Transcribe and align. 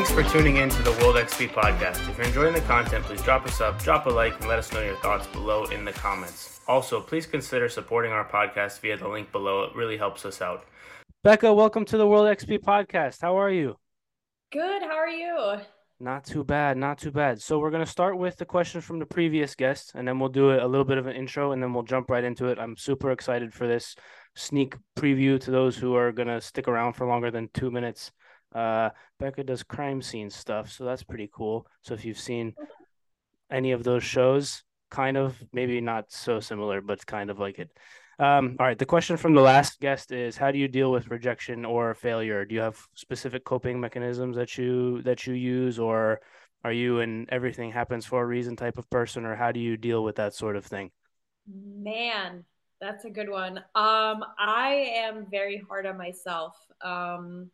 Thanks 0.00 0.12
for 0.12 0.22
tuning 0.32 0.56
in 0.56 0.70
to 0.70 0.82
the 0.82 0.92
World 0.92 1.16
XP 1.16 1.50
podcast. 1.50 2.08
If 2.08 2.16
you're 2.16 2.26
enjoying 2.26 2.54
the 2.54 2.62
content, 2.62 3.04
please 3.04 3.20
drop 3.20 3.46
us 3.46 3.60
up, 3.60 3.82
drop 3.82 4.06
a 4.06 4.08
like, 4.08 4.34
and 4.40 4.48
let 4.48 4.58
us 4.58 4.72
know 4.72 4.80
your 4.80 4.96
thoughts 4.96 5.26
below 5.26 5.64
in 5.64 5.84
the 5.84 5.92
comments. 5.92 6.62
Also, 6.66 7.02
please 7.02 7.26
consider 7.26 7.68
supporting 7.68 8.10
our 8.10 8.26
podcast 8.26 8.80
via 8.80 8.96
the 8.96 9.06
link 9.06 9.30
below. 9.30 9.64
It 9.64 9.76
really 9.76 9.98
helps 9.98 10.24
us 10.24 10.40
out. 10.40 10.64
Becca, 11.22 11.52
welcome 11.52 11.84
to 11.84 11.98
the 11.98 12.06
World 12.06 12.34
XP 12.34 12.60
podcast. 12.60 13.20
How 13.20 13.38
are 13.38 13.50
you? 13.50 13.76
Good. 14.50 14.80
How 14.80 14.96
are 14.96 15.06
you? 15.06 15.60
Not 16.00 16.24
too 16.24 16.44
bad, 16.44 16.78
not 16.78 16.96
too 16.96 17.10
bad. 17.10 17.42
So 17.42 17.58
we're 17.58 17.70
gonna 17.70 17.84
start 17.84 18.16
with 18.16 18.38
the 18.38 18.46
question 18.46 18.80
from 18.80 19.00
the 19.00 19.04
previous 19.04 19.54
guest, 19.54 19.92
and 19.94 20.08
then 20.08 20.18
we'll 20.18 20.30
do 20.30 20.52
a 20.52 20.64
little 20.66 20.86
bit 20.86 20.96
of 20.96 21.08
an 21.08 21.14
intro, 21.14 21.52
and 21.52 21.62
then 21.62 21.74
we'll 21.74 21.82
jump 21.82 22.08
right 22.08 22.24
into 22.24 22.46
it. 22.46 22.58
I'm 22.58 22.78
super 22.78 23.10
excited 23.10 23.52
for 23.52 23.68
this 23.68 23.96
sneak 24.34 24.76
preview 24.98 25.38
to 25.40 25.50
those 25.50 25.76
who 25.76 25.94
are 25.94 26.10
gonna 26.10 26.40
stick 26.40 26.68
around 26.68 26.94
for 26.94 27.06
longer 27.06 27.30
than 27.30 27.50
two 27.52 27.70
minutes. 27.70 28.12
Uh, 28.54 28.90
Becca 29.18 29.44
does 29.44 29.62
crime 29.62 30.02
scene 30.02 30.30
stuff, 30.30 30.70
so 30.70 30.84
that's 30.84 31.02
pretty 31.02 31.30
cool. 31.32 31.66
So 31.82 31.94
if 31.94 32.04
you've 32.04 32.18
seen 32.18 32.54
any 33.50 33.72
of 33.72 33.84
those 33.84 34.02
shows, 34.02 34.62
kind 34.90 35.16
of 35.16 35.36
maybe 35.52 35.80
not 35.80 36.10
so 36.10 36.40
similar, 36.40 36.80
but 36.80 37.04
kind 37.06 37.30
of 37.30 37.38
like 37.38 37.58
it. 37.58 37.70
Um, 38.18 38.56
all 38.60 38.66
right. 38.66 38.78
The 38.78 38.86
question 38.86 39.16
from 39.16 39.34
the 39.34 39.40
last 39.40 39.80
guest 39.80 40.12
is: 40.12 40.36
How 40.36 40.50
do 40.50 40.58
you 40.58 40.68
deal 40.68 40.92
with 40.92 41.08
rejection 41.08 41.64
or 41.64 41.94
failure? 41.94 42.44
Do 42.44 42.54
you 42.54 42.60
have 42.60 42.78
specific 42.94 43.44
coping 43.44 43.80
mechanisms 43.80 44.36
that 44.36 44.58
you 44.58 45.00
that 45.02 45.26
you 45.26 45.34
use, 45.34 45.78
or 45.78 46.20
are 46.62 46.72
you 46.72 47.00
an 47.00 47.26
everything 47.30 47.70
happens 47.70 48.04
for 48.04 48.22
a 48.22 48.26
reason 48.26 48.56
type 48.56 48.76
of 48.76 48.90
person, 48.90 49.24
or 49.24 49.36
how 49.36 49.52
do 49.52 49.60
you 49.60 49.76
deal 49.76 50.04
with 50.04 50.16
that 50.16 50.34
sort 50.34 50.56
of 50.56 50.66
thing? 50.66 50.90
Man, 51.46 52.44
that's 52.78 53.06
a 53.06 53.10
good 53.10 53.30
one. 53.30 53.58
Um, 53.74 54.24
I 54.38 54.92
am 54.96 55.26
very 55.30 55.64
hard 55.66 55.86
on 55.86 55.96
myself. 55.96 56.56
Um, 56.82 57.50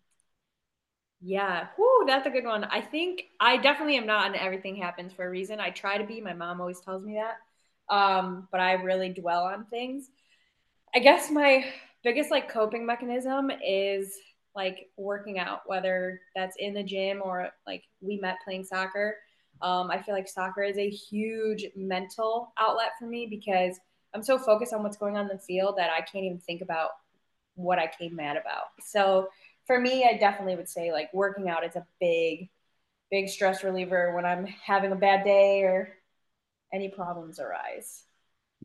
yeah, 1.21 1.69
whoo, 1.79 2.05
that's 2.07 2.27
a 2.27 2.31
good 2.31 2.45
one. 2.45 2.65
I 2.65 2.81
think 2.81 3.25
I 3.41 3.57
definitely 3.57 3.97
am 3.97 4.07
not 4.07 4.31
an 4.31 4.37
everything 4.37 4.77
happens 4.77 5.13
for 5.13 5.27
a 5.27 5.31
reason. 5.31 5.61
I 5.61 5.71
try 5.71 5.99
to 5.99 6.05
be. 6.05 6.21
My 6.21 6.35
mom 6.35 6.61
always 6.61 6.81
tells 6.81 7.05
me 7.05 7.15
that. 7.15 7.95
Um, 7.95 8.49
but 8.51 8.61
I 8.61 8.73
really 8.73 9.09
dwell 9.11 9.45
on 9.45 9.65
things. 9.67 10.11
I 10.95 10.99
guess 10.99 11.31
my 11.31 11.65
biggest 12.03 12.31
like 12.31 12.49
coping 12.49 12.85
mechanism 12.85 13.51
is 13.67 14.17
like 14.55 14.89
working 14.97 15.39
out, 15.39 15.61
whether 15.67 16.21
that's 16.35 16.57
in 16.59 16.75
the 16.75 16.83
gym 16.83 17.21
or 17.23 17.51
like 17.67 17.85
we 18.01 18.19
met 18.19 18.37
playing 18.45 18.65
soccer. 18.65 19.17
Um, 19.63 19.91
I 19.91 20.03
feel 20.03 20.15
like 20.15 20.29
soccer 20.29 20.63
is 20.63 20.79
a 20.79 20.89
huge 20.89 21.67
mental 21.75 22.53
outlet 22.59 22.91
for 22.99 23.07
me 23.07 23.27
because 23.27 23.79
I'm 24.15 24.23
so 24.23 24.39
focused 24.39 24.73
on 24.73 24.83
what's 24.83 24.97
going 24.97 25.17
on 25.17 25.31
in 25.31 25.37
the 25.37 25.43
field 25.43 25.77
that 25.79 25.91
I 25.91 26.01
can't 26.01 26.25
even 26.25 26.39
think 26.39 26.63
about 26.63 26.91
what 27.55 27.79
I 27.79 27.87
came 27.87 28.17
mad 28.17 28.37
about. 28.37 28.65
So 28.81 29.29
for 29.67 29.79
me, 29.79 30.05
I 30.05 30.17
definitely 30.17 30.57
would 30.57 30.69
say 30.69 30.93
like 30.93 31.13
working 31.13 31.49
out 31.49 31.65
is 31.65 31.77
a 31.77 31.87
big, 32.01 32.51
big 33.11 33.29
stress 33.29 33.65
reliever 33.65 34.15
when 34.15 34.25
I'm 34.25 34.47
having 34.47 34.93
a 34.93 34.97
bad 34.97 35.25
day 35.25 35.63
or 35.63 35.97
any 36.73 36.89
problems 36.89 37.41
arise. 37.41 38.05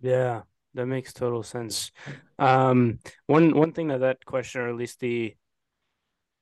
Yeah, 0.02 0.42
that 0.74 0.86
makes 0.86 1.14
total 1.14 1.44
sense. 1.44 1.92
Um, 2.40 3.00
one 3.28 3.56
one 3.56 3.74
thing 3.74 3.90
that 3.90 4.00
that 4.00 4.26
question, 4.26 4.62
or 4.62 4.70
at 4.70 4.76
least 4.76 5.00
the 5.00 5.36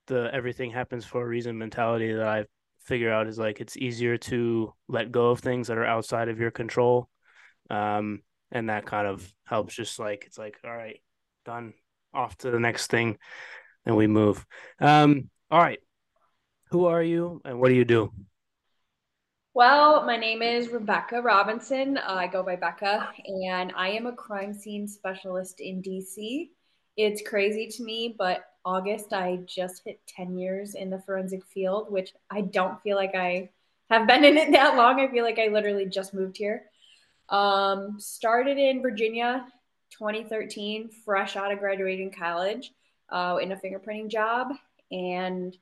the 0.08 0.30
everything 0.34 0.72
happens 0.72 1.06
for 1.06 1.22
a 1.22 1.28
reason 1.28 1.58
mentality 1.58 2.14
that 2.14 2.28
I 2.28 2.46
figure 2.80 3.12
out 3.12 3.28
is 3.28 3.38
like 3.38 3.62
it's 3.62 3.78
easier 3.78 4.18
to 4.18 4.74
let 4.88 5.12
go 5.12 5.30
of 5.30 5.40
things 5.40 5.68
that 5.68 5.78
are 5.78 5.86
outside 5.86 6.30
of 6.30 6.40
your 6.40 6.52
control, 6.52 7.10
um, 7.70 8.22
and 8.52 8.70
that 8.70 8.86
kind 8.86 9.08
of 9.08 9.32
helps. 9.46 9.76
Just 9.76 10.00
like 10.00 10.24
it's 10.26 10.38
like, 10.38 10.58
all 10.64 10.76
right, 10.76 11.02
done, 11.46 11.74
off 12.14 12.38
to 12.38 12.52
the 12.52 12.60
next 12.60 12.88
thing, 12.88 13.18
and 13.90 13.98
we 13.98 14.06
move. 14.06 14.46
Um, 14.80 15.30
all 15.50 15.60
right, 15.60 15.80
who 16.70 16.86
are 16.86 17.02
you, 17.02 17.42
and 17.44 17.60
what 17.60 17.70
do 17.70 17.76
you 17.76 17.86
do? 17.86 18.14
Well, 19.56 20.06
my 20.06 20.16
name 20.16 20.44
is 20.44 20.70
Rebecca 20.70 21.22
Robinson. 21.22 21.98
Uh, 21.98 22.04
I 22.08 22.28
go 22.28 22.44
by 22.44 22.56
Becca, 22.56 23.10
and 23.26 23.74
I 23.76 23.90
am 23.90 24.06
a 24.06 24.14
crime 24.14 24.54
scene 24.54 24.88
specialist 24.88 25.60
in 25.60 25.82
DC. 25.82 26.50
It's 26.98 27.28
crazy 27.28 27.68
to 27.68 27.84
me, 27.84 28.16
but 28.16 28.44
August, 28.64 29.12
I 29.12 29.40
just 29.48 29.82
hit 29.84 30.00
10 30.08 30.38
years 30.38 30.76
in 30.76 30.92
the 30.92 31.02
forensic 31.02 31.44
field, 31.48 31.92
which 31.92 32.14
I 32.30 32.42
don't 32.42 32.80
feel 32.84 32.96
like 32.96 33.16
I 33.16 33.50
have 33.90 34.08
been 34.08 34.24
in 34.24 34.38
it 34.38 34.52
that 34.52 34.78
long. 34.78 35.00
I 35.00 35.10
feel 35.10 35.24
like 35.24 35.40
I 35.40 35.48
literally 35.48 35.88
just 35.88 36.14
moved 36.14 36.38
here. 36.38 36.66
Um, 37.30 38.00
started 38.00 38.60
in 38.60 38.84
Virginia 38.84 39.48
2013, 39.98 40.92
fresh 41.04 41.36
out 41.36 41.52
of 41.52 41.58
graduating 41.58 42.12
college, 42.12 42.72
uh, 43.12 43.38
in 43.42 43.52
a 43.52 43.58
fingerprinting 43.58 44.10
job, 44.10 44.54
and 44.92 45.56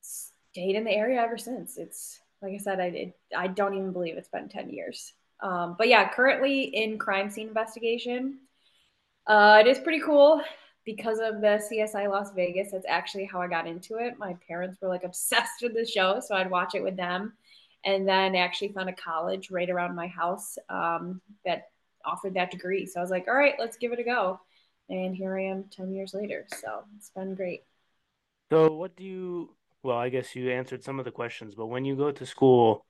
stayed 0.00 0.76
in 0.76 0.84
the 0.84 0.90
area 0.90 1.20
ever 1.20 1.38
since. 1.38 1.76
It's 1.76 2.20
like 2.42 2.54
I 2.54 2.58
said, 2.58 2.80
I 2.80 2.90
did. 2.90 3.12
I 3.36 3.48
don't 3.48 3.74
even 3.74 3.92
believe 3.92 4.16
it's 4.16 4.28
been 4.28 4.48
10 4.48 4.70
years. 4.70 5.12
Um, 5.40 5.76
but 5.78 5.88
yeah, 5.88 6.08
currently 6.08 6.62
in 6.62 6.98
crime 6.98 7.30
scene 7.30 7.48
investigation. 7.48 8.40
Uh, 9.26 9.58
it 9.60 9.66
is 9.66 9.78
pretty 9.78 10.00
cool 10.00 10.42
because 10.84 11.18
of 11.18 11.40
the 11.42 11.62
CSI 11.70 12.08
Las 12.08 12.32
Vegas. 12.34 12.70
That's 12.72 12.86
actually 12.88 13.26
how 13.26 13.42
I 13.42 13.46
got 13.46 13.66
into 13.66 13.96
it. 13.96 14.18
My 14.18 14.34
parents 14.46 14.78
were 14.80 14.88
like 14.88 15.04
obsessed 15.04 15.62
with 15.62 15.74
the 15.74 15.84
show, 15.84 16.20
so 16.20 16.34
I'd 16.34 16.50
watch 16.50 16.74
it 16.74 16.82
with 16.82 16.96
them. 16.96 17.34
And 17.84 18.08
then 18.08 18.34
I 18.34 18.38
actually 18.38 18.72
found 18.72 18.88
a 18.88 18.94
college 18.94 19.50
right 19.50 19.68
around 19.68 19.94
my 19.94 20.08
house 20.08 20.58
um, 20.68 21.20
that 21.44 21.68
offered 22.04 22.34
that 22.34 22.50
degree. 22.50 22.86
So 22.86 22.98
I 22.98 23.02
was 23.02 23.10
like, 23.10 23.28
all 23.28 23.34
right, 23.34 23.54
let's 23.58 23.76
give 23.76 23.92
it 23.92 24.00
a 24.00 24.04
go. 24.04 24.40
And 24.88 25.14
here 25.14 25.38
I 25.38 25.44
am 25.44 25.64
10 25.70 25.92
years 25.92 26.14
later. 26.14 26.46
So 26.48 26.84
it's 26.96 27.10
been 27.10 27.34
great. 27.34 27.62
So, 28.50 28.72
what 28.72 28.96
do 28.96 29.04
you 29.04 29.54
well, 29.82 29.96
I 29.96 30.08
guess 30.08 30.34
you 30.34 30.50
answered 30.50 30.82
some 30.82 30.98
of 30.98 31.04
the 31.04 31.10
questions, 31.10 31.54
but 31.54 31.66
when 31.66 31.84
you 31.84 31.96
go 31.96 32.10
to 32.10 32.26
school, 32.26 32.84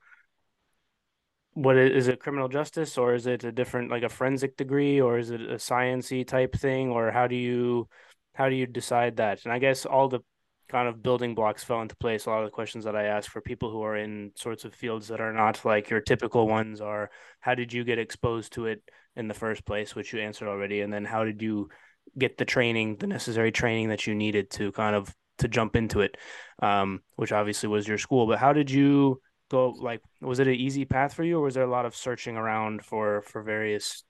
what 1.53 1.77
is, 1.77 2.07
it 2.07 2.19
criminal 2.19 2.47
justice 2.47 2.97
or 2.97 3.13
is 3.13 3.27
it 3.27 3.43
a 3.43 3.51
different 3.51 3.91
like 3.91 4.03
a 4.03 4.09
forensic 4.09 4.55
degree 4.57 5.01
or 5.01 5.17
is 5.17 5.29
it 5.29 5.41
a 5.41 5.55
sciency 5.55 6.25
type 6.25 6.55
thing 6.55 6.89
or 6.89 7.11
how 7.11 7.27
do 7.27 7.35
you 7.35 7.87
how 8.33 8.49
do 8.49 8.55
you 8.55 8.65
decide 8.65 9.17
that? 9.17 9.43
And 9.43 9.53
I 9.53 9.59
guess 9.59 9.85
all 9.85 10.07
the 10.07 10.21
kind 10.69 10.87
of 10.87 11.03
building 11.03 11.35
blocks 11.35 11.63
fell 11.63 11.81
into 11.81 11.95
place. 11.97 12.25
A 12.25 12.29
lot 12.29 12.39
of 12.39 12.45
the 12.45 12.51
questions 12.51 12.85
that 12.85 12.95
I 12.95 13.05
ask 13.05 13.29
for 13.29 13.41
people 13.41 13.71
who 13.71 13.81
are 13.81 13.97
in 13.97 14.31
sorts 14.35 14.65
of 14.65 14.73
fields 14.73 15.07
that 15.09 15.19
are 15.19 15.33
not 15.33 15.65
like 15.65 15.89
your 15.89 15.99
typical 16.01 16.47
ones 16.47 16.79
are 16.79 17.09
how 17.39 17.55
did 17.55 17.73
you 17.73 17.83
get 17.83 17.99
exposed 17.99 18.53
to 18.53 18.67
it 18.67 18.81
in 19.15 19.27
the 19.27 19.33
first 19.33 19.65
place, 19.65 19.95
which 19.95 20.13
you 20.13 20.19
answered 20.19 20.47
already, 20.47 20.81
and 20.81 20.93
then 20.93 21.03
how 21.03 21.23
did 21.25 21.41
you 21.41 21.69
get 22.17 22.37
the 22.37 22.45
training, 22.45 22.97
the 22.97 23.07
necessary 23.07 23.51
training 23.51 23.89
that 23.89 24.07
you 24.07 24.15
needed 24.15 24.49
to 24.51 24.71
kind 24.71 24.95
of 24.95 25.13
to 25.39 25.47
jump 25.47 25.75
into 25.75 26.01
it, 26.01 26.17
um, 26.61 27.01
which 27.15 27.31
obviously 27.31 27.69
was 27.69 27.87
your 27.87 27.97
school. 27.97 28.27
But 28.27 28.39
how 28.39 28.53
did 28.53 28.69
you 28.69 29.21
go? 29.49 29.69
Like, 29.69 30.01
was 30.21 30.39
it 30.39 30.47
an 30.47 30.55
easy 30.55 30.85
path 30.85 31.13
for 31.13 31.23
you, 31.23 31.37
or 31.37 31.41
was 31.41 31.55
there 31.55 31.63
a 31.63 31.69
lot 31.69 31.85
of 31.85 31.95
searching 31.95 32.37
around 32.37 32.83
for 32.85 33.21
for 33.21 33.41
various 33.41 34.03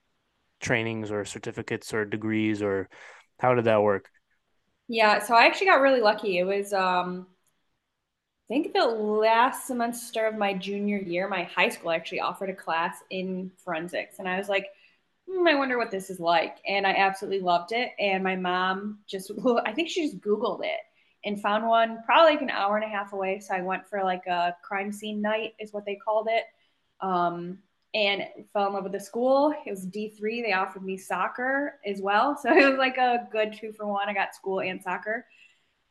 trainings 0.60 1.10
or 1.10 1.24
certificates 1.24 1.94
or 1.94 2.04
degrees, 2.04 2.62
or 2.62 2.88
how 3.38 3.54
did 3.54 3.64
that 3.64 3.82
work? 3.82 4.10
Yeah, 4.88 5.20
so 5.20 5.34
I 5.34 5.46
actually 5.46 5.68
got 5.68 5.80
really 5.80 6.00
lucky. 6.00 6.38
It 6.38 6.44
was 6.44 6.72
um, 6.72 7.26
I 8.50 8.54
think 8.54 8.72
the 8.74 8.86
last 8.86 9.66
semester 9.66 10.26
of 10.26 10.34
my 10.36 10.54
junior 10.54 10.98
year, 10.98 11.28
my 11.28 11.44
high 11.44 11.68
school 11.68 11.92
actually 11.92 12.20
offered 12.20 12.50
a 12.50 12.54
class 12.54 12.96
in 13.10 13.52
forensics, 13.64 14.18
and 14.18 14.28
I 14.28 14.36
was 14.36 14.48
like. 14.48 14.66
Hmm, 15.30 15.46
I 15.46 15.54
wonder 15.54 15.78
what 15.78 15.90
this 15.90 16.10
is 16.10 16.20
like. 16.20 16.58
And 16.66 16.86
I 16.86 16.92
absolutely 16.92 17.40
loved 17.40 17.72
it. 17.72 17.90
And 17.98 18.24
my 18.24 18.36
mom 18.36 18.98
just, 19.06 19.30
I 19.64 19.72
think 19.72 19.88
she 19.88 20.02
just 20.02 20.20
Googled 20.20 20.64
it 20.64 20.80
and 21.24 21.40
found 21.40 21.66
one 21.66 21.98
probably 22.04 22.32
like 22.32 22.42
an 22.42 22.50
hour 22.50 22.76
and 22.76 22.84
a 22.84 22.88
half 22.88 23.12
away. 23.12 23.40
So 23.40 23.54
I 23.54 23.60
went 23.60 23.86
for 23.86 24.02
like 24.02 24.26
a 24.26 24.56
crime 24.62 24.90
scene 24.90 25.20
night, 25.20 25.54
is 25.60 25.72
what 25.72 25.84
they 25.84 25.96
called 25.96 26.28
it. 26.30 26.44
Um, 27.00 27.58
and 27.92 28.22
fell 28.52 28.68
in 28.68 28.72
love 28.72 28.84
with 28.84 28.92
the 28.92 29.00
school. 29.00 29.52
It 29.66 29.70
was 29.70 29.84
D3. 29.86 30.42
They 30.42 30.52
offered 30.52 30.84
me 30.84 30.96
soccer 30.96 31.80
as 31.84 32.00
well. 32.00 32.36
So 32.42 32.56
it 32.56 32.68
was 32.68 32.78
like 32.78 32.98
a 32.98 33.28
good 33.32 33.52
two 33.52 33.72
for 33.72 33.86
one. 33.86 34.08
I 34.08 34.14
got 34.14 34.34
school 34.34 34.60
and 34.60 34.80
soccer. 34.80 35.26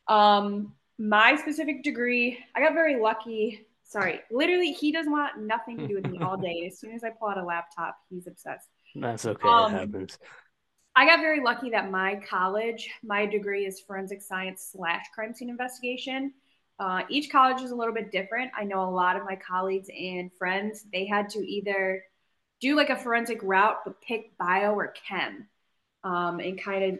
Um, 0.07 0.73
my 0.97 1.35
specific 1.35 1.83
degree, 1.83 2.39
I 2.55 2.61
got 2.61 2.73
very 2.73 2.99
lucky. 2.99 3.65
Sorry, 3.83 4.21
literally, 4.31 4.71
he 4.71 4.91
doesn't 4.91 5.11
want 5.11 5.39
nothing 5.39 5.77
to 5.77 5.87
do 5.87 5.95
with 5.95 6.07
me 6.07 6.19
all 6.19 6.37
day. 6.41 6.65
As 6.67 6.79
soon 6.79 6.93
as 6.93 7.03
I 7.03 7.09
pull 7.09 7.29
out 7.29 7.37
a 7.37 7.43
laptop, 7.43 7.97
he's 8.09 8.27
obsessed. 8.27 8.69
That's 8.95 9.25
okay. 9.25 9.47
Um, 9.47 9.73
it 9.73 9.77
happens. 9.77 10.17
I 10.95 11.05
got 11.05 11.19
very 11.19 11.41
lucky 11.41 11.69
that 11.69 11.91
my 11.91 12.21
college, 12.29 12.89
my 13.03 13.25
degree 13.25 13.65
is 13.65 13.79
forensic 13.79 14.21
science 14.21 14.69
slash 14.73 15.05
crime 15.13 15.33
scene 15.33 15.49
investigation. 15.49 16.33
Uh, 16.79 17.03
each 17.09 17.31
college 17.31 17.61
is 17.61 17.71
a 17.71 17.75
little 17.75 17.93
bit 17.93 18.11
different. 18.11 18.51
I 18.57 18.63
know 18.63 18.83
a 18.83 18.89
lot 18.89 19.15
of 19.15 19.23
my 19.25 19.35
colleagues 19.35 19.89
and 19.97 20.31
friends, 20.37 20.85
they 20.91 21.05
had 21.05 21.29
to 21.29 21.39
either 21.39 22.03
do 22.61 22.75
like 22.75 22.89
a 22.89 22.97
forensic 22.97 23.39
route, 23.43 23.77
but 23.85 24.01
pick 24.01 24.37
bio 24.37 24.73
or 24.73 24.93
chem 25.07 25.47
um, 26.03 26.39
and 26.39 26.61
kind 26.61 26.83
of 26.83 26.99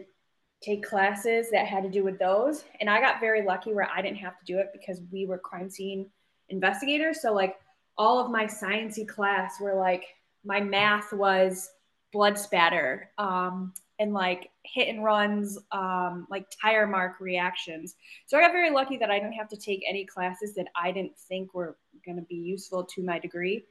take 0.62 0.84
classes 0.84 1.50
that 1.50 1.66
had 1.66 1.82
to 1.82 1.90
do 1.90 2.04
with 2.04 2.18
those. 2.18 2.64
And 2.80 2.88
I 2.88 3.00
got 3.00 3.20
very 3.20 3.42
lucky 3.42 3.72
where 3.72 3.88
I 3.90 4.02
didn't 4.02 4.18
have 4.18 4.38
to 4.38 4.44
do 4.44 4.58
it 4.58 4.68
because 4.72 5.00
we 5.10 5.26
were 5.26 5.38
crime 5.38 5.70
scene 5.70 6.10
investigators. 6.50 7.22
So, 7.22 7.32
like, 7.32 7.56
all 7.96 8.18
of 8.18 8.30
my 8.30 8.44
sciencey 8.44 9.06
class 9.06 9.60
were 9.60 9.74
like, 9.74 10.04
my 10.44 10.60
math 10.60 11.12
was 11.12 11.70
blood 12.12 12.38
spatter. 12.38 13.10
Um, 13.18 13.72
and 14.00 14.14
like 14.14 14.50
hit 14.64 14.88
and 14.88 15.04
runs, 15.04 15.58
um, 15.72 16.26
like 16.30 16.46
tire 16.60 16.86
mark 16.86 17.20
reactions. 17.20 17.96
So 18.26 18.38
I 18.38 18.40
got 18.40 18.52
very 18.52 18.70
lucky 18.70 18.96
that 18.96 19.10
I 19.10 19.18
didn't 19.18 19.34
have 19.34 19.48
to 19.48 19.58
take 19.58 19.84
any 19.86 20.06
classes 20.06 20.54
that 20.54 20.68
I 20.74 20.90
didn't 20.90 21.18
think 21.28 21.52
were 21.52 21.76
going 22.04 22.16
to 22.16 22.22
be 22.22 22.36
useful 22.36 22.84
to 22.84 23.04
my 23.04 23.18
degree. 23.18 23.66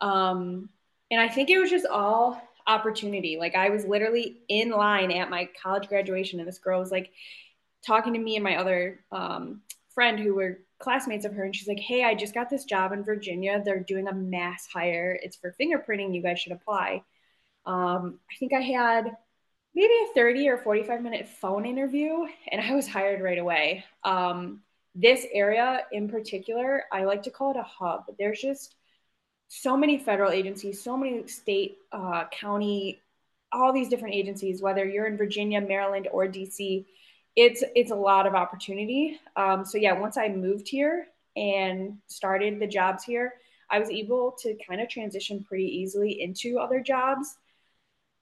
Um, 0.00 0.68
and 1.10 1.20
I 1.20 1.28
think 1.28 1.50
it 1.50 1.58
was 1.58 1.68
just 1.68 1.84
all 1.84 2.40
opportunity. 2.68 3.38
Like 3.38 3.56
I 3.56 3.70
was 3.70 3.84
literally 3.84 4.42
in 4.48 4.70
line 4.70 5.10
at 5.10 5.30
my 5.30 5.48
college 5.60 5.88
graduation, 5.88 6.38
and 6.38 6.48
this 6.48 6.58
girl 6.58 6.78
was 6.78 6.92
like 6.92 7.10
talking 7.84 8.12
to 8.12 8.20
me 8.20 8.36
and 8.36 8.44
my 8.44 8.56
other 8.56 9.00
um, 9.10 9.62
friend 9.94 10.18
who 10.18 10.34
were 10.34 10.60
classmates 10.78 11.24
of 11.24 11.32
her, 11.32 11.44
and 11.44 11.56
she's 11.56 11.68
like, 11.68 11.80
"Hey, 11.80 12.04
I 12.04 12.14
just 12.14 12.34
got 12.34 12.50
this 12.50 12.64
job 12.64 12.92
in 12.92 13.04
Virginia. 13.04 13.62
They're 13.64 13.80
doing 13.80 14.08
a 14.08 14.14
mass 14.14 14.68
hire. 14.72 15.18
It's 15.22 15.36
for 15.36 15.54
fingerprinting. 15.60 16.14
You 16.14 16.22
guys 16.22 16.38
should 16.38 16.52
apply." 16.52 17.02
Um, 17.66 18.20
I 18.30 18.36
think 18.38 18.52
I 18.52 18.60
had 18.60 19.16
maybe 19.74 19.92
a 19.92 20.14
30 20.14 20.48
or 20.48 20.58
45 20.58 21.02
minute 21.02 21.28
phone 21.28 21.66
interview 21.66 22.24
and 22.50 22.60
I 22.60 22.74
was 22.74 22.88
hired 22.88 23.20
right 23.20 23.38
away. 23.38 23.84
Um, 24.04 24.62
this 24.94 25.26
area 25.32 25.82
in 25.92 26.08
particular, 26.08 26.84
I 26.90 27.04
like 27.04 27.22
to 27.24 27.30
call 27.30 27.50
it 27.50 27.58
a 27.58 27.62
hub. 27.62 28.04
There's 28.18 28.40
just 28.40 28.76
so 29.48 29.76
many 29.76 29.98
federal 29.98 30.32
agencies, 30.32 30.82
so 30.82 30.96
many 30.96 31.26
state, 31.28 31.78
uh, 31.92 32.24
county, 32.32 33.00
all 33.52 33.72
these 33.72 33.88
different 33.88 34.14
agencies, 34.14 34.62
whether 34.62 34.84
you're 34.84 35.06
in 35.06 35.16
Virginia, 35.16 35.60
Maryland, 35.60 36.08
or 36.10 36.26
DC, 36.26 36.86
it's 37.36 37.62
it's 37.74 37.90
a 37.90 37.94
lot 37.96 38.26
of 38.26 38.34
opportunity. 38.34 39.20
Um, 39.36 39.64
so 39.64 39.78
yeah, 39.78 39.92
once 39.92 40.16
I 40.16 40.28
moved 40.28 40.68
here 40.68 41.06
and 41.36 41.98
started 42.06 42.58
the 42.58 42.66
jobs 42.66 43.04
here, 43.04 43.34
I 43.70 43.78
was 43.78 43.90
able 43.90 44.34
to 44.40 44.56
kind 44.66 44.80
of 44.80 44.88
transition 44.88 45.44
pretty 45.44 45.66
easily 45.66 46.22
into 46.22 46.58
other 46.58 46.80
jobs. 46.80 47.36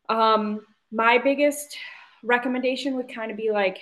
Um, 0.08 0.60
my 0.92 1.18
biggest 1.18 1.76
recommendation 2.22 2.96
would 2.96 3.12
kind 3.12 3.30
of 3.30 3.36
be 3.36 3.50
like 3.50 3.78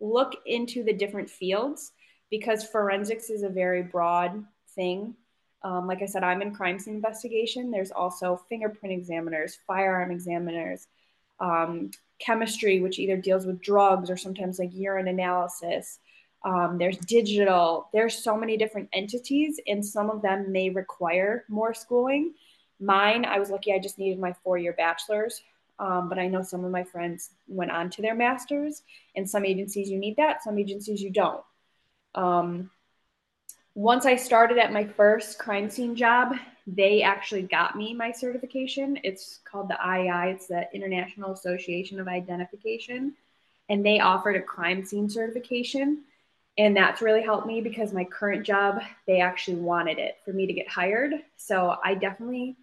look 0.00 0.34
into 0.46 0.82
the 0.82 0.92
different 0.92 1.28
fields 1.28 1.92
because 2.30 2.64
forensics 2.64 3.30
is 3.30 3.42
a 3.42 3.48
very 3.48 3.82
broad 3.82 4.44
thing. 4.74 5.14
Um, 5.62 5.86
like 5.86 6.00
I 6.00 6.06
said, 6.06 6.24
I'm 6.24 6.42
in 6.42 6.54
crime 6.54 6.78
scene 6.78 6.94
investigation. 6.94 7.70
There's 7.70 7.90
also 7.90 8.40
fingerprint 8.48 8.94
examiners, 8.94 9.58
firearm 9.66 10.10
examiners, 10.10 10.86
um, 11.38 11.90
chemistry, 12.18 12.80
which 12.80 12.98
either 12.98 13.16
deals 13.16 13.46
with 13.46 13.60
drugs 13.60 14.10
or 14.10 14.16
sometimes 14.16 14.58
like 14.58 14.70
urine 14.72 15.08
analysis. 15.08 15.98
Um, 16.44 16.78
there's 16.78 16.96
digital. 16.98 17.88
There's 17.92 18.16
so 18.16 18.36
many 18.36 18.56
different 18.56 18.88
entities, 18.94 19.60
and 19.66 19.84
some 19.84 20.08
of 20.08 20.22
them 20.22 20.50
may 20.50 20.70
require 20.70 21.44
more 21.48 21.74
schooling. 21.74 22.32
Mine, 22.78 23.26
I 23.26 23.38
was 23.38 23.50
lucky. 23.50 23.74
I 23.74 23.78
just 23.78 23.98
needed 23.98 24.18
my 24.18 24.32
four-year 24.42 24.72
bachelor's, 24.72 25.42
um, 25.80 26.10
but 26.10 26.18
I 26.18 26.28
know 26.28 26.42
some 26.42 26.64
of 26.64 26.70
my 26.70 26.84
friends 26.84 27.30
went 27.48 27.70
on 27.70 27.88
to 27.90 28.02
their 28.02 28.14
masters. 28.14 28.82
And 29.16 29.28
some 29.28 29.44
agencies 29.44 29.88
you 29.88 29.98
need 29.98 30.16
that, 30.16 30.44
some 30.44 30.58
agencies 30.58 31.02
you 31.02 31.10
don't. 31.10 31.42
Um, 32.14 32.70
once 33.74 34.04
I 34.04 34.16
started 34.16 34.58
at 34.58 34.72
my 34.72 34.84
first 34.84 35.38
crime 35.38 35.70
scene 35.70 35.96
job, 35.96 36.34
they 36.66 37.02
actually 37.02 37.42
got 37.42 37.76
me 37.76 37.94
my 37.94 38.12
certification. 38.12 38.98
It's 39.02 39.40
called 39.44 39.68
the 39.68 39.78
IAI, 39.82 40.34
it's 40.34 40.48
the 40.48 40.68
International 40.74 41.32
Association 41.32 41.98
of 41.98 42.06
Identification. 42.06 43.14
And 43.70 43.84
they 43.84 44.00
offered 44.00 44.36
a 44.36 44.42
crime 44.42 44.84
scene 44.84 45.08
certification. 45.08 46.02
And 46.58 46.76
that's 46.76 47.00
really 47.00 47.22
helped 47.22 47.46
me 47.46 47.62
because 47.62 47.94
my 47.94 48.04
current 48.04 48.44
job, 48.44 48.82
they 49.06 49.20
actually 49.20 49.56
wanted 49.56 49.98
it 49.98 50.18
for 50.24 50.32
me 50.32 50.46
to 50.46 50.52
get 50.52 50.68
hired. 50.68 51.14
So 51.36 51.76
I 51.82 51.94
definitely 51.94 52.56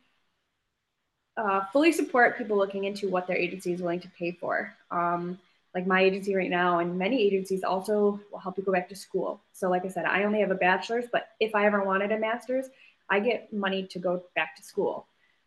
uh, 1.38 1.66
fully 1.72 1.92
support 1.92 2.38
people 2.38 2.57
looking 2.57 2.86
into 2.86 3.10
what 3.10 3.28
their 3.28 3.38
agency 3.38 3.72
is 3.72 3.81
willing 3.81 4.00
to 4.00 4.10
pay 4.18 4.31
for. 4.31 4.74
Um, 4.92 5.39
like 5.74 5.86
my 5.86 6.01
agency 6.01 6.34
right 6.34 6.50
now 6.50 6.80
and 6.80 6.98
many 6.98 7.22
agencies 7.22 7.63
also 7.63 8.19
will 8.31 8.39
help 8.39 8.57
you 8.57 8.63
go 8.63 8.72
back 8.72 8.89
to 8.89 8.95
school. 8.95 9.39
So 9.54 9.69
like 9.69 9.86
I 9.86 9.89
said, 9.89 10.06
I 10.06 10.24
only 10.24 10.39
have 10.39 10.50
a 10.50 10.56
bachelor's, 10.56 11.06
but 11.12 11.30
if 11.39 11.54
I 11.54 11.68
ever 11.68 11.84
wanted 11.84 12.12
a 12.12 12.18
master's, 12.18 12.66
I 13.10 13.19
get 13.19 13.54
money 13.54 13.84
to 13.88 14.00
go 14.00 14.24
back 14.36 14.56
to 14.57 14.63
school. 14.63 15.06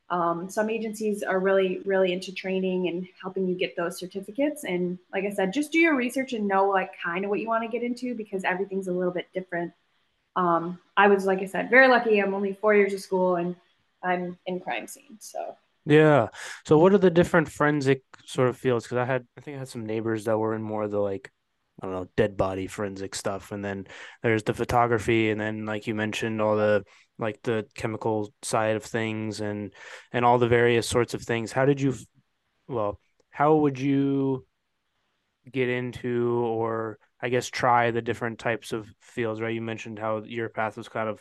Um, 0.08 0.48
some 0.48 0.70
agencies 0.70 1.22
are 1.22 1.38
really, 1.38 1.80
really 1.84 2.12
into 2.12 2.32
training 2.32 2.88
and 2.88 3.06
helping 3.20 3.46
you 3.46 3.56
get 3.56 3.76
those 3.76 3.98
certificates. 3.98 4.64
And 4.64 4.98
like 5.12 5.24
I 5.24 5.30
said, 5.30 5.52
just 5.52 5.72
do 5.72 5.78
your 5.78 5.96
research 5.96 6.32
and 6.32 6.46
know 6.48 6.68
like 6.68 6.90
kind 7.02 7.24
of 7.24 7.30
what 7.30 7.40
you 7.40 7.48
want 7.48 7.64
to 7.64 7.68
get 7.68 7.84
into 7.84 8.14
because 8.14 8.44
everything's 8.44 8.88
a 8.88 8.92
little 8.92 9.12
bit 9.12 9.28
different. 9.34 9.72
Um, 10.36 10.78
I 10.96 11.08
was, 11.08 11.26
like 11.26 11.40
I 11.40 11.46
said, 11.46 11.70
very 11.70 11.88
lucky. 11.88 12.20
I'm 12.20 12.34
only 12.34 12.52
four 12.52 12.74
years 12.74 12.92
of 12.92 13.00
school 13.00 13.36
and 13.36 13.56
I'm 14.02 14.38
in 14.46 14.60
crime 14.60 14.86
scene. 14.86 15.16
So 15.20 15.56
Yeah. 15.84 16.28
So 16.66 16.78
what 16.78 16.88
mm-hmm. 16.88 16.96
are 16.96 16.98
the 16.98 17.10
different 17.10 17.48
forensic 17.48 18.02
sort 18.26 18.48
of 18.48 18.56
fields? 18.56 18.84
Because 18.84 18.98
I 18.98 19.04
had, 19.04 19.26
I 19.36 19.40
think 19.40 19.56
I 19.56 19.60
had 19.60 19.68
some 19.68 19.86
neighbors 19.86 20.24
that 20.24 20.38
were 20.38 20.54
in 20.54 20.62
more 20.62 20.84
of 20.84 20.90
the 20.90 21.00
like, 21.00 21.30
I 21.82 21.86
don't 21.86 21.94
know, 21.94 22.08
dead 22.16 22.36
body 22.36 22.66
forensic 22.66 23.14
stuff. 23.14 23.52
And 23.52 23.64
then 23.64 23.86
there's 24.22 24.42
the 24.42 24.52
photography, 24.52 25.30
and 25.30 25.40
then 25.40 25.64
like 25.64 25.86
you 25.86 25.94
mentioned, 25.94 26.40
all 26.42 26.56
the 26.56 26.84
like 27.18 27.40
the 27.42 27.66
chemical 27.74 28.32
side 28.42 28.76
of 28.76 28.84
things 28.84 29.40
and 29.40 29.72
and 30.12 30.24
all 30.24 30.38
the 30.38 30.48
various 30.48 30.86
sorts 30.86 31.14
of 31.14 31.22
things. 31.22 31.52
How 31.52 31.64
did 31.64 31.80
you, 31.80 31.94
well, 32.68 33.00
how 33.30 33.56
would 33.56 33.78
you 33.78 34.46
get 35.50 35.68
into 35.68 36.44
or 36.44 36.98
I 37.22 37.28
guess 37.28 37.48
try 37.48 37.90
the 37.90 38.02
different 38.02 38.38
types 38.38 38.72
of 38.72 38.88
fields, 39.00 39.40
right? 39.40 39.54
You 39.54 39.62
mentioned 39.62 39.98
how 39.98 40.22
your 40.24 40.48
path 40.48 40.76
was 40.76 40.88
kind 40.88 41.08
of 41.08 41.20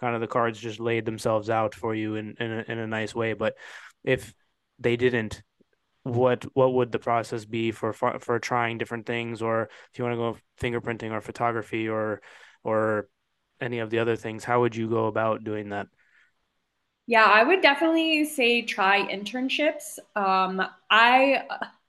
kind 0.00 0.14
of 0.14 0.20
the 0.20 0.26
cards 0.26 0.58
just 0.58 0.80
laid 0.80 1.04
themselves 1.04 1.50
out 1.50 1.74
for 1.74 1.94
you 1.94 2.16
in 2.16 2.36
in 2.40 2.50
a, 2.50 2.64
in 2.68 2.78
a 2.78 2.86
nice 2.86 3.14
way. 3.14 3.34
But 3.34 3.56
if 4.04 4.34
they 4.78 4.96
didn't, 4.96 5.42
what 6.04 6.44
what 6.54 6.74
would 6.74 6.92
the 6.92 6.98
process 6.98 7.44
be 7.44 7.72
for 7.72 7.92
for 7.92 8.38
trying 8.38 8.78
different 8.78 9.06
things, 9.06 9.42
or 9.42 9.70
if 9.92 9.98
you 9.98 10.04
want 10.04 10.14
to 10.14 10.18
go 10.18 10.38
fingerprinting 10.60 11.12
or 11.12 11.20
photography 11.20 11.88
or 11.88 12.22
or 12.64 13.08
any 13.60 13.80
of 13.80 13.90
the 13.90 13.98
other 13.98 14.16
things, 14.16 14.44
how 14.44 14.60
would 14.60 14.76
you 14.76 14.88
go 14.88 15.06
about 15.06 15.44
doing 15.44 15.70
that? 15.70 15.86
Yeah, 17.06 17.24
I 17.24 17.42
would 17.42 17.60
definitely 17.60 18.24
say 18.24 18.62
try 18.62 19.02
internships. 19.12 19.98
Um, 20.14 20.62
I 20.90 21.42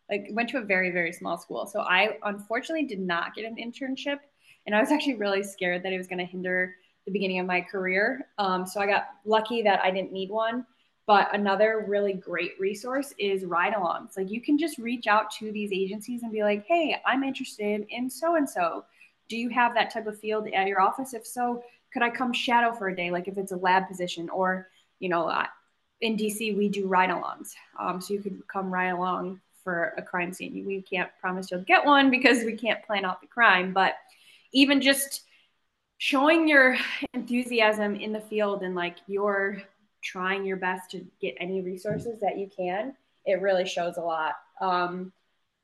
like 0.09 0.27
went 0.31 0.49
to 0.49 0.57
a 0.57 0.61
very 0.61 0.91
very 0.91 1.13
small 1.13 1.37
school, 1.37 1.67
so 1.67 1.81
I 1.81 2.17
unfortunately 2.23 2.85
did 2.87 2.99
not 2.99 3.35
get 3.35 3.45
an 3.45 3.55
internship, 3.55 4.17
and 4.65 4.75
I 4.75 4.79
was 4.79 4.91
actually 4.91 5.15
really 5.15 5.43
scared 5.43 5.83
that 5.83 5.93
it 5.93 5.97
was 5.97 6.07
going 6.07 6.19
to 6.19 6.25
hinder 6.25 6.75
the 7.05 7.11
beginning 7.11 7.39
of 7.39 7.45
my 7.45 7.61
career. 7.61 8.27
Um, 8.37 8.65
so 8.65 8.79
I 8.79 8.87
got 8.87 9.09
lucky 9.25 9.61
that 9.63 9.83
I 9.83 9.91
didn't 9.91 10.11
need 10.11 10.29
one. 10.29 10.65
But 11.07 11.33
another 11.35 11.83
really 11.87 12.13
great 12.13 12.53
resource 12.59 13.13
is 13.17 13.43
ride 13.43 13.73
alongs. 13.73 14.15
Like 14.15 14.29
you 14.29 14.39
can 14.39 14.57
just 14.57 14.77
reach 14.77 15.07
out 15.07 15.31
to 15.39 15.51
these 15.51 15.71
agencies 15.73 16.23
and 16.23 16.31
be 16.31 16.43
like, 16.43 16.65
hey, 16.67 16.95
I'm 17.05 17.23
interested 17.23 17.85
in 17.89 18.09
so 18.09 18.35
and 18.35 18.49
so. 18.49 18.85
Do 19.27 19.35
you 19.35 19.49
have 19.49 19.73
that 19.73 19.91
type 19.91 20.07
of 20.07 20.19
field 20.19 20.47
at 20.53 20.67
your 20.67 20.79
office? 20.79 21.13
If 21.13 21.25
so, 21.25 21.63
could 21.91 22.03
I 22.03 22.09
come 22.09 22.31
shadow 22.31 22.71
for 22.71 22.89
a 22.89 22.95
day? 22.95 23.11
Like 23.11 23.27
if 23.27 23.37
it's 23.37 23.51
a 23.51 23.57
lab 23.57 23.87
position 23.87 24.29
or, 24.29 24.69
you 24.99 25.09
know, 25.09 25.29
in 26.01 26.17
DC, 26.17 26.55
we 26.57 26.69
do 26.69 26.87
ride 26.87 27.09
alongs. 27.09 27.53
Um, 27.79 27.99
so 27.99 28.13
you 28.13 28.21
could 28.21 28.41
come 28.47 28.73
ride 28.73 28.89
along 28.89 29.41
for 29.63 29.93
a 29.97 30.01
crime 30.01 30.33
scene. 30.33 30.65
We 30.65 30.81
can't 30.81 31.09
promise 31.19 31.51
you'll 31.51 31.61
get 31.61 31.85
one 31.85 32.09
because 32.09 32.43
we 32.43 32.53
can't 32.53 32.83
plan 32.83 33.05
out 33.05 33.21
the 33.21 33.27
crime, 33.27 33.73
but 33.73 33.95
even 34.53 34.81
just 34.81 35.23
showing 36.01 36.47
your 36.47 36.75
enthusiasm 37.13 37.95
in 37.95 38.11
the 38.11 38.19
field 38.19 38.63
and 38.63 38.73
like 38.73 38.97
you're 39.05 39.61
trying 40.03 40.43
your 40.43 40.57
best 40.57 40.89
to 40.89 41.05
get 41.21 41.35
any 41.39 41.61
resources 41.61 42.19
that 42.19 42.39
you 42.39 42.49
can, 42.57 42.95
it 43.27 43.39
really 43.39 43.67
shows 43.67 43.97
a 43.97 44.01
lot. 44.01 44.33
Um, 44.61 45.13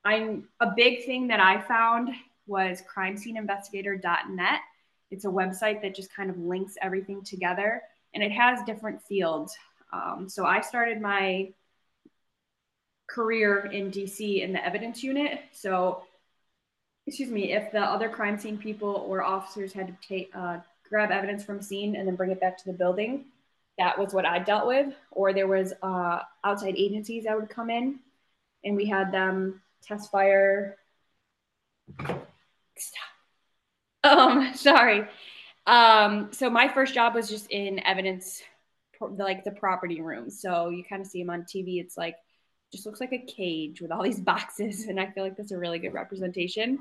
I'm 0.05 0.47
a 0.59 0.67
big 0.75 1.05
thing 1.05 1.27
that 1.29 1.39
I 1.39 1.59
found 1.59 2.11
was 2.45 2.83
crime 2.87 3.17
scene 3.17 3.35
crimesceneinvestigator.net. 3.35 4.59
It's 5.09 5.25
a 5.25 5.27
website 5.27 5.81
that 5.81 5.95
just 5.95 6.13
kind 6.13 6.29
of 6.29 6.37
links 6.37 6.75
everything 6.83 7.23
together 7.23 7.81
and 8.13 8.21
it 8.21 8.31
has 8.31 8.59
different 8.63 9.01
fields. 9.01 9.57
Um, 9.91 10.29
so 10.29 10.45
I 10.45 10.61
started 10.61 11.01
my 11.01 11.51
career 13.09 13.71
in 13.73 13.89
DC 13.89 14.43
in 14.43 14.53
the 14.53 14.63
evidence 14.63 15.01
unit. 15.01 15.39
So 15.51 16.03
excuse 17.07 17.31
me, 17.31 17.53
if 17.53 17.71
the 17.71 17.81
other 17.81 18.09
crime 18.09 18.37
scene 18.37 18.57
people 18.57 19.05
or 19.07 19.23
officers 19.23 19.71
had 19.71 19.87
to 19.87 20.07
take 20.07 20.29
uh, 20.35 20.57
grab 20.89 21.09
evidence 21.09 21.43
from 21.43 21.61
scene 21.61 21.95
and 21.95 22.05
then 22.07 22.15
bring 22.15 22.31
it 22.31 22.41
back 22.41 22.57
to 22.57 22.65
the 22.65 22.73
building, 22.73 23.25
that 23.77 23.97
was 23.97 24.13
what 24.13 24.25
I 24.25 24.39
dealt 24.39 24.67
with. 24.67 24.93
Or 25.11 25.33
there 25.33 25.47
was 25.47 25.73
uh, 25.81 26.19
outside 26.43 26.75
agencies 26.75 27.23
that 27.23 27.39
would 27.39 27.49
come 27.49 27.69
in, 27.69 27.99
and 28.65 28.75
we 28.75 28.85
had 28.85 29.11
them 29.11 29.61
test 29.81 30.11
fire. 30.11 30.75
Stop. 31.97 33.07
Um, 34.03 34.53
sorry. 34.55 35.07
Um, 35.65 36.29
so 36.31 36.49
my 36.49 36.67
first 36.67 36.93
job 36.93 37.15
was 37.15 37.29
just 37.29 37.49
in 37.51 37.79
evidence, 37.85 38.41
like 38.99 39.45
the 39.45 39.51
property 39.51 40.01
room. 40.01 40.29
So 40.29 40.69
you 40.69 40.83
kind 40.83 41.01
of 41.01 41.07
see 41.07 41.21
them 41.21 41.29
on 41.29 41.43
TV. 41.43 41.79
It's 41.79 41.97
like 41.97 42.15
just 42.71 42.85
looks 42.85 42.99
like 42.99 43.13
a 43.13 43.19
cage 43.19 43.81
with 43.81 43.91
all 43.91 44.03
these 44.03 44.19
boxes 44.31 44.85
and 44.85 44.99
i 44.99 45.05
feel 45.11 45.23
like 45.23 45.37
that's 45.37 45.51
a 45.51 45.57
really 45.57 45.79
good 45.79 45.93
representation. 45.93 46.79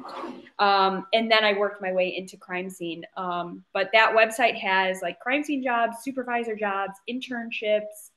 Um, 0.58 1.06
and 1.12 1.30
then 1.30 1.44
i 1.44 1.52
worked 1.52 1.80
my 1.80 1.92
way 1.92 2.16
into 2.16 2.36
crime 2.36 2.70
scene. 2.70 3.04
Um, 3.16 3.64
but 3.72 3.90
that 3.92 4.14
website 4.14 4.56
has 4.56 5.00
like 5.02 5.20
crime 5.20 5.44
scene 5.44 5.62
jobs 5.62 5.98
supervisor 6.02 6.56
jobs 6.56 6.94
internships. 7.08 8.10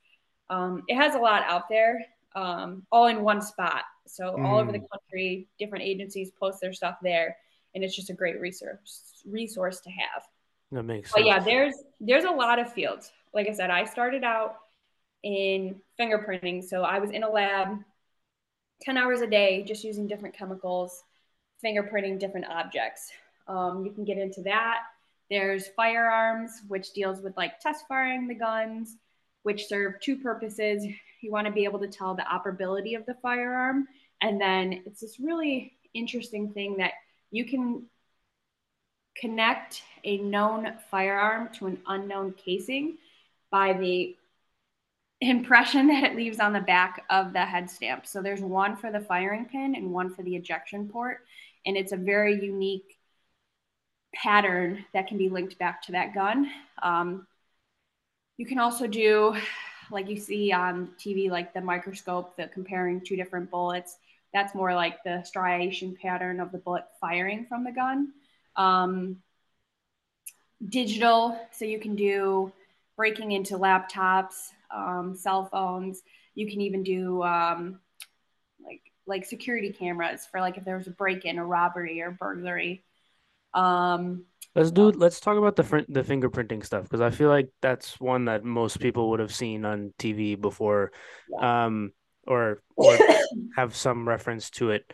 Um, 0.50 0.84
it 0.88 0.96
has 0.96 1.16
a 1.16 1.20
lot 1.20 1.44
out 1.44 1.70
there 1.70 2.00
um, 2.36 2.84
all 2.92 3.08
in 3.08 3.22
one 3.22 3.42
spot. 3.42 3.84
So 4.08 4.42
all 4.42 4.58
over 4.60 4.72
the 4.72 4.80
country, 4.80 5.48
different 5.60 5.84
agencies 5.84 6.32
post 6.32 6.62
their 6.62 6.74
stuff 6.74 6.96
there, 7.04 7.38
and 7.76 7.84
it's 7.84 7.96
just 7.96 8.10
a 8.10 8.14
great 8.14 8.40
resource 8.40 9.22
resource 9.26 9.82
to 9.82 9.90
have. 9.92 10.24
That 10.72 10.84
makes 10.84 11.12
But 11.12 11.26
yeah, 11.26 11.40
there's 11.40 11.76
there's 12.00 12.24
a 12.24 12.32
lot 12.32 12.58
of 12.60 12.72
fields. 12.74 13.12
Like 13.34 13.48
I 13.48 13.54
said, 13.54 13.70
I 13.70 13.86
started 13.86 14.24
out 14.24 14.56
in 15.24 15.82
fingerprinting, 16.00 16.64
so 16.64 16.84
I 16.84 17.00
was 17.00 17.12
in 17.12 17.24
a 17.24 17.30
lab 17.30 17.78
10 18.82 18.98
hours 18.98 19.22
a 19.22 19.28
day 19.28 19.64
just 19.64 19.84
using 19.84 20.08
different 20.08 20.36
chemicals, 20.36 21.04
fingerprinting 21.64 22.20
different 22.20 22.48
objects. 22.48 23.12
Um, 23.48 23.86
you 23.86 23.92
can 23.92 24.06
get 24.06 24.18
into 24.18 24.42
that. 24.44 24.84
There's 25.30 25.68
firearms, 25.76 26.62
which 26.68 26.94
deals 26.94 27.22
with 27.22 27.36
like 27.38 27.60
test 27.60 27.86
firing 27.88 28.28
the 28.28 28.36
guns, 28.36 28.96
which 29.44 29.68
serve 29.68 30.00
two 30.02 30.18
purposes. 30.18 30.86
You 31.22 31.32
want 31.32 31.48
to 31.48 31.54
be 31.54 31.66
able 31.66 31.80
to 31.80 31.88
tell 31.88 32.16
the 32.16 32.24
operability 32.24 32.96
of 32.96 33.06
the 33.06 33.16
firearm. 33.16 33.88
And 34.22 34.40
then 34.40 34.84
it's 34.86 35.02
this 35.02 35.20
really 35.20 35.74
interesting 35.94 36.52
thing 36.52 36.78
that 36.78 36.94
you 37.32 37.46
can 37.46 37.84
connect 39.16 39.84
a 40.04 40.18
known 40.18 40.74
firearm 40.90 41.50
to 41.54 41.68
an 41.68 41.80
unknown 41.88 42.34
casing 42.34 42.98
by 43.52 43.74
the 43.74 44.16
impression 45.22 45.88
that 45.90 46.04
it 46.04 46.16
leaves 46.16 46.40
on 46.40 46.54
the 46.54 46.60
back 46.62 47.04
of 47.10 47.34
the 47.34 47.46
head 47.46 47.70
stamp. 47.70 48.06
So 48.06 48.22
there's 48.22 48.42
one 48.42 48.76
for 48.76 48.92
the 48.92 49.00
firing 49.00 49.46
pin 49.46 49.76
and 49.76 49.92
one 49.92 50.14
for 50.14 50.24
the 50.24 50.36
ejection 50.36 50.88
port. 50.88 51.20
And 51.66 51.76
it's 51.76 51.92
a 51.92 51.98
very 51.98 52.44
unique 52.44 52.98
pattern 54.14 54.86
that 54.94 55.08
can 55.08 55.18
be 55.18 55.30
linked 55.30 55.58
back 55.60 55.82
to 55.84 55.92
that 55.92 56.14
gun. 56.14 56.50
Um, 56.82 57.28
you 58.38 58.46
can 58.46 58.60
also 58.60 58.88
do, 58.88 59.36
like 59.92 60.08
you 60.08 60.18
see 60.18 60.52
on 60.52 60.90
TV, 60.98 61.30
like 61.30 61.54
the 61.54 61.62
microscope, 61.62 62.38
the 62.38 62.48
comparing 62.48 63.02
two 63.02 63.16
different 63.16 63.52
bullets. 63.52 63.98
That's 64.34 64.56
more 64.56 64.74
like 64.74 65.04
the 65.04 65.24
striation 65.24 65.98
pattern 66.02 66.40
of 66.40 66.52
the 66.52 66.58
bullet 66.58 66.86
firing 67.02 67.46
from 67.46 67.64
the 67.64 67.72
gun. 67.72 68.14
Um, 68.56 69.18
digital, 70.68 71.40
so 71.52 71.66
you 71.66 71.80
can 71.80 71.96
do 71.96 72.52
breaking 72.96 73.32
into 73.32 73.58
laptops, 73.58 74.52
um, 74.76 75.16
cell 75.16 75.50
phones. 75.52 76.02
You 76.36 76.50
can 76.50 76.62
even 76.62 76.84
do 76.84 77.24
um, 77.24 77.80
like 78.64 78.82
like 79.06 79.26
security 79.26 79.72
cameras 79.72 80.28
for 80.32 80.40
like 80.40 80.58
if 80.58 80.66
there 80.66 80.78
was 80.78 80.88
a 80.88 80.92
break-in, 80.92 81.38
a 81.38 81.46
robbery, 81.46 82.02
or 82.02 82.12
burglary. 82.12 82.84
Um, 83.54 84.26
Let's 84.56 84.72
do 84.72 84.92
let's 84.92 85.20
talk 85.20 85.38
about 85.38 85.56
the 85.56 85.64
fr 85.64 85.80
the 85.88 86.02
fingerprinting 86.02 86.66
stuff 86.66 86.84
because 86.84 87.02
I 87.02 87.12
feel 87.12 87.30
like 87.30 87.50
that's 87.62 88.00
one 88.00 88.26
that 88.26 88.44
most 88.44 88.80
people 88.80 89.12
would 89.12 89.20
have 89.20 89.34
seen 89.34 89.64
on 89.64 89.94
TV 90.00 90.40
before, 90.40 90.92
yeah. 91.30 91.66
um, 91.66 91.92
or 92.26 92.64
or 92.76 92.98
have 93.56 93.76
some 93.76 94.08
reference 94.08 94.50
to 94.52 94.72
it. 94.72 94.92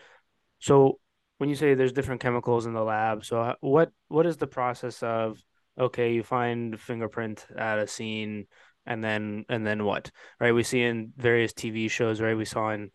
So 0.60 1.00
when 1.38 1.50
you 1.50 1.56
say 1.56 1.74
there's 1.74 1.94
different 1.94 2.22
chemicals 2.22 2.66
in 2.66 2.74
the 2.74 2.84
lab, 2.84 3.24
so 3.24 3.56
what 3.62 3.92
what 4.10 4.26
is 4.26 4.36
the 4.36 4.48
process 4.48 5.02
of 5.02 5.42
okay, 5.80 6.14
you 6.14 6.22
find 6.22 6.80
fingerprint 6.80 7.46
at 7.58 7.80
a 7.80 7.88
scene 7.88 8.48
and 8.86 9.04
then 9.04 9.46
and 9.50 9.66
then 9.66 9.84
what? 9.84 10.12
Right? 10.40 10.54
We 10.54 10.64
see 10.64 10.84
in 10.84 11.14
various 11.18 11.54
TV 11.54 11.90
shows, 11.90 12.22
right? 12.22 12.38
We 12.38 12.46
saw 12.46 12.72
in 12.72 12.92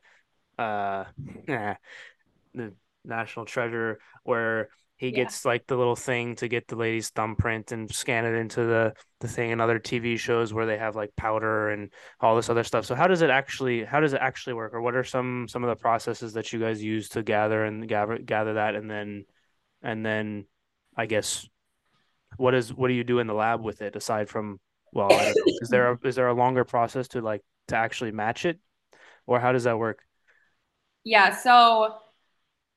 uh 0.59 1.05
the 1.47 2.75
National 3.05 3.45
Treasure 3.47 3.99
where 4.25 4.69
he 5.01 5.09
yeah. 5.09 5.25
gets 5.25 5.47
like 5.47 5.67
the 5.67 5.79
little 5.79 5.97
thing 5.97 6.37
to 6.37 6.47
get 6.47 6.69
the 6.69 6.77
lady's 6.77 7.09
thumbprint 7.09 7.73
and 7.73 7.91
scan 7.91 8.27
it 8.27 8.35
into 8.35 8.65
the 8.65 8.93
the 9.21 9.29
thing 9.29 9.51
in 9.51 9.59
other 9.59 9.79
TV 9.79 10.19
shows 10.19 10.53
where 10.53 10.67
they 10.67 10.77
have 10.77 10.95
like 10.95 11.17
powder 11.17 11.71
and 11.71 11.91
all 12.21 12.37
this 12.37 12.51
other 12.51 12.65
stuff. 12.65 12.85
So 12.85 12.95
how 12.95 13.07
does 13.07 13.23
it 13.23 13.31
actually 13.31 13.83
how 13.85 14.01
does 14.01 14.13
it 14.13 14.21
actually 14.21 14.53
work 14.53 14.75
or 14.75 14.83
what 14.83 14.95
are 14.95 15.05
some 15.05 15.49
some 15.49 15.65
of 15.65 15.71
the 15.71 15.81
processes 15.81 16.35
that 16.35 16.53
you 16.53 16.61
guys 16.61 16.83
use 16.83 17.09
to 17.11 17.23
gather 17.23 17.65
and 17.65 17.89
gather 17.89 18.19
gather 18.19 18.55
that 18.55 18.75
and 18.75 18.91
then 18.91 19.25
and 19.83 20.05
then 20.05 20.45
I 20.95 21.07
guess 21.07 21.49
what 22.37 22.55
is 22.55 22.73
what 22.73 22.89
do 22.89 22.95
you 22.95 23.05
do 23.05 23.21
in 23.21 23.27
the 23.27 23.33
lab 23.33 23.63
with 23.63 23.81
it 23.81 23.97
aside 23.97 24.29
from 24.29 24.61
well. 24.93 25.11
Is 25.63 25.69
there 25.69 25.93
a, 25.93 25.99
is 26.05 26.17
there 26.17 26.29
a 26.29 26.35
longer 26.35 26.65
process 26.65 27.09
to 27.09 27.21
like 27.21 27.43
to 27.69 27.77
actually 27.77 28.13
match 28.13 28.45
it 28.45 28.59
or 29.27 29.41
how 29.41 29.53
does 29.53 29.65
that 29.65 29.79
work? 29.79 30.03
Yeah, 31.05 31.35
so 31.35 31.95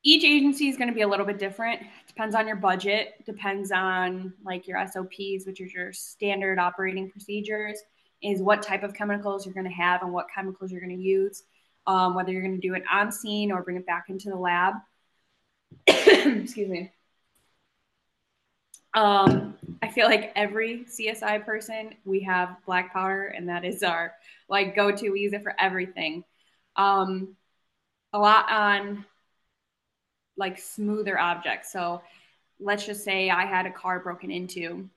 each 0.03 0.24
agency 0.24 0.67
is 0.67 0.77
going 0.77 0.89
to 0.89 0.93
be 0.93 1.01
a 1.01 1.08
little 1.08 1.25
bit 1.25 1.39
different. 1.39 1.82
Depends 2.08 2.36
on 2.36 2.46
your 2.46 2.58
budget, 2.58 3.13
depends 3.25 3.72
on 3.72 4.34
like 4.46 4.67
your 4.67 4.86
SOPs, 4.86 5.46
which 5.46 5.62
is 5.62 5.74
your 5.74 5.93
standard 5.93 6.60
operating 6.60 7.10
procedures, 7.10 7.79
is 8.22 8.41
what 8.41 8.62
type 8.62 8.84
of 8.84 8.93
chemicals 8.93 9.46
you're 9.46 9.53
going 9.53 9.65
to 9.65 9.72
have 9.72 10.01
and 10.01 10.13
what 10.13 10.27
chemicals 10.34 10.72
you're 10.72 10.82
going 10.82 10.96
to 10.96 11.01
use, 11.01 11.43
um, 11.88 12.15
whether 12.15 12.32
you're 12.32 12.41
going 12.41 12.60
to 12.60 12.67
do 12.67 12.74
it 12.74 12.84
on 12.91 13.12
scene 13.12 13.51
or 13.51 13.63
bring 13.63 13.77
it 13.77 13.86
back 13.86 14.05
into 14.10 14.29
the 14.29 14.36
lab. 14.36 14.75
Excuse 15.88 16.70
me. 16.70 16.91
Um, 18.93 19.55
feel 19.93 20.07
like 20.07 20.31
every 20.35 20.85
CSI 20.85 21.45
person, 21.45 21.95
we 22.05 22.21
have 22.21 22.57
black 22.65 22.93
powder, 22.93 23.27
and 23.27 23.47
that 23.50 23.63
is 23.65 23.83
our 23.83 24.13
like 24.50 24.75
go 24.75 24.91
to. 24.91 25.09
We 25.09 25.21
use 25.21 25.33
it 25.33 25.43
for 25.43 25.55
everything. 25.59 26.23
Um, 26.75 27.35
a 28.13 28.19
lot 28.19 28.51
on 28.51 29.05
like 30.38 30.57
smoother 30.57 31.19
objects. 31.19 31.71
So 31.71 32.01
let's 32.59 32.85
just 32.85 33.03
say 33.03 33.29
I 33.29 33.45
had 33.45 33.65
a 33.65 33.71
car 33.71 34.00
broken 34.00 34.31
into. 34.31 34.89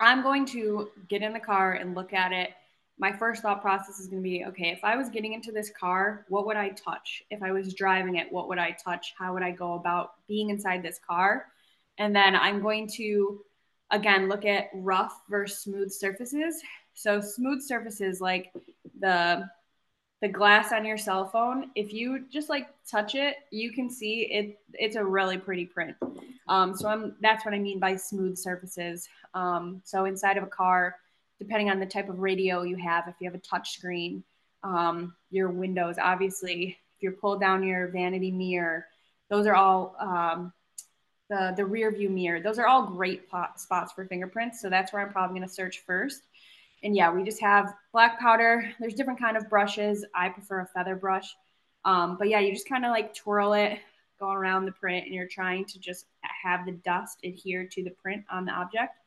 I'm 0.00 0.22
going 0.22 0.46
to 0.46 0.90
get 1.08 1.22
in 1.22 1.32
the 1.32 1.40
car 1.40 1.74
and 1.74 1.94
look 1.94 2.12
at 2.12 2.32
it. 2.32 2.50
My 2.98 3.12
first 3.12 3.42
thought 3.42 3.62
process 3.62 3.98
is 3.98 4.08
going 4.08 4.22
to 4.22 4.28
be 4.28 4.44
okay, 4.46 4.68
if 4.68 4.84
I 4.84 4.96
was 4.96 5.08
getting 5.08 5.32
into 5.32 5.50
this 5.50 5.70
car, 5.70 6.24
what 6.28 6.46
would 6.46 6.56
I 6.56 6.70
touch? 6.70 7.24
If 7.30 7.42
I 7.42 7.50
was 7.50 7.74
driving 7.74 8.16
it, 8.16 8.30
what 8.30 8.48
would 8.48 8.58
I 8.58 8.76
touch? 8.84 9.14
How 9.18 9.32
would 9.32 9.42
I 9.42 9.50
go 9.50 9.74
about 9.74 10.14
being 10.28 10.50
inside 10.50 10.82
this 10.82 11.00
car? 11.04 11.46
And 11.98 12.14
then 12.14 12.36
I'm 12.36 12.62
going 12.62 12.88
to, 12.96 13.40
again, 13.92 14.28
look 14.28 14.44
at 14.44 14.70
rough 14.74 15.22
versus 15.30 15.60
smooth 15.60 15.92
surfaces. 15.92 16.60
So, 16.94 17.20
smooth 17.20 17.62
surfaces 17.62 18.20
like 18.20 18.52
the 18.98 19.48
the 20.22 20.28
glass 20.28 20.72
on 20.72 20.84
your 20.84 20.96
cell 20.96 21.26
phone, 21.26 21.72
if 21.74 21.92
you 21.92 22.24
just 22.30 22.48
like 22.48 22.68
touch 22.88 23.16
it, 23.16 23.36
you 23.50 23.72
can 23.72 23.90
see 23.90 24.28
it. 24.30 24.58
It's 24.72 24.94
a 24.94 25.04
really 25.04 25.36
pretty 25.36 25.66
print. 25.66 25.96
Um, 26.48 26.76
so 26.76 26.88
I'm 26.88 27.16
that's 27.20 27.44
what 27.44 27.54
I 27.54 27.58
mean 27.58 27.80
by 27.80 27.96
smooth 27.96 28.38
surfaces. 28.38 29.08
Um, 29.34 29.82
so 29.84 30.04
inside 30.04 30.36
of 30.36 30.44
a 30.44 30.48
car, 30.48 30.96
depending 31.40 31.70
on 31.70 31.80
the 31.80 31.86
type 31.86 32.08
of 32.08 32.20
radio 32.20 32.62
you 32.62 32.76
have, 32.76 33.08
if 33.08 33.16
you 33.18 33.28
have 33.28 33.34
a 33.34 33.42
touch 33.42 33.72
screen, 33.72 34.22
um, 34.62 35.14
your 35.30 35.48
windows, 35.48 35.96
obviously, 36.00 36.78
if 36.96 37.02
you 37.02 37.10
pull 37.10 37.36
down 37.36 37.64
your 37.64 37.88
vanity 37.88 38.30
mirror, 38.30 38.86
those 39.28 39.46
are 39.48 39.56
all 39.56 39.96
um, 39.98 40.52
the 41.32 41.54
the 41.56 41.64
rear 41.64 41.90
view 41.90 42.10
mirror. 42.10 42.40
Those 42.40 42.58
are 42.58 42.66
all 42.66 42.86
great 42.86 43.28
spots 43.56 43.92
for 43.92 44.04
fingerprints. 44.04 44.60
So 44.60 44.68
that's 44.68 44.92
where 44.92 45.02
I'm 45.02 45.12
probably 45.12 45.38
going 45.38 45.48
to 45.48 45.54
search 45.54 45.82
first 45.86 46.22
and 46.82 46.96
yeah, 46.96 47.12
we 47.12 47.22
just 47.22 47.40
have 47.40 47.74
black 47.92 48.18
powder. 48.18 48.72
There's 48.80 48.94
different 48.94 49.20
kind 49.20 49.36
of 49.36 49.48
brushes. 49.48 50.04
I 50.14 50.28
prefer 50.28 50.60
a 50.60 50.66
feather 50.66 50.96
brush. 50.96 51.36
Um, 51.84 52.16
but 52.18 52.28
yeah, 52.28 52.40
you 52.40 52.52
just 52.52 52.68
kind 52.68 52.84
of 52.84 52.90
like 52.90 53.14
twirl 53.14 53.52
it, 53.54 53.78
go 54.18 54.30
around 54.30 54.66
the 54.66 54.72
print, 54.72 55.06
and 55.06 55.14
you're 55.14 55.28
trying 55.28 55.64
to 55.66 55.78
just 55.78 56.06
have 56.42 56.64
the 56.66 56.72
dust 56.72 57.18
adhere 57.24 57.66
to 57.66 57.82
the 57.82 57.90
print 57.90 58.24
on 58.30 58.44
the 58.44 58.52
object. 58.52 58.98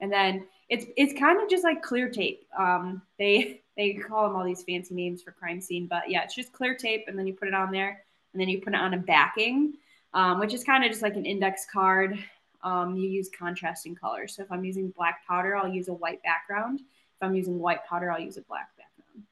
And 0.00 0.12
then 0.12 0.46
it's 0.68 0.86
it's 0.96 1.18
kind 1.18 1.40
of 1.40 1.48
just 1.48 1.64
like 1.64 1.82
clear 1.82 2.08
tape. 2.08 2.46
Um, 2.58 3.02
they 3.18 3.62
they 3.76 3.94
call 3.94 4.26
them 4.26 4.36
all 4.36 4.44
these 4.44 4.64
fancy 4.64 4.94
names 4.94 5.22
for 5.22 5.32
crime 5.32 5.60
scene, 5.60 5.86
but 5.86 6.10
yeah, 6.10 6.22
it's 6.24 6.34
just 6.34 6.52
clear 6.52 6.74
tape, 6.74 7.04
and 7.06 7.18
then 7.18 7.26
you 7.26 7.34
put 7.34 7.48
it 7.48 7.54
on 7.54 7.70
there, 7.70 8.04
and 8.32 8.40
then 8.40 8.48
you 8.48 8.60
put 8.60 8.74
it 8.74 8.80
on 8.80 8.94
a 8.94 8.98
backing, 8.98 9.74
um, 10.14 10.40
which 10.40 10.54
is 10.54 10.64
kind 10.64 10.84
of 10.84 10.90
just 10.90 11.02
like 11.02 11.16
an 11.16 11.26
index 11.26 11.66
card. 11.72 12.18
Um, 12.62 12.96
you 12.96 13.08
use 13.08 13.28
contrasting 13.36 13.94
colors. 13.94 14.36
So 14.36 14.42
if 14.42 14.52
I'm 14.52 14.64
using 14.64 14.90
black 14.90 15.26
powder, 15.26 15.56
I'll 15.56 15.68
use 15.68 15.88
a 15.88 15.94
white 15.94 16.22
background. 16.22 16.80
If 16.80 17.22
I'm 17.22 17.34
using 17.34 17.58
white 17.58 17.84
powder, 17.86 18.10
I'll 18.10 18.20
use 18.20 18.36
a 18.36 18.42
black 18.42 18.68
background. 18.76 19.26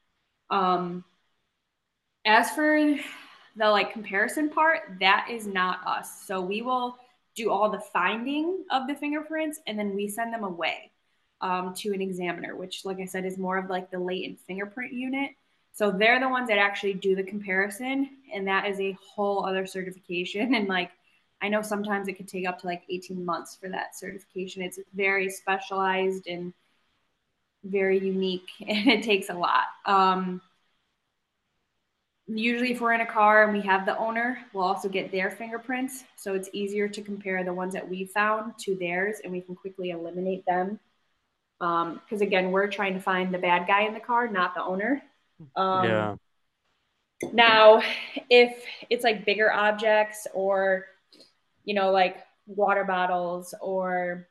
Um, 0.49 1.03
as 2.25 2.51
for 2.51 2.95
the 3.55 3.69
like 3.69 3.93
comparison 3.93 4.49
part, 4.49 4.97
that 4.99 5.27
is 5.29 5.47
not 5.47 5.85
us. 5.85 6.25
So 6.25 6.41
we 6.41 6.61
will 6.61 6.97
do 7.35 7.49
all 7.49 7.69
the 7.69 7.79
finding 7.79 8.65
of 8.71 8.87
the 8.87 8.95
fingerprints 8.95 9.59
and 9.65 9.79
then 9.79 9.95
we 9.95 10.07
send 10.07 10.33
them 10.33 10.43
away 10.43 10.91
um, 11.41 11.73
to 11.75 11.93
an 11.93 12.01
examiner, 12.01 12.55
which, 12.55 12.85
like 12.85 12.99
I 12.99 13.05
said, 13.05 13.25
is 13.25 13.37
more 13.37 13.57
of 13.57 13.69
like 13.69 13.89
the 13.89 13.99
latent 13.99 14.39
fingerprint 14.41 14.93
unit. 14.93 15.31
So 15.73 15.91
they're 15.91 16.19
the 16.19 16.29
ones 16.29 16.49
that 16.49 16.57
actually 16.57 16.95
do 16.95 17.15
the 17.15 17.23
comparison, 17.23 18.09
and 18.33 18.47
that 18.47 18.67
is 18.67 18.79
a 18.79 18.97
whole 19.15 19.45
other 19.45 19.65
certification. 19.65 20.53
And 20.55 20.67
like, 20.67 20.91
I 21.41 21.49
know 21.49 21.61
sometimes 21.61 22.07
it 22.07 22.13
could 22.13 22.27
take 22.27 22.47
up 22.47 22.59
to 22.59 22.67
like 22.67 22.83
18 22.89 23.25
months 23.25 23.55
for 23.55 23.69
that 23.69 23.97
certification. 23.97 24.61
It's 24.61 24.79
very 24.93 25.29
specialized 25.29 26.27
and 26.27 26.53
very 27.63 27.99
unique 27.99 28.49
and 28.67 28.87
it 28.87 29.03
takes 29.03 29.29
a 29.29 29.33
lot. 29.33 29.65
Um, 29.85 30.41
usually, 32.27 32.71
if 32.71 32.81
we're 32.81 32.93
in 32.93 33.01
a 33.01 33.05
car 33.05 33.43
and 33.43 33.53
we 33.53 33.61
have 33.61 33.85
the 33.85 33.97
owner, 33.97 34.39
we'll 34.53 34.63
also 34.63 34.89
get 34.89 35.11
their 35.11 35.31
fingerprints. 35.31 36.03
So 36.15 36.33
it's 36.33 36.49
easier 36.53 36.87
to 36.87 37.01
compare 37.01 37.43
the 37.43 37.53
ones 37.53 37.73
that 37.73 37.87
we 37.87 38.05
found 38.05 38.57
to 38.59 38.75
theirs 38.75 39.17
and 39.23 39.31
we 39.31 39.41
can 39.41 39.55
quickly 39.55 39.91
eliminate 39.91 40.45
them. 40.45 40.79
Because 41.59 42.21
um, 42.21 42.21
again, 42.21 42.51
we're 42.51 42.67
trying 42.67 42.93
to 42.95 42.99
find 42.99 43.33
the 43.33 43.37
bad 43.37 43.67
guy 43.67 43.83
in 43.83 43.93
the 43.93 43.99
car, 43.99 44.27
not 44.27 44.55
the 44.55 44.63
owner. 44.63 45.03
Um, 45.55 45.85
yeah. 45.85 46.15
Now, 47.33 47.81
if 48.29 48.63
it's 48.89 49.03
like 49.03 49.25
bigger 49.25 49.51
objects 49.51 50.27
or, 50.33 50.85
you 51.65 51.73
know, 51.73 51.91
like 51.91 52.17
water 52.47 52.83
bottles 52.83 53.53
or 53.61 54.27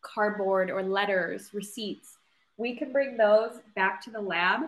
cardboard 0.00 0.70
or 0.70 0.82
letters, 0.82 1.50
receipts, 1.52 2.16
we 2.56 2.76
can 2.76 2.92
bring 2.92 3.16
those 3.16 3.58
back 3.74 4.00
to 4.02 4.10
the 4.10 4.20
lab 4.20 4.60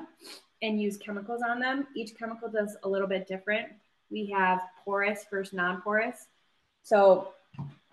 and 0.62 0.81
use 0.81 0.97
chemicals 0.97 1.43
on 1.47 1.61
them. 1.61 1.87
Each 1.95 2.16
chemical 2.19 2.49
does 2.49 2.76
a 2.83 2.88
little 2.88 3.09
bit 3.09 3.28
different. 3.28 3.69
We 4.11 4.26
have 4.31 4.61
porous 4.85 5.25
versus 5.31 5.52
non 5.52 5.83
porous. 5.83 6.26
So, 6.83 7.33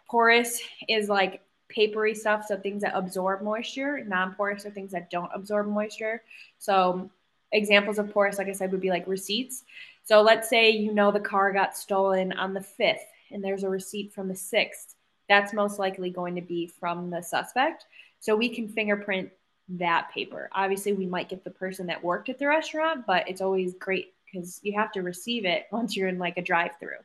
porous 0.10 0.62
is 0.88 1.10
like 1.10 1.42
papery 1.74 2.16
stuff, 2.16 2.46
so 2.48 2.58
things 2.58 2.82
that 2.82 2.96
absorb 2.96 3.42
moisture. 3.42 4.04
Non 4.06 4.34
porous 4.36 4.66
are 4.66 4.72
things 4.72 4.92
that 4.92 5.10
don't 5.10 5.32
absorb 5.34 5.68
moisture. 5.68 6.24
So, 6.60 7.10
examples 7.52 8.00
of 8.00 8.12
porous, 8.12 8.38
like 8.38 8.48
I 8.48 8.54
said, 8.54 8.72
would 8.72 8.82
be 8.82 8.90
like 8.90 9.08
receipts. 9.08 9.64
So, 10.04 10.22
let's 10.22 10.50
say 10.50 10.70
you 10.70 10.94
know 10.94 11.12
the 11.12 11.20
car 11.20 11.52
got 11.52 11.78
stolen 11.78 12.34
on 12.34 12.54
the 12.54 12.66
5th 12.80 12.98
and 13.32 13.44
there's 13.44 13.64
a 13.64 13.70
receipt 13.70 14.14
from 14.14 14.28
the 14.28 14.34
6th. 14.34 14.96
That's 15.28 15.54
most 15.54 15.80
likely 15.80 16.10
going 16.10 16.36
to 16.36 16.42
be 16.42 16.68
from 16.68 17.10
the 17.10 17.22
suspect. 17.22 17.86
So, 18.20 18.36
we 18.36 18.50
can 18.50 18.68
fingerprint 18.68 19.32
that 19.70 20.12
paper. 20.14 20.50
Obviously, 20.54 20.94
we 20.94 21.06
might 21.06 21.30
get 21.30 21.44
the 21.44 21.50
person 21.50 21.88
that 21.88 22.04
worked 22.04 22.30
at 22.30 22.40
the 22.40 22.48
restaurant, 22.48 23.06
but 23.08 23.28
it's 23.28 23.42
always 23.42 23.74
great 23.76 24.14
because 24.26 24.60
you 24.64 24.78
have 24.78 24.92
to 24.92 25.02
receive 25.02 25.46
it 25.46 25.68
once 25.72 25.96
you're 25.96 26.08
in 26.08 26.20
like 26.20 26.38
a 26.38 26.42
drive 26.42 26.72
through. 26.80 26.98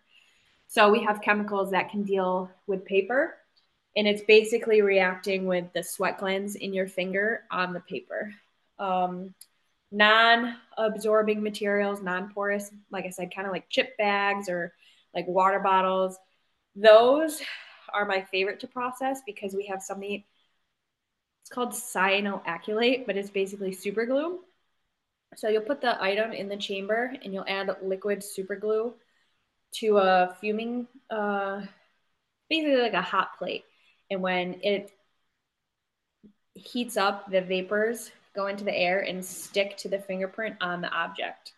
So 0.68 0.90
we 0.90 1.02
have 1.04 1.22
chemicals 1.22 1.70
that 1.70 1.90
can 1.90 2.02
deal 2.02 2.50
with 2.66 2.84
paper, 2.84 3.36
and 3.96 4.06
it's 4.06 4.22
basically 4.22 4.82
reacting 4.82 5.46
with 5.46 5.72
the 5.72 5.82
sweat 5.82 6.18
glands 6.18 6.54
in 6.54 6.72
your 6.72 6.86
finger 6.86 7.44
on 7.50 7.72
the 7.72 7.80
paper. 7.80 8.32
Um, 8.78 9.34
non 9.90 10.56
absorbing 10.76 11.42
materials, 11.42 12.02
non 12.02 12.30
porous, 12.32 12.70
like 12.90 13.06
I 13.06 13.10
said, 13.10 13.34
kind 13.34 13.46
of 13.46 13.52
like 13.52 13.68
chip 13.68 13.96
bags 13.96 14.48
or 14.48 14.72
like 15.14 15.26
water 15.26 15.58
bottles, 15.58 16.18
those 16.76 17.40
are 17.92 18.04
my 18.04 18.22
favorite 18.22 18.60
to 18.60 18.66
process 18.66 19.20
because 19.26 19.54
we 19.54 19.66
have 19.66 19.82
something 19.82 20.22
it's 21.42 21.54
called 21.54 21.70
cyanoacrylate, 21.70 23.06
but 23.06 23.16
it's 23.16 23.30
basically 23.30 23.72
super 23.72 24.04
glue. 24.04 24.40
So 25.36 25.48
you'll 25.48 25.62
put 25.62 25.80
the 25.80 26.00
item 26.02 26.32
in 26.32 26.48
the 26.48 26.56
chamber 26.58 27.14
and 27.22 27.32
you'll 27.32 27.46
add 27.48 27.74
liquid 27.82 28.22
super 28.22 28.54
glue 28.54 28.92
to 29.76 29.96
a 29.98 30.36
fuming, 30.40 30.86
uh, 31.10 31.62
basically 32.50 32.82
like 32.82 32.92
a 32.92 33.00
hot 33.00 33.38
plate. 33.38 33.64
And 34.10 34.22
when 34.22 34.60
it 34.62 34.92
heats 36.54 36.96
up, 36.96 37.30
the 37.30 37.40
vapors 37.40 38.10
go 38.34 38.46
into 38.46 38.64
the 38.64 38.76
air 38.76 39.00
and 39.00 39.24
stick 39.24 39.76
to 39.78 39.88
the 39.88 39.98
fingerprint 39.98 40.56
on 40.60 40.80
the 40.80 40.90
object. 40.90 41.52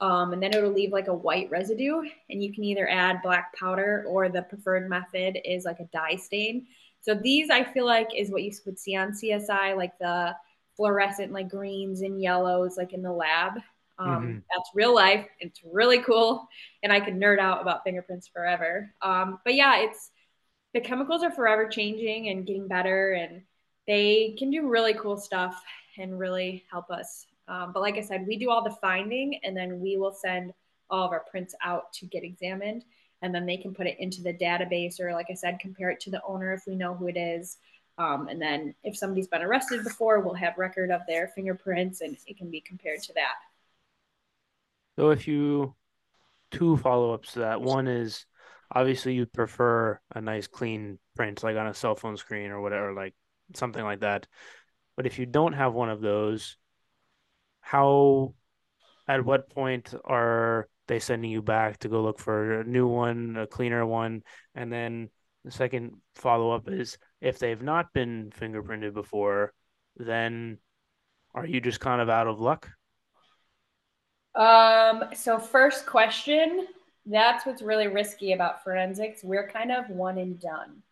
Um, 0.00 0.32
and 0.32 0.42
then 0.42 0.54
it'll 0.54 0.70
leave 0.70 0.92
like 0.92 1.08
a 1.08 1.14
white 1.14 1.50
residue. 1.50 2.02
And 2.30 2.42
you 2.42 2.52
can 2.52 2.64
either 2.64 2.88
add 2.88 3.22
black 3.22 3.54
powder 3.56 4.04
or 4.08 4.28
the 4.28 4.42
preferred 4.42 4.88
method 4.88 5.38
is 5.44 5.64
like 5.64 5.80
a 5.80 5.88
dye 5.92 6.16
stain. 6.16 6.66
So 7.02 7.14
these 7.14 7.50
I 7.50 7.64
feel 7.64 7.86
like 7.86 8.08
is 8.16 8.30
what 8.30 8.42
you 8.42 8.52
would 8.66 8.78
see 8.78 8.96
on 8.96 9.12
CSI, 9.12 9.76
like 9.76 9.98
the 9.98 10.34
fluorescent 10.76 11.32
like 11.32 11.48
greens 11.48 12.02
and 12.02 12.20
yellows, 12.20 12.76
like 12.76 12.92
in 12.92 13.02
the 13.02 13.12
lab. 13.12 13.58
Um, 13.98 14.08
mm-hmm. 14.08 14.38
That's 14.50 14.70
real 14.74 14.94
life. 14.94 15.26
It's 15.40 15.60
really 15.62 16.00
cool, 16.00 16.48
and 16.82 16.90
I 16.90 17.00
could 17.00 17.14
nerd 17.14 17.38
out 17.38 17.60
about 17.60 17.84
fingerprints 17.84 18.28
forever. 18.28 18.90
Um, 19.02 19.40
but 19.44 19.54
yeah, 19.54 19.76
it's 19.80 20.10
the 20.72 20.80
chemicals 20.80 21.22
are 21.22 21.30
forever 21.30 21.68
changing 21.68 22.28
and 22.28 22.46
getting 22.46 22.68
better, 22.68 23.12
and 23.12 23.42
they 23.86 24.34
can 24.38 24.50
do 24.50 24.68
really 24.68 24.94
cool 24.94 25.16
stuff 25.16 25.62
and 25.98 26.18
really 26.18 26.64
help 26.70 26.90
us. 26.90 27.26
Um, 27.48 27.72
but 27.72 27.80
like 27.80 27.96
I 27.96 28.02
said, 28.02 28.26
we 28.26 28.36
do 28.36 28.50
all 28.50 28.62
the 28.62 28.76
finding, 28.80 29.40
and 29.42 29.56
then 29.56 29.80
we 29.80 29.96
will 29.96 30.12
send 30.12 30.52
all 30.88 31.06
of 31.06 31.12
our 31.12 31.24
prints 31.30 31.54
out 31.64 31.92
to 31.94 32.06
get 32.06 32.24
examined 32.24 32.84
and 33.22 33.34
then 33.34 33.46
they 33.46 33.56
can 33.56 33.74
put 33.74 33.86
it 33.86 33.96
into 34.00 34.22
the 34.22 34.32
database 34.32 34.98
or 34.98 35.12
like 35.12 35.26
i 35.30 35.34
said 35.34 35.58
compare 35.60 35.90
it 35.90 36.00
to 36.00 36.10
the 36.10 36.22
owner 36.24 36.52
if 36.52 36.62
we 36.66 36.74
know 36.74 36.94
who 36.94 37.06
it 37.06 37.16
is. 37.16 37.58
Um, 37.98 38.28
and 38.28 38.40
then 38.40 38.74
if 38.82 38.96
somebody's 38.96 39.28
been 39.28 39.42
arrested 39.42 39.84
before 39.84 40.20
we'll 40.20 40.34
have 40.34 40.56
record 40.56 40.90
of 40.90 41.02
their 41.06 41.28
fingerprints 41.28 42.00
and 42.00 42.16
it 42.26 42.38
can 42.38 42.50
be 42.50 42.60
compared 42.60 43.02
to 43.02 43.12
that. 43.14 43.34
So 44.98 45.10
if 45.10 45.28
you 45.28 45.74
two 46.50 46.76
follow-ups 46.76 47.32
to 47.32 47.40
that. 47.40 47.60
One 47.60 47.86
is 47.86 48.26
obviously 48.72 49.14
you'd 49.14 49.32
prefer 49.32 49.98
a 50.14 50.20
nice 50.20 50.46
clean 50.46 50.98
print 51.16 51.42
like 51.42 51.56
on 51.56 51.66
a 51.66 51.74
cell 51.74 51.94
phone 51.94 52.16
screen 52.16 52.50
or 52.50 52.60
whatever 52.60 52.92
like 52.92 53.14
something 53.54 53.82
like 53.82 54.00
that 54.00 54.26
but 54.96 55.06
if 55.06 55.18
you 55.18 55.26
don't 55.26 55.54
have 55.54 55.74
one 55.74 55.88
of 55.88 56.00
those 56.00 56.56
how 57.60 58.34
at 59.08 59.24
what 59.24 59.50
point 59.50 59.92
are 60.04 60.68
they 60.90 60.98
sending 60.98 61.30
you 61.30 61.40
back 61.40 61.78
to 61.78 61.88
go 61.88 62.02
look 62.02 62.18
for 62.18 62.60
a 62.60 62.64
new 62.64 62.86
one, 62.86 63.36
a 63.36 63.46
cleaner 63.46 63.86
one, 63.86 64.22
and 64.56 64.72
then 64.72 65.08
the 65.44 65.50
second 65.50 65.96
follow 66.16 66.50
up 66.50 66.68
is 66.68 66.98
if 67.20 67.38
they've 67.38 67.62
not 67.62 67.92
been 67.92 68.30
fingerprinted 68.36 68.92
before, 68.92 69.52
then 69.96 70.58
are 71.34 71.46
you 71.46 71.60
just 71.60 71.78
kind 71.78 72.00
of 72.00 72.08
out 72.08 72.26
of 72.26 72.40
luck? 72.40 72.68
Um, 74.34 75.04
so 75.14 75.38
first 75.38 75.86
question, 75.86 76.66
that's 77.06 77.46
what's 77.46 77.62
really 77.62 77.88
risky 77.88 78.32
about 78.32 78.62
forensics. 78.62 79.24
We're 79.24 79.48
kind 79.48 79.72
of 79.72 79.88
one 79.88 80.18
and 80.18 80.38
done. 80.38 80.82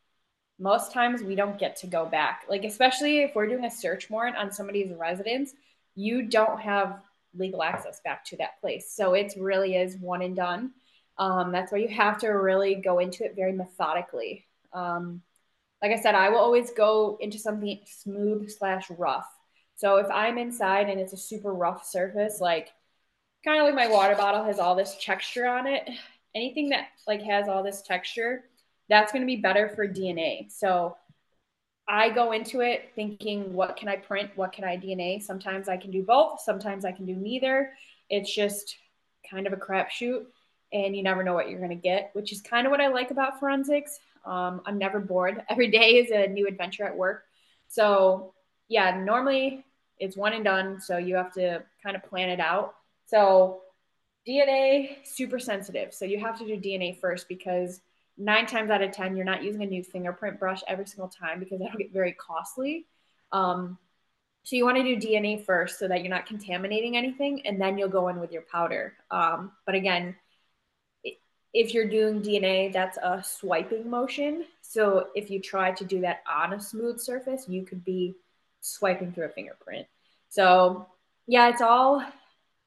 Most 0.59 0.92
times 0.92 1.23
we 1.23 1.35
don't 1.35 1.59
get 1.59 1.77
to 1.77 1.87
go 1.87 2.07
back. 2.07 2.44
Like 2.49 2.64
especially 2.64 3.21
if 3.21 3.35
we're 3.35 3.47
doing 3.47 3.64
a 3.64 3.71
search 3.71 4.11
warrant 4.11 4.37
on 4.37 4.51
somebody's 4.51 4.92
residence, 4.92 5.53
you 5.94 6.23
don't 6.23 6.61
have 6.61 7.01
legal 7.37 7.62
access 7.62 8.01
back 8.01 8.25
to 8.27 8.37
that 8.38 8.61
place. 8.61 8.92
So 8.92 9.14
it 9.14 9.35
really 9.38 9.77
is 9.77 9.97
one 9.97 10.23
and 10.23 10.35
done. 10.35 10.73
Um, 11.18 11.53
that's 11.53 11.73
why 11.73 11.79
you 11.79 11.88
have 11.88 12.18
to 12.18 12.29
really 12.29 12.77
go 12.77 12.99
into 12.99 13.25
it 13.25 13.35
very 13.37 13.53
methodically. 13.53 14.47
Um, 14.73 15.23
like 15.83 15.92
I 15.92 16.01
said, 16.01 16.14
I 16.14 16.29
will 16.31 16.38
always 16.38 16.71
go 16.71 17.18
into 17.21 17.38
something 17.38 17.81
smooth 17.87 18.51
slash 18.51 18.90
rough. 18.90 19.29
So 19.77 19.97
if 19.97 20.11
I'm 20.11 20.38
inside 20.38 20.88
and 20.88 20.99
it's 20.99 21.12
a 21.12 21.16
super 21.16 21.55
rough 21.55 21.87
surface, 21.87 22.40
like 22.40 22.71
kind 23.44 23.61
of 23.61 23.66
like 23.66 23.74
my 23.74 23.88
water 23.88 24.14
bottle 24.14 24.44
has 24.44 24.59
all 24.59 24.74
this 24.74 24.96
texture 25.01 25.46
on 25.46 25.66
it, 25.66 25.88
anything 26.35 26.70
that 26.70 26.88
like 27.07 27.22
has 27.22 27.48
all 27.48 27.62
this 27.62 27.83
texture, 27.83 28.44
that's 28.88 29.12
going 29.12 29.22
to 29.22 29.27
be 29.27 29.37
better 29.37 29.68
for 29.68 29.87
DNA. 29.87 30.51
So 30.51 30.96
I 31.88 32.11
go 32.11 32.33
into 32.33 32.61
it 32.61 32.90
thinking, 32.94 33.53
what 33.53 33.77
can 33.77 33.88
I 33.88 33.96
print? 33.96 34.31
What 34.37 34.53
can 34.53 34.64
I 34.64 34.77
DNA? 34.77 35.22
Sometimes 35.22 35.68
I 35.68 35.77
can 35.77 35.90
do 35.90 36.03
both. 36.03 36.40
Sometimes 36.40 36.85
I 36.85 36.92
can 36.92 37.07
do 37.07 37.14
neither. 37.14 37.72
It's 38.11 38.35
just 38.35 38.77
kind 39.29 39.46
of 39.46 39.53
a 39.53 39.57
crapshoot, 39.57 40.24
and 40.72 40.96
you 40.96 41.03
never 41.03 41.22
know 41.22 41.35
what 41.35 41.48
you're 41.48 41.59
going 41.59 41.70
to 41.70 41.77
get, 41.77 42.11
which 42.12 42.33
is 42.33 42.40
kind 42.42 42.66
of 42.66 42.70
what 42.70 42.81
I 42.81 42.88
like 42.88 43.11
about 43.11 43.40
forensics. 43.40 44.01
Um, 44.27 44.61
I'm 44.66 44.79
never 44.79 45.01
bored. 45.01 45.42
Every 45.48 45.70
day 45.70 45.96
is 45.96 46.11
a 46.11 46.27
new 46.31 46.46
adventure 46.46 46.85
at 46.85 46.96
work. 46.96 47.24
So, 47.68 48.35
yeah, 48.68 49.03
normally 49.03 49.64
it's 49.98 50.16
one 50.16 50.35
and 50.35 50.44
done. 50.44 50.81
So 50.81 50.98
you 50.98 51.16
have 51.16 51.33
to 51.35 51.62
kind 51.83 51.96
of 51.96 52.03
plan 52.05 52.29
it 52.29 52.40
out. 52.40 52.74
So, 53.09 53.62
DNA, 54.27 54.99
super 55.05 55.38
sensitive. 55.38 55.94
So 55.94 56.05
you 56.05 56.21
have 56.21 56.38
to 56.38 56.47
do 56.47 56.57
DNA 56.57 57.01
first 57.01 57.29
because 57.29 57.81
nine 58.18 58.47
times 58.47 58.71
out 58.71 58.83
of 58.83 58.92
10, 58.92 59.16
you're 59.16 59.25
not 59.25 59.42
using 59.42 59.62
a 59.62 59.66
new 59.66 59.83
fingerprint 59.83 60.38
brush 60.38 60.61
every 60.68 60.87
single 60.87 61.09
time 61.09 61.40
because 61.40 61.59
that'll 61.59 61.79
get 61.79 61.92
very 61.92 62.12
costly. 62.12 62.87
Um, 63.33 63.79
so 64.42 64.57
you 64.57 64.64
want 64.64 64.77
to 64.77 64.83
do 64.83 64.97
DNA 64.97 65.44
first 65.44 65.79
so 65.79 65.88
that 65.88 66.03
you're 66.03 66.11
not 66.11 66.27
contaminating 66.27 66.97
anything, 66.97 67.47
and 67.47 67.61
then 67.61 67.79
you'll 67.79 67.88
go 67.88 68.09
in 68.09 68.21
with 68.21 68.33
your 68.33 68.42
powder. 68.42 68.94
Um, 69.11 69.53
but 69.64 69.75
again, 69.75 70.14
if 71.55 71.73
you're 71.73 71.88
doing 71.88 72.21
DNA, 72.21 72.73
that's 72.73 72.99
a 72.99 73.23
swiping 73.25 73.88
motion. 73.88 74.44
So 74.61 75.09
if 75.14 75.31
you 75.31 75.40
try 75.40 75.73
to 75.73 75.85
do 75.85 76.01
that 76.03 76.23
on 76.31 76.53
a 76.53 76.61
smooth 76.61 77.01
surface, 77.01 77.49
you 77.49 77.64
could 77.64 77.85
be 77.85 78.14
swiping 78.61 79.12
through 79.12 79.27
a 79.27 79.31
fingerprint. 79.31 79.87
So 80.29 80.87
yeah, 81.27 81.49
it's 81.49 81.62
all 81.62 82.05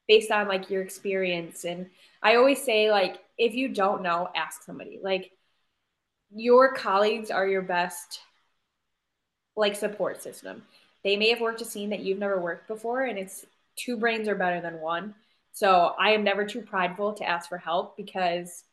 based 0.08 0.32
on 0.32 0.48
like 0.48 0.70
your 0.70 0.82
experience. 0.82 1.64
And 1.66 1.90
I 2.22 2.36
always 2.36 2.62
say 2.64 2.92
like 2.92 3.20
if 3.38 3.56
you 3.56 3.70
don't 3.70 4.04
know, 4.04 4.30
ask 4.36 4.64
somebody. 4.64 5.00
Like 5.02 5.32
your 6.34 6.74
colleagues 6.76 7.32
are 7.32 7.48
your 7.48 7.64
best 7.64 8.20
like 9.56 9.76
support 9.76 10.22
system. 10.22 10.64
They 11.04 11.18
may 11.18 11.30
have 11.30 11.42
worked 11.42 11.62
a 11.62 11.66
scene 11.66 11.90
that 11.90 12.02
you've 12.02 12.20
never 12.20 12.40
worked 12.40 12.68
before, 12.68 13.04
and 13.04 13.18
it's 13.18 13.46
two 13.76 13.98
brains 13.98 14.28
are 14.28 14.36
better 14.36 14.62
than 14.62 14.80
one. 14.80 15.16
So 15.54 15.96
I 16.00 16.12
am 16.12 16.24
never 16.24 16.46
too 16.46 16.62
prideful 16.62 17.14
to 17.14 17.28
ask 17.28 17.50
for 17.50 17.58
help 17.58 17.98
because 17.98 18.64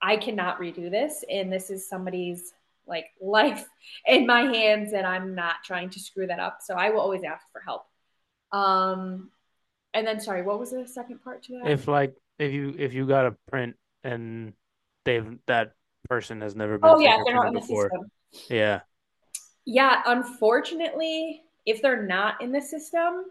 I 0.00 0.16
cannot 0.16 0.58
redo 0.58 0.90
this, 0.90 1.24
and 1.30 1.52
this 1.52 1.70
is 1.70 1.88
somebody's 1.88 2.54
like 2.86 3.06
life 3.20 3.66
in 4.06 4.26
my 4.26 4.42
hands, 4.42 4.92
and 4.92 5.06
I'm 5.06 5.34
not 5.34 5.56
trying 5.64 5.90
to 5.90 6.00
screw 6.00 6.26
that 6.26 6.40
up. 6.40 6.58
So 6.62 6.74
I 6.74 6.90
will 6.90 7.00
always 7.00 7.22
ask 7.24 7.44
for 7.52 7.60
help. 7.60 7.84
Um, 8.52 9.30
and 9.94 10.06
then 10.06 10.20
sorry, 10.20 10.42
what 10.42 10.58
was 10.58 10.72
the 10.72 10.86
second 10.86 11.22
part 11.22 11.42
to 11.44 11.58
that? 11.58 11.70
If 11.70 11.88
like 11.88 12.14
if 12.38 12.52
you 12.52 12.74
if 12.78 12.92
you 12.92 13.06
got 13.06 13.26
a 13.26 13.36
print 13.50 13.76
and 14.02 14.52
they've 15.04 15.38
that 15.46 15.72
person 16.08 16.40
has 16.40 16.54
never 16.54 16.78
been. 16.78 16.90
Oh 16.90 16.98
yeah, 16.98 17.18
they're 17.24 17.34
not 17.34 17.48
in 17.48 17.54
the 17.54 17.60
system. 17.60 18.10
Yeah. 18.50 18.80
Yeah, 19.64 20.02
unfortunately, 20.04 21.42
if 21.64 21.80
they're 21.80 22.02
not 22.02 22.42
in 22.42 22.52
the 22.52 22.60
system, 22.60 23.24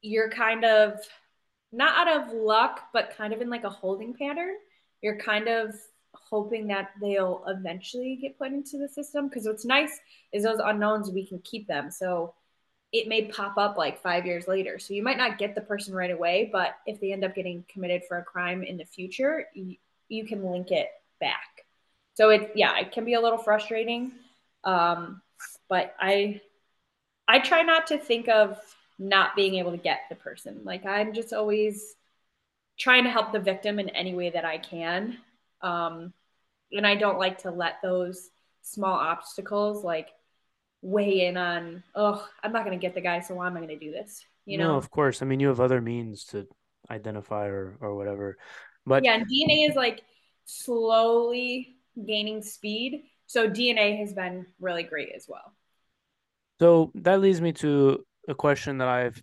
you're 0.00 0.30
kind 0.30 0.64
of 0.64 0.98
not 1.70 2.08
out 2.08 2.22
of 2.22 2.34
luck, 2.34 2.88
but 2.92 3.14
kind 3.16 3.32
of 3.32 3.40
in 3.40 3.48
like 3.48 3.64
a 3.64 3.70
holding 3.70 4.14
pattern. 4.14 4.54
You're 5.02 5.18
kind 5.18 5.48
of 5.48 5.74
hoping 6.12 6.66
that 6.68 6.90
they'll 7.00 7.44
eventually 7.46 8.18
get 8.20 8.38
put 8.38 8.48
into 8.48 8.78
the 8.78 8.88
system 8.88 9.28
because 9.28 9.46
what's 9.46 9.64
nice 9.64 10.00
is 10.32 10.42
those 10.42 10.58
unknowns 10.62 11.10
we 11.10 11.26
can 11.26 11.38
keep 11.40 11.68
them. 11.68 11.90
So 11.90 12.34
it 12.92 13.06
may 13.08 13.26
pop 13.26 13.56
up 13.56 13.76
like 13.76 14.02
five 14.02 14.26
years 14.26 14.48
later. 14.48 14.78
So 14.78 14.94
you 14.94 15.02
might 15.02 15.18
not 15.18 15.38
get 15.38 15.54
the 15.54 15.60
person 15.60 15.94
right 15.94 16.10
away, 16.10 16.48
but 16.52 16.76
if 16.86 17.00
they 17.00 17.12
end 17.12 17.24
up 17.24 17.34
getting 17.34 17.64
committed 17.68 18.02
for 18.08 18.18
a 18.18 18.24
crime 18.24 18.62
in 18.64 18.76
the 18.76 18.84
future, 18.84 19.46
you, 19.54 19.76
you 20.08 20.26
can 20.26 20.44
link 20.44 20.70
it 20.72 20.88
back. 21.20 21.66
So 22.14 22.30
it 22.30 22.52
yeah, 22.54 22.78
it 22.78 22.92
can 22.92 23.04
be 23.04 23.14
a 23.14 23.20
little 23.20 23.38
frustrating. 23.38 24.12
Um, 24.64 25.22
but 25.68 25.94
I 26.00 26.40
I 27.28 27.38
try 27.38 27.62
not 27.62 27.86
to 27.88 27.98
think 27.98 28.28
of 28.28 28.58
not 28.98 29.36
being 29.36 29.54
able 29.54 29.70
to 29.70 29.76
get 29.76 30.00
the 30.08 30.16
person. 30.16 30.60
Like 30.64 30.84
I'm 30.84 31.14
just 31.14 31.32
always 31.32 31.94
trying 32.76 33.04
to 33.04 33.10
help 33.10 33.32
the 33.32 33.38
victim 33.38 33.78
in 33.78 33.88
any 33.90 34.14
way 34.14 34.30
that 34.30 34.44
I 34.44 34.58
can. 34.58 35.18
Um, 35.62 36.12
and 36.72 36.86
I 36.86 36.96
don't 36.96 37.18
like 37.18 37.38
to 37.42 37.50
let 37.50 37.82
those 37.82 38.30
small 38.62 38.94
obstacles 38.94 39.84
like 39.84 40.08
weigh 40.82 41.26
in 41.26 41.36
on, 41.36 41.82
oh, 41.94 42.26
I'm 42.42 42.52
not 42.52 42.64
going 42.64 42.78
to 42.78 42.80
get 42.80 42.94
the 42.94 43.00
guy, 43.00 43.20
so 43.20 43.34
why 43.34 43.46
am 43.46 43.56
I 43.56 43.60
going 43.60 43.78
to 43.78 43.78
do 43.78 43.92
this? 43.92 44.24
You 44.46 44.58
know? 44.58 44.68
No, 44.68 44.76
of 44.76 44.90
course. 44.90 45.22
I 45.22 45.26
mean, 45.26 45.40
you 45.40 45.48
have 45.48 45.60
other 45.60 45.80
means 45.80 46.24
to 46.26 46.46
identify 46.90 47.46
or 47.46 47.76
or 47.80 47.94
whatever. 47.94 48.38
But 48.86 49.04
yeah, 49.04 49.14
and 49.14 49.26
DNA 49.26 49.68
is 49.68 49.76
like 49.76 50.02
slowly 50.44 51.76
gaining 52.06 52.42
speed. 52.42 53.04
So 53.26 53.48
DNA 53.48 53.98
has 54.00 54.12
been 54.12 54.46
really 54.58 54.82
great 54.82 55.10
as 55.14 55.26
well. 55.28 55.52
So 56.58 56.90
that 56.96 57.20
leads 57.20 57.40
me 57.40 57.52
to 57.54 58.04
a 58.28 58.34
question 58.34 58.78
that 58.78 58.88
I've 58.88 59.22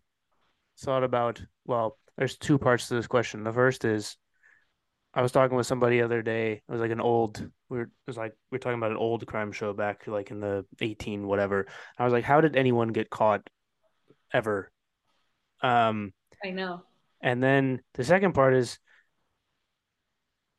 thought 0.80 1.04
about. 1.04 1.42
Well, 1.66 1.98
there's 2.18 2.38
two 2.38 2.58
parts 2.58 2.88
to 2.88 2.96
this 2.96 3.08
question. 3.08 3.44
The 3.44 3.52
first 3.52 3.84
is 3.86 4.16
I 5.18 5.22
was 5.24 5.32
talking 5.32 5.58
with 5.58 5.66
somebody 5.66 5.98
the 5.98 6.06
other 6.06 6.22
day. 6.22 6.52
It 6.52 6.72
was 6.72 6.80
like 6.80 6.92
an 6.92 7.02
old 7.02 7.40
we 7.70 7.80
were 7.80 7.84
it 7.86 7.90
was 8.06 8.18
like 8.18 8.34
we 8.52 8.58
are 8.58 8.60
talking 8.60 8.78
about 8.78 8.92
an 8.92 8.98
old 8.98 9.26
crime 9.26 9.52
show 9.52 9.74
back 9.74 10.06
like 10.06 10.30
in 10.30 10.40
the 10.40 10.64
18 10.80 11.26
whatever. 11.26 11.66
I 11.98 12.04
was 12.04 12.14
like, 12.14 12.24
how 12.24 12.40
did 12.40 12.56
anyone 12.56 12.90
get 12.90 13.10
caught 13.10 13.50
ever? 14.32 14.72
Um 15.64 16.14
I 16.46 16.52
know. 16.52 16.84
And 17.20 17.42
then 17.42 17.82
the 17.96 18.04
second 18.04 18.34
part 18.34 18.54
is 18.54 18.78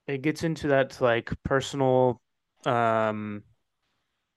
it 0.08 0.22
gets 0.22 0.42
into 0.42 0.68
that 0.68 1.00
like 1.00 1.30
personal 1.44 2.20
um 2.66 3.44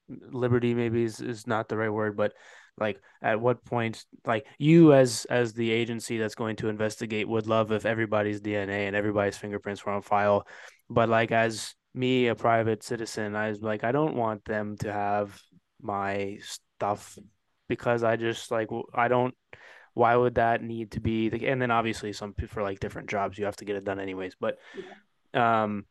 liberty 0.07 0.75
maybe 0.75 1.03
is, 1.03 1.19
is 1.19 1.47
not 1.47 1.67
the 1.67 1.77
right 1.77 1.89
word, 1.89 2.15
but 2.15 2.33
like 2.81 2.99
at 3.21 3.39
what 3.39 3.63
point 3.63 4.03
like 4.25 4.45
you 4.57 4.93
as 4.93 5.25
as 5.29 5.53
the 5.53 5.71
agency 5.71 6.17
that's 6.17 6.35
going 6.35 6.57
to 6.57 6.67
investigate 6.67 7.29
would 7.29 7.47
love 7.47 7.71
if 7.71 7.85
everybody's 7.85 8.41
dna 8.41 8.87
and 8.87 8.95
everybody's 8.95 9.37
fingerprints 9.37 9.85
were 9.85 9.93
on 9.93 10.01
file. 10.01 10.45
But 10.89 11.07
like 11.07 11.31
as 11.31 11.73
me 11.93 12.27
a 12.27 12.35
private 12.35 12.83
citizen 12.83 13.35
i 13.35 13.49
was 13.49 13.61
like 13.61 13.83
i 13.83 13.91
don't 13.91 14.15
want 14.15 14.43
them 14.45 14.77
to 14.77 14.91
have 14.91 15.37
my 15.81 16.39
stuff 16.41 17.17
because 17.67 18.01
i 18.01 18.15
just 18.15 18.49
like 18.49 18.69
i 18.93 19.09
don't 19.09 19.35
why 19.93 20.15
would 20.15 20.35
that 20.35 20.63
need 20.63 20.91
to 20.91 20.99
be 21.01 21.29
the 21.29 21.47
and 21.47 21.61
then 21.61 21.71
obviously 21.71 22.13
some 22.13 22.33
for 22.47 22.63
like 22.63 22.79
different 22.79 23.09
jobs 23.09 23.37
you 23.37 23.45
have 23.45 23.57
to 23.57 23.65
get 23.65 23.75
it 23.75 23.83
done 23.83 23.99
anyways. 23.99 24.35
But 24.39 24.57
um 25.33 25.85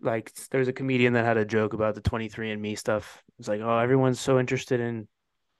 like 0.00 0.32
there's 0.50 0.68
a 0.68 0.72
comedian 0.72 1.12
that 1.14 1.24
had 1.24 1.36
a 1.36 1.44
joke 1.44 1.72
about 1.72 1.94
the 1.94 2.00
23andme 2.00 2.76
stuff. 2.78 3.22
It's 3.38 3.48
like 3.48 3.60
oh 3.60 3.78
everyone's 3.78 4.20
so 4.20 4.38
interested 4.38 4.80
in 4.80 5.06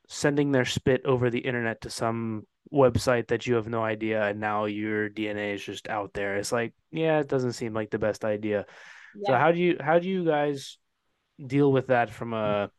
sending 0.08 0.52
their 0.52 0.64
spit 0.64 1.04
over 1.04 1.30
the 1.30 1.38
internet 1.38 1.80
to 1.82 1.90
some 1.90 2.46
website 2.72 3.28
that 3.28 3.46
you 3.46 3.54
have 3.54 3.68
no 3.68 3.82
idea 3.82 4.22
and 4.24 4.40
now 4.40 4.64
your 4.64 5.08
DNA 5.08 5.54
is 5.54 5.64
just 5.64 5.88
out 5.88 6.12
there. 6.14 6.36
It's 6.36 6.52
like, 6.52 6.74
yeah, 6.90 7.20
it 7.20 7.28
doesn't 7.28 7.52
seem 7.52 7.74
like 7.74 7.90
the 7.90 7.98
best 7.98 8.24
idea. 8.24 8.66
Yeah. 9.16 9.28
So 9.28 9.36
how 9.36 9.52
do 9.52 9.58
you 9.58 9.76
how 9.80 9.98
do 9.98 10.08
you 10.08 10.24
guys 10.24 10.78
deal 11.44 11.70
with 11.70 11.88
that 11.88 12.10
from 12.10 12.32
a 12.32 12.70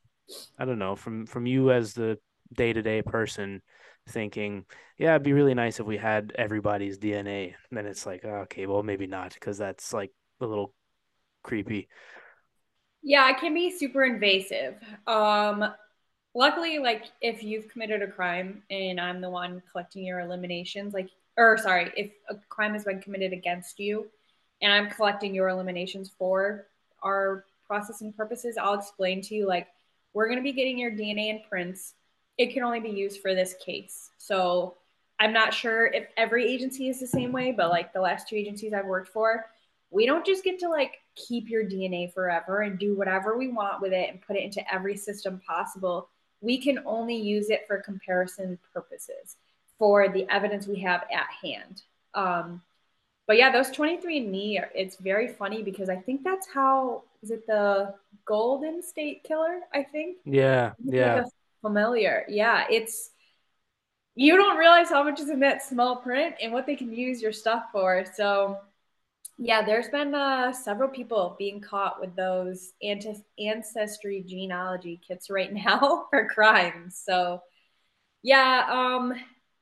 I 0.57 0.65
don't 0.65 0.79
know, 0.79 0.95
from 0.95 1.25
from 1.25 1.45
you 1.45 1.71
as 1.71 1.93
the 1.93 2.17
day-to-day 2.53 3.01
person 3.03 3.61
thinking, 4.07 4.65
yeah, 4.97 5.11
it'd 5.11 5.23
be 5.23 5.33
really 5.33 5.53
nice 5.53 5.79
if 5.79 5.85
we 5.85 5.97
had 5.97 6.31
everybody's 6.35 6.99
DNA. 6.99 7.55
And 7.69 7.77
then 7.77 7.85
it's 7.85 8.05
like, 8.05 8.21
oh, 8.23 8.43
okay, 8.43 8.65
well 8.65 8.83
maybe 8.83 9.07
not 9.07 9.33
because 9.33 9.57
that's 9.57 9.93
like 9.93 10.11
a 10.41 10.45
little 10.45 10.73
creepy. 11.43 11.87
Yeah, 13.01 13.29
it 13.29 13.39
can 13.39 13.53
be 13.53 13.71
super 13.71 14.03
invasive. 14.03 14.75
Um 15.07 15.65
luckily, 16.35 16.77
like 16.77 17.05
if 17.21 17.41
you've 17.41 17.67
committed 17.69 18.03
a 18.03 18.07
crime 18.07 18.61
and 18.69 18.99
I'm 18.99 19.21
the 19.21 19.29
one 19.29 19.63
collecting 19.71 20.03
your 20.03 20.19
eliminations, 20.19 20.93
like, 20.93 21.09
or 21.37 21.57
sorry, 21.57 21.91
if 21.97 22.11
a 22.29 22.35
crime 22.49 22.73
has 22.73 22.83
been 22.83 22.99
committed 22.99 23.33
against 23.33 23.79
you 23.79 24.07
and 24.61 24.71
I'm 24.71 24.89
collecting 24.89 25.33
your 25.33 25.49
eliminations 25.49 26.11
for 26.19 26.67
our 27.01 27.45
processing 27.65 28.13
purposes, 28.13 28.57
I'll 28.57 28.75
explain 28.77 29.21
to 29.21 29.35
you, 29.35 29.47
like, 29.47 29.67
we're 30.13 30.27
going 30.27 30.39
to 30.39 30.43
be 30.43 30.53
getting 30.53 30.77
your 30.77 30.91
DNA 30.91 31.29
and 31.29 31.41
prints. 31.49 31.95
It 32.37 32.53
can 32.53 32.63
only 32.63 32.79
be 32.79 32.89
used 32.89 33.21
for 33.21 33.33
this 33.33 33.55
case. 33.65 34.11
So 34.17 34.75
I'm 35.19 35.33
not 35.33 35.53
sure 35.53 35.87
if 35.87 36.07
every 36.17 36.45
agency 36.47 36.89
is 36.89 36.99
the 36.99 37.07
same 37.07 37.31
way, 37.31 37.51
but 37.51 37.69
like 37.69 37.93
the 37.93 38.01
last 38.01 38.27
two 38.27 38.35
agencies 38.35 38.73
I've 38.73 38.85
worked 38.85 39.09
for, 39.09 39.45
we 39.89 40.05
don't 40.05 40.25
just 40.25 40.43
get 40.43 40.59
to 40.59 40.69
like 40.69 40.99
keep 41.15 41.49
your 41.49 41.63
DNA 41.63 42.13
forever 42.13 42.61
and 42.61 42.77
do 42.77 42.95
whatever 42.95 43.37
we 43.37 43.49
want 43.49 43.81
with 43.81 43.93
it 43.93 44.09
and 44.09 44.21
put 44.21 44.35
it 44.35 44.43
into 44.43 44.73
every 44.73 44.97
system 44.97 45.41
possible 45.47 46.09
we 46.45 46.59
can 46.59 46.79
only 46.85 47.15
use 47.15 47.49
it 47.49 47.65
for 47.67 47.81
comparison 47.81 48.59
purposes 48.73 49.35
for 49.79 50.07
the 50.07 50.25
evidence 50.29 50.67
we 50.67 50.79
have 50.79 51.03
at 51.11 51.27
hand. 51.41 51.81
Um, 52.13 52.61
but 53.27 53.37
yeah, 53.37 53.51
those 53.51 53.71
23andMe, 53.71 54.63
it's 54.75 54.97
very 54.97 55.27
funny 55.27 55.63
because 55.63 55.89
I 55.89 55.95
think 55.95 56.23
that's 56.23 56.47
how, 56.47 57.03
is 57.23 57.31
it 57.31 57.47
the 57.47 57.95
Golden 58.25 58.83
State 58.83 59.23
Killer? 59.23 59.61
I 59.73 59.83
think. 59.83 60.17
Yeah. 60.23 60.73
Yeah. 60.83 61.15
Like 61.15 61.25
familial. 61.61 62.21
Yeah. 62.29 62.65
It's, 62.69 63.09
you 64.13 64.37
don't 64.37 64.57
realize 64.57 64.89
how 64.89 65.03
much 65.03 65.19
is 65.19 65.29
in 65.29 65.39
that 65.41 65.63
small 65.63 65.97
print 65.97 66.35
and 66.41 66.53
what 66.53 66.65
they 66.67 66.75
can 66.75 66.93
use 66.93 67.21
your 67.21 67.33
stuff 67.33 67.65
for. 67.71 68.05
So 68.15 68.59
yeah, 69.37 69.65
there's 69.65 69.89
been 69.89 70.15
uh, 70.15 70.53
several 70.53 70.89
people 70.89 71.35
being 71.37 71.59
caught 71.59 71.99
with 71.99 72.15
those 72.15 72.71
ancestry 72.81 74.23
genealogy 74.25 74.99
kits 75.05 75.29
right 75.29 75.53
now 75.65 76.05
for 76.09 76.27
crimes. 76.29 77.01
So, 77.03 77.41
yeah, 78.23 78.65
um, 78.69 79.13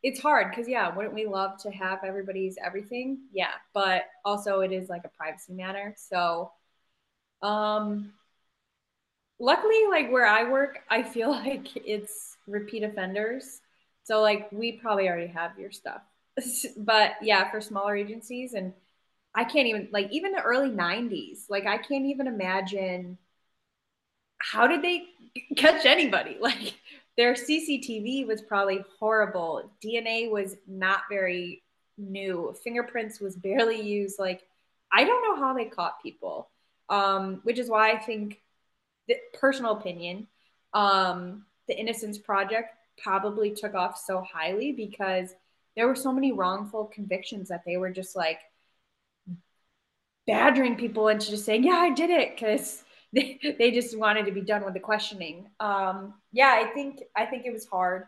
it's 0.04 0.22
hard 0.22 0.52
because 0.52 0.68
yeah, 0.68 0.96
wouldn't 0.96 1.14
we 1.16 1.26
love 1.26 1.58
to 1.64 1.72
have 1.72 2.00
everybody's 2.04 2.58
everything? 2.64 3.20
Yeah, 3.34 3.54
but 3.74 4.04
also 4.26 4.60
it 4.62 4.72
is 4.72 4.90
like 4.90 5.04
a 5.06 5.10
privacy 5.10 5.54
matter. 5.54 5.96
So, 5.98 6.52
um, 7.42 8.14
luckily, 9.40 9.82
like 9.90 10.12
where 10.12 10.26
I 10.26 10.50
work, 10.50 10.80
I 10.90 11.04
feel 11.04 11.32
like 11.46 11.76
it's 11.76 12.38
repeat 12.48 12.84
offenders. 12.84 13.62
So 14.04 14.22
like 14.22 14.52
we 14.52 14.74
probably 14.74 15.08
already 15.08 15.28
have 15.28 15.58
your 15.58 15.72
stuff, 15.72 16.02
but 16.78 17.14
yeah, 17.22 17.50
for 17.50 17.62
smaller 17.62 17.96
agencies 17.96 18.54
and 18.54 18.74
I 19.36 19.44
can't 19.44 19.68
even 19.68 19.90
like 19.92 20.10
even 20.12 20.32
the 20.32 20.42
early 20.42 20.70
90s, 20.70 21.50
like 21.50 21.66
I 21.66 21.78
can't 21.78 22.06
even 22.06 22.28
imagine 22.28 23.18
how 24.38 24.68
did 24.68 24.82
they 24.82 25.06
catch 25.58 25.86
anybody? 25.86 26.38
Like 26.42 26.76
their 27.16 27.34
CCTV 27.34 28.26
was 28.26 28.42
probably 28.42 28.84
horrible. 29.00 29.72
DNA 29.84 30.30
was 30.32 30.56
not 30.68 31.02
very 31.10 31.62
new. 31.98 32.56
Fingerprints 32.64 33.20
was 33.20 33.36
barely 33.36 33.80
used. 33.82 34.18
Like 34.20 34.42
I 34.92 35.04
don't 35.04 35.24
know 35.24 35.44
how 35.44 35.54
they 35.54 35.66
caught 35.66 36.02
people. 36.02 36.50
Um, 36.90 37.40
which 37.44 37.60
is 37.60 37.70
why 37.70 37.92
I 37.92 37.98
think 37.98 38.42
the 39.08 39.16
personal 39.34 39.72
opinion, 39.72 40.28
um, 40.74 41.46
the 41.68 41.80
Innocence 41.80 42.18
Project 42.18 42.70
probably 43.02 43.52
took 43.52 43.74
off 43.74 43.98
so 43.98 44.22
highly 44.22 44.72
because 44.72 45.34
there 45.76 45.88
were 45.88 45.96
so 45.96 46.12
many 46.12 46.32
wrongful 46.32 46.86
convictions 46.86 47.50
that 47.50 47.64
they 47.66 47.78
were 47.78 47.90
just 47.90 48.16
like, 48.16 48.40
badgering 50.28 50.76
people 50.76 51.08
into 51.08 51.30
just 51.30 51.46
saying, 51.46 51.64
yeah, 51.64 51.78
I 51.78 51.92
did 51.92 52.10
it 52.10 52.36
because 52.36 52.84
they, 53.14 53.40
they 53.58 53.72
just 53.72 53.98
wanted 53.98 54.26
to 54.26 54.32
be 54.32 54.42
done 54.42 54.66
with 54.66 54.74
the 54.74 54.80
questioning. 54.80 55.48
Um, 55.60 56.16
yeah, 56.32 56.60
I 56.64 56.72
think 56.74 57.04
I 57.16 57.26
think 57.26 57.46
it 57.46 57.54
was 57.54 57.66
hard. 57.66 58.06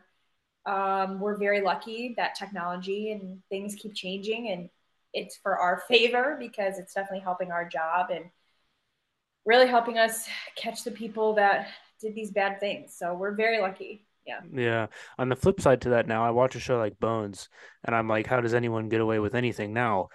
Um, 0.65 1.19
we're 1.19 1.37
very 1.37 1.61
lucky 1.61 2.15
that 2.17 2.33
technology 2.35 3.11
and 3.11 3.41
things 3.49 3.75
keep 3.75 3.93
changing 3.93 4.49
and 4.49 4.69
it's 5.13 5.37
for 5.37 5.57
our 5.57 5.83
favor 5.87 6.35
because 6.39 6.79
it's 6.79 6.93
definitely 6.93 7.19
helping 7.19 7.51
our 7.51 7.67
job 7.69 8.09
and 8.09 8.25
really 9.45 9.67
helping 9.67 9.97
us 9.97 10.27
catch 10.55 10.83
the 10.83 10.91
people 10.91 11.35
that 11.35 11.67
did 12.01 12.15
these 12.15 12.31
bad 12.31 12.59
things. 12.59 12.95
So 12.97 13.13
we're 13.13 13.35
very 13.35 13.59
lucky. 13.59 14.05
Yeah. 14.25 14.39
Yeah. 14.51 14.87
On 15.19 15.29
the 15.29 15.35
flip 15.35 15.61
side 15.61 15.81
to 15.81 15.89
that 15.89 16.07
now, 16.07 16.25
I 16.25 16.31
watch 16.31 16.55
a 16.55 16.59
show 16.59 16.77
like 16.77 16.99
Bones 16.99 17.47
and 17.83 17.95
I'm 17.95 18.07
like, 18.07 18.27
how 18.27 18.41
does 18.41 18.55
anyone 18.55 18.89
get 18.89 19.01
away 19.01 19.19
with 19.19 19.35
anything 19.35 19.71
now? 19.71 20.09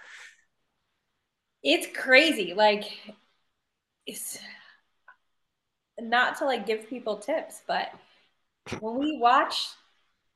It's 1.63 1.87
crazy. 1.97 2.53
Like 2.53 2.85
it's 4.05 4.39
not 5.99 6.37
to 6.37 6.45
like 6.45 6.65
give 6.65 6.89
people 6.89 7.17
tips, 7.17 7.61
but 7.67 7.91
when 8.79 8.97
we 8.97 9.17
watch 9.17 9.67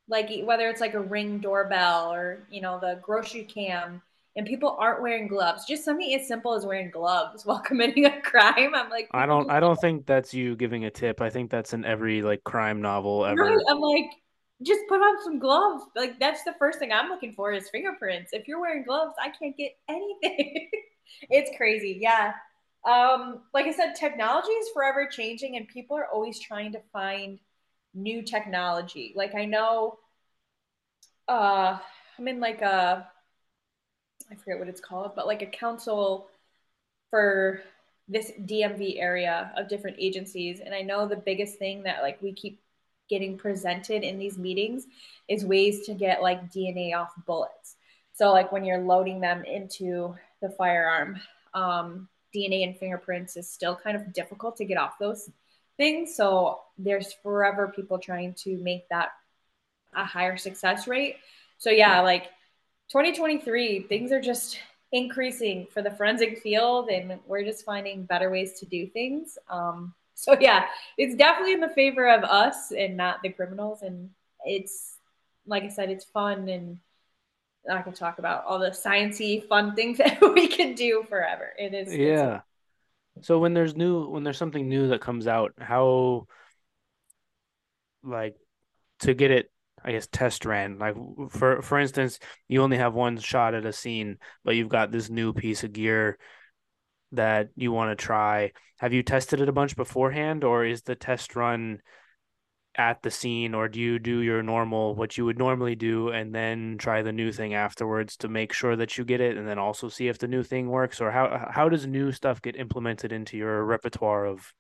like 0.08 0.30
whether 0.44 0.70
it's 0.70 0.82
like 0.82 0.94
a 0.94 1.00
ring 1.00 1.40
doorbell 1.40 2.14
or 2.14 2.46
you 2.50 2.62
know 2.62 2.80
the 2.80 3.00
grocery 3.02 3.44
cam 3.44 4.02
and 4.36 4.46
people 4.46 4.76
aren't 4.80 5.02
wearing 5.02 5.28
gloves. 5.28 5.66
Just 5.66 5.86
something 5.86 6.14
as 6.14 6.28
simple 6.28 6.54
as 6.54 6.66
wearing 6.66 6.92
gloves 6.92 7.46
while 7.46 7.60
committing 7.66 8.06
a 8.06 8.22
crime. 8.22 8.76
I'm 8.76 8.90
like, 8.90 9.10
I 9.12 9.26
don't 9.26 9.50
I 9.50 9.60
don't 9.60 9.80
think 9.80 10.06
that's 10.06 10.34
you 10.34 10.56
giving 10.56 10.86
a 10.86 10.92
tip. 10.92 11.22
I 11.22 11.30
think 11.30 11.50
that's 11.50 11.74
in 11.74 11.86
every 11.86 12.22
like 12.22 12.44
crime 12.44 12.82
novel 12.82 13.24
right. 13.24 13.32
ever. 13.32 13.62
I'm 13.70 13.80
like, 13.80 14.12
just 14.62 14.82
put 14.88 15.00
on 15.00 15.24
some 15.24 15.40
gloves. 15.40 15.86
Like 15.96 16.20
that's 16.20 16.44
the 16.44 16.54
first 16.60 16.80
thing 16.80 16.92
I'm 16.92 17.10
looking 17.10 17.34
for 17.34 17.52
is 17.52 17.70
fingerprints. 17.70 18.32
If 18.34 18.48
you're 18.48 18.60
wearing 18.60 18.84
gloves, 18.84 19.14
I 19.22 19.30
can't 19.30 19.56
get 19.58 19.72
anything. 19.90 20.70
it's 21.30 21.56
crazy. 21.58 21.98
Yeah. 22.02 22.34
Um, 22.88 23.42
like 23.54 23.66
I 23.66 23.72
said, 23.72 23.96
technology 23.96 24.52
is 24.52 24.70
forever 24.74 25.08
changing 25.08 25.58
and 25.58 25.68
people 25.68 25.98
are 25.98 26.08
always 26.08 26.40
trying 26.40 26.72
to 26.74 26.82
find 26.94 27.40
new 27.94 28.22
technology. 28.22 29.14
Like 29.16 29.34
I 29.36 29.46
know 29.46 29.98
uh 31.28 31.80
I'm 32.20 32.28
in 32.28 32.40
like 32.40 32.62
a 32.62 33.08
I 34.32 34.36
forget 34.36 34.60
what 34.60 34.68
it's 34.68 34.82
called, 34.82 35.14
but 35.16 35.28
like 35.28 35.42
a 35.42 35.48
council 35.48 36.28
for 37.10 37.62
this 38.08 38.32
DMV 38.46 39.00
area 39.00 39.52
of 39.56 39.68
different 39.68 39.98
agencies. 40.00 40.60
And 40.60 40.74
I 40.74 40.82
know 40.82 41.08
the 41.08 41.16
biggest 41.16 41.58
thing 41.58 41.84
that 41.84 42.02
like 42.02 42.22
we 42.22 42.34
keep 42.34 42.62
getting 43.10 43.38
presented 43.38 44.04
in 44.04 44.18
these 44.18 44.38
meetings 44.38 44.86
is 45.28 45.46
ways 45.46 45.86
to 45.86 45.94
get 45.94 46.22
like 46.22 46.52
DNA 46.52 46.96
off 46.96 47.14
bullets. 47.26 47.76
So 48.14 48.32
like 48.32 48.52
when 48.52 48.64
you're 48.66 48.80
loading 48.80 49.20
them 49.22 49.44
into 49.44 50.16
the 50.46 50.56
firearm, 50.56 51.20
um, 51.54 52.08
DNA 52.34 52.64
and 52.64 52.78
fingerprints 52.78 53.38
is 53.38 53.50
still 53.50 53.76
kind 53.76 53.96
of 53.96 54.14
difficult 54.14 54.58
to 54.58 54.66
get 54.66 54.78
off 54.78 55.00
those 55.00 55.30
things. 55.78 56.16
So 56.16 56.62
there's 56.78 57.14
forever 57.24 57.72
people 57.76 57.98
trying 57.98 58.34
to 58.36 58.58
make 58.58 58.88
that 58.90 59.10
a 59.96 60.06
higher 60.06 60.38
success 60.38 60.88
rate. 60.88 61.18
So 61.58 61.70
yeah, 61.70 62.02
like 62.02 62.26
2023, 62.90 63.84
things 63.84 64.12
are 64.12 64.22
just 64.22 64.60
increasing 64.92 65.68
for 65.72 65.82
the 65.82 65.92
forensic 65.92 66.40
field, 66.42 66.90
and 66.90 67.20
we're 67.26 67.44
just 67.44 67.66
finding 67.66 68.04
better 68.04 68.30
ways 68.30 68.60
to 68.60 68.66
do 68.66 68.88
things. 68.88 69.38
Um, 69.50 69.94
so 70.16 70.38
yeah, 70.40 70.66
it's 70.98 71.16
definitely 71.16 71.54
in 71.54 71.60
the 71.60 71.70
favor 71.70 72.10
of 72.10 72.24
us 72.24 72.72
and 72.72 72.96
not 72.96 73.22
the 73.22 73.30
criminals. 73.30 73.82
And 73.82 74.10
it's 74.46 74.98
like 75.48 75.64
I 75.64 75.70
said, 75.70 75.90
it's 75.90 76.06
fun, 76.06 76.50
and 76.50 76.80
I 77.70 77.82
can 77.82 77.94
talk 77.94 78.20
about 78.20 78.46
all 78.46 78.60
the 78.60 78.70
sciency 78.70 79.48
fun 79.48 79.76
things 79.76 79.98
that 80.00 80.20
we 80.22 80.48
can 80.48 80.76
do 80.76 81.04
forever. 81.08 81.52
It 81.58 81.74
is 81.74 81.96
yeah. 81.96 82.42
So 83.22 83.40
when 83.40 83.54
there's 83.54 83.76
new 83.76 84.08
when 84.10 84.24
there's 84.24 84.38
something 84.38 84.68
new 84.68 84.90
that 84.90 85.02
comes 85.02 85.28
out, 85.28 85.54
how 85.58 86.28
like 88.04 88.36
to 89.00 89.14
get 89.14 89.32
it 89.32 89.52
I 89.86 89.92
guess 89.92 90.08
test 90.08 90.46
ran. 90.46 90.80
Like 90.80 90.96
for 91.30 91.62
for 91.62 91.80
instance, 91.80 92.20
you 92.48 92.64
only 92.64 92.78
have 92.78 92.96
one 92.96 93.20
shot 93.20 93.54
at 93.54 93.66
a 93.66 93.74
scene, 93.74 94.18
but 94.44 94.56
you've 94.56 94.70
got 94.70 94.92
this 94.92 95.10
new 95.12 95.32
piece 95.32 95.64
of 95.64 95.74
gear 95.74 96.18
that 97.12 97.50
you 97.56 97.72
want 97.72 97.98
to 97.98 98.04
try. 98.04 98.52
Have 98.80 98.94
you 98.94 99.04
tested 99.04 99.42
it 99.42 99.50
a 99.50 99.54
bunch 99.54 99.76
beforehand, 99.76 100.44
or 100.44 100.66
is 100.66 100.82
the 100.82 100.96
test 100.96 101.36
run 101.36 101.82
at 102.78 103.02
the 103.04 103.12
scene, 103.12 103.54
or 103.54 103.68
do 103.68 103.80
you 103.80 104.00
do 104.00 104.20
your 104.20 104.44
normal 104.44 104.96
what 104.96 105.18
you 105.18 105.26
would 105.26 105.38
normally 105.38 105.76
do 105.76 106.10
and 106.10 106.34
then 106.34 106.78
try 106.78 107.02
the 107.02 107.12
new 107.12 107.32
thing 107.32 107.54
afterwards 107.54 108.18
to 108.18 108.28
make 108.28 108.54
sure 108.54 108.76
that 108.76 108.98
you 108.98 109.06
get 109.06 109.22
it, 109.22 109.38
and 109.38 109.48
then 109.48 109.60
also 109.60 109.90
see 109.90 110.08
if 110.08 110.18
the 110.18 110.28
new 110.28 110.44
thing 110.44 110.68
works, 110.70 111.00
or 111.02 111.12
how 111.12 111.50
how 111.52 111.70
does 111.70 111.88
new 111.88 112.12
stuff 112.12 112.42
get 112.42 112.56
implemented 112.56 113.12
into 113.12 113.38
your 113.38 113.64
repertoire 113.64 114.26
of 114.26 114.54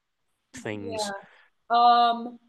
things? 0.53 1.01
Yeah. 1.01 1.11
Um 1.69 2.39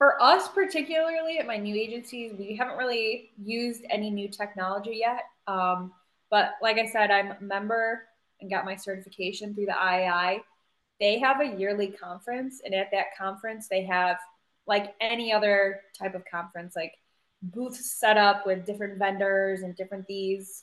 for 0.00 0.20
us, 0.22 0.48
particularly 0.48 1.38
at 1.38 1.46
my 1.46 1.58
new 1.58 1.74
agencies, 1.74 2.32
we 2.38 2.56
haven't 2.56 2.78
really 2.78 3.32
used 3.36 3.84
any 3.90 4.08
new 4.08 4.30
technology 4.30 4.94
yet. 4.94 5.24
Um, 5.46 5.92
but 6.30 6.52
like 6.62 6.78
I 6.78 6.86
said, 6.86 7.10
I'm 7.10 7.32
a 7.32 7.36
member 7.42 8.04
and 8.40 8.50
got 8.50 8.64
my 8.64 8.76
certification 8.76 9.54
through 9.54 9.66
the 9.66 9.72
IAI. 9.72 10.40
They 11.00 11.18
have 11.18 11.42
a 11.42 11.54
yearly 11.54 11.88
conference, 11.88 12.62
and 12.64 12.74
at 12.74 12.90
that 12.92 13.08
conference, 13.18 13.68
they 13.68 13.84
have 13.84 14.16
like 14.70 14.94
any 15.00 15.32
other 15.32 15.80
type 15.98 16.14
of 16.14 16.24
conference, 16.24 16.76
like 16.76 16.94
booths 17.42 17.90
set 17.90 18.16
up 18.16 18.46
with 18.46 18.64
different 18.64 18.98
vendors 18.98 19.62
and 19.62 19.74
different 19.74 20.06
these 20.06 20.62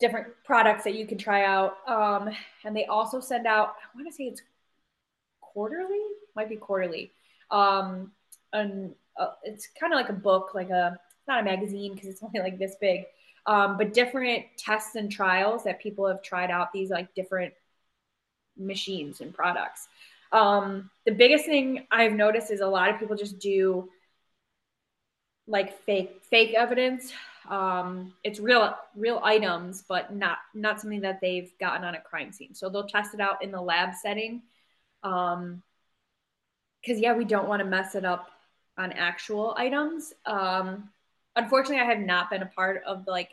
different 0.00 0.28
products 0.44 0.82
that 0.82 0.94
you 0.94 1.06
can 1.06 1.16
try 1.16 1.44
out. 1.44 1.76
Um, 1.86 2.28
and 2.64 2.74
they 2.74 2.86
also 2.86 3.20
send 3.20 3.46
out, 3.46 3.76
I 3.82 3.96
want 3.96 4.08
to 4.08 4.12
say 4.12 4.24
it's 4.24 4.42
quarterly, 5.40 6.00
might 6.34 6.48
be 6.48 6.56
quarterly. 6.56 7.12
Um, 7.52 8.10
an 8.52 8.94
uh, 9.16 9.28
it's 9.44 9.68
kind 9.78 9.92
of 9.92 9.98
like 9.98 10.08
a 10.08 10.14
book, 10.14 10.50
like 10.54 10.70
a 10.70 10.98
not 11.28 11.40
a 11.40 11.44
magazine 11.44 11.94
because 11.94 12.08
it's 12.08 12.22
only 12.24 12.40
like 12.40 12.58
this 12.58 12.74
big, 12.80 13.04
um, 13.46 13.78
but 13.78 13.94
different 13.94 14.44
tests 14.58 14.96
and 14.96 15.10
trials 15.10 15.62
that 15.64 15.80
people 15.80 16.04
have 16.06 16.22
tried 16.22 16.50
out 16.50 16.72
these 16.72 16.90
like 16.90 17.14
different 17.14 17.54
machines 18.56 19.20
and 19.20 19.32
products. 19.32 19.86
Um, 20.32 20.90
the 21.06 21.12
biggest 21.12 21.44
thing 21.44 21.86
I've 21.90 22.12
noticed 22.12 22.50
is 22.50 22.60
a 22.60 22.66
lot 22.66 22.90
of 22.90 22.98
people 23.00 23.16
just 23.16 23.38
do 23.38 23.88
like 25.46 25.78
fake 25.84 26.22
fake 26.30 26.54
evidence. 26.54 27.12
Um, 27.48 28.14
it's 28.22 28.38
real 28.38 28.76
real 28.94 29.20
items, 29.24 29.82
but 29.88 30.14
not 30.14 30.38
not 30.54 30.80
something 30.80 31.00
that 31.00 31.20
they've 31.20 31.52
gotten 31.58 31.84
on 31.84 31.94
a 31.94 32.00
crime 32.00 32.32
scene. 32.32 32.54
So 32.54 32.68
they'll 32.68 32.86
test 32.86 33.14
it 33.14 33.20
out 33.20 33.42
in 33.42 33.50
the 33.50 33.60
lab 33.60 33.94
setting. 33.94 34.42
Um, 35.02 35.62
because 36.80 37.00
yeah, 37.00 37.14
we 37.14 37.24
don't 37.24 37.48
want 37.48 37.60
to 37.60 37.66
mess 37.66 37.94
it 37.94 38.04
up 38.04 38.30
on 38.78 38.92
actual 38.92 39.54
items. 39.56 40.12
Um, 40.26 40.88
unfortunately, 41.36 41.80
I 41.80 41.84
have 41.84 42.00
not 42.00 42.30
been 42.30 42.42
a 42.42 42.46
part 42.46 42.82
of 42.86 43.06
like, 43.06 43.30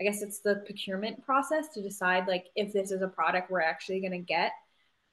I 0.00 0.04
guess 0.04 0.22
it's 0.22 0.40
the 0.40 0.62
procurement 0.66 1.24
process 1.24 1.68
to 1.74 1.82
decide 1.82 2.26
like 2.26 2.46
if 2.56 2.72
this 2.72 2.90
is 2.90 3.02
a 3.02 3.08
product 3.08 3.50
we're 3.50 3.60
actually 3.60 4.00
going 4.00 4.12
to 4.12 4.18
get. 4.18 4.52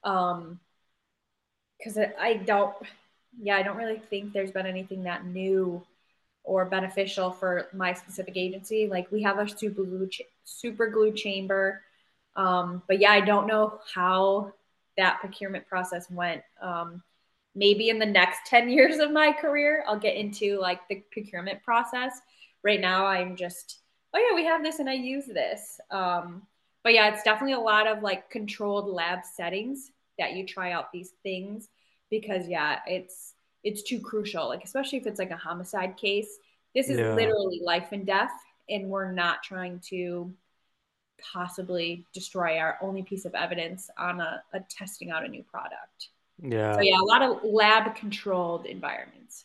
Um, 0.02 0.60
because 1.84 1.98
I 2.18 2.34
don't, 2.34 2.74
yeah, 3.40 3.56
I 3.56 3.62
don't 3.62 3.76
really 3.76 3.98
think 3.98 4.32
there's 4.32 4.50
been 4.50 4.66
anything 4.66 5.02
that 5.04 5.26
new 5.26 5.82
or 6.42 6.64
beneficial 6.64 7.30
for 7.30 7.68
my 7.72 7.92
specific 7.92 8.36
agency. 8.36 8.88
Like 8.88 9.10
we 9.10 9.22
have 9.22 9.38
a 9.38 9.48
super 9.48 9.82
glue, 9.82 10.08
ch- 10.08 10.22
super 10.44 10.88
glue 10.88 11.12
chamber. 11.12 11.82
Um, 12.36 12.82
but 12.88 13.00
yeah, 13.00 13.12
I 13.12 13.20
don't 13.20 13.46
know 13.46 13.80
how 13.94 14.52
that 14.96 15.20
procurement 15.20 15.66
process 15.66 16.10
went. 16.10 16.42
Um, 16.60 17.02
maybe 17.54 17.90
in 17.90 17.98
the 17.98 18.06
next 18.06 18.40
10 18.46 18.68
years 18.70 18.98
of 18.98 19.10
my 19.10 19.32
career, 19.32 19.84
I'll 19.86 19.98
get 19.98 20.16
into 20.16 20.58
like 20.60 20.86
the 20.88 21.02
procurement 21.12 21.62
process. 21.62 22.20
Right 22.62 22.80
now, 22.80 23.04
I'm 23.04 23.36
just, 23.36 23.80
oh 24.14 24.18
yeah, 24.18 24.34
we 24.34 24.46
have 24.46 24.62
this 24.62 24.78
and 24.78 24.88
I 24.88 24.94
use 24.94 25.26
this. 25.26 25.80
Um, 25.90 26.46
but 26.82 26.94
yeah, 26.94 27.12
it's 27.12 27.22
definitely 27.22 27.54
a 27.54 27.60
lot 27.60 27.86
of 27.86 28.02
like 28.02 28.30
controlled 28.30 28.88
lab 28.88 29.20
settings 29.24 29.90
that 30.18 30.34
you 30.34 30.46
try 30.46 30.72
out 30.72 30.92
these 30.92 31.12
things 31.22 31.68
because 32.20 32.48
yeah, 32.48 32.80
it's 32.86 33.34
it's 33.62 33.82
too 33.82 34.00
crucial. 34.00 34.48
Like 34.48 34.64
especially 34.64 34.98
if 34.98 35.06
it's 35.06 35.18
like 35.18 35.30
a 35.30 35.36
homicide 35.36 35.96
case, 35.96 36.38
this 36.74 36.88
is 36.88 36.98
yeah. 36.98 37.14
literally 37.14 37.60
life 37.64 37.88
and 37.92 38.06
death, 38.06 38.32
and 38.68 38.88
we're 38.88 39.12
not 39.12 39.42
trying 39.42 39.80
to 39.90 40.32
possibly 41.32 42.04
destroy 42.12 42.58
our 42.58 42.78
only 42.82 43.02
piece 43.02 43.24
of 43.24 43.34
evidence 43.34 43.88
on 43.98 44.20
a, 44.20 44.42
a 44.52 44.60
testing 44.68 45.10
out 45.10 45.24
a 45.24 45.28
new 45.28 45.42
product. 45.42 46.08
Yeah. 46.42 46.74
So 46.74 46.80
yeah, 46.80 47.00
a 47.00 47.04
lot 47.04 47.22
of 47.22 47.38
lab 47.44 47.94
controlled 47.94 48.66
environments. 48.66 49.44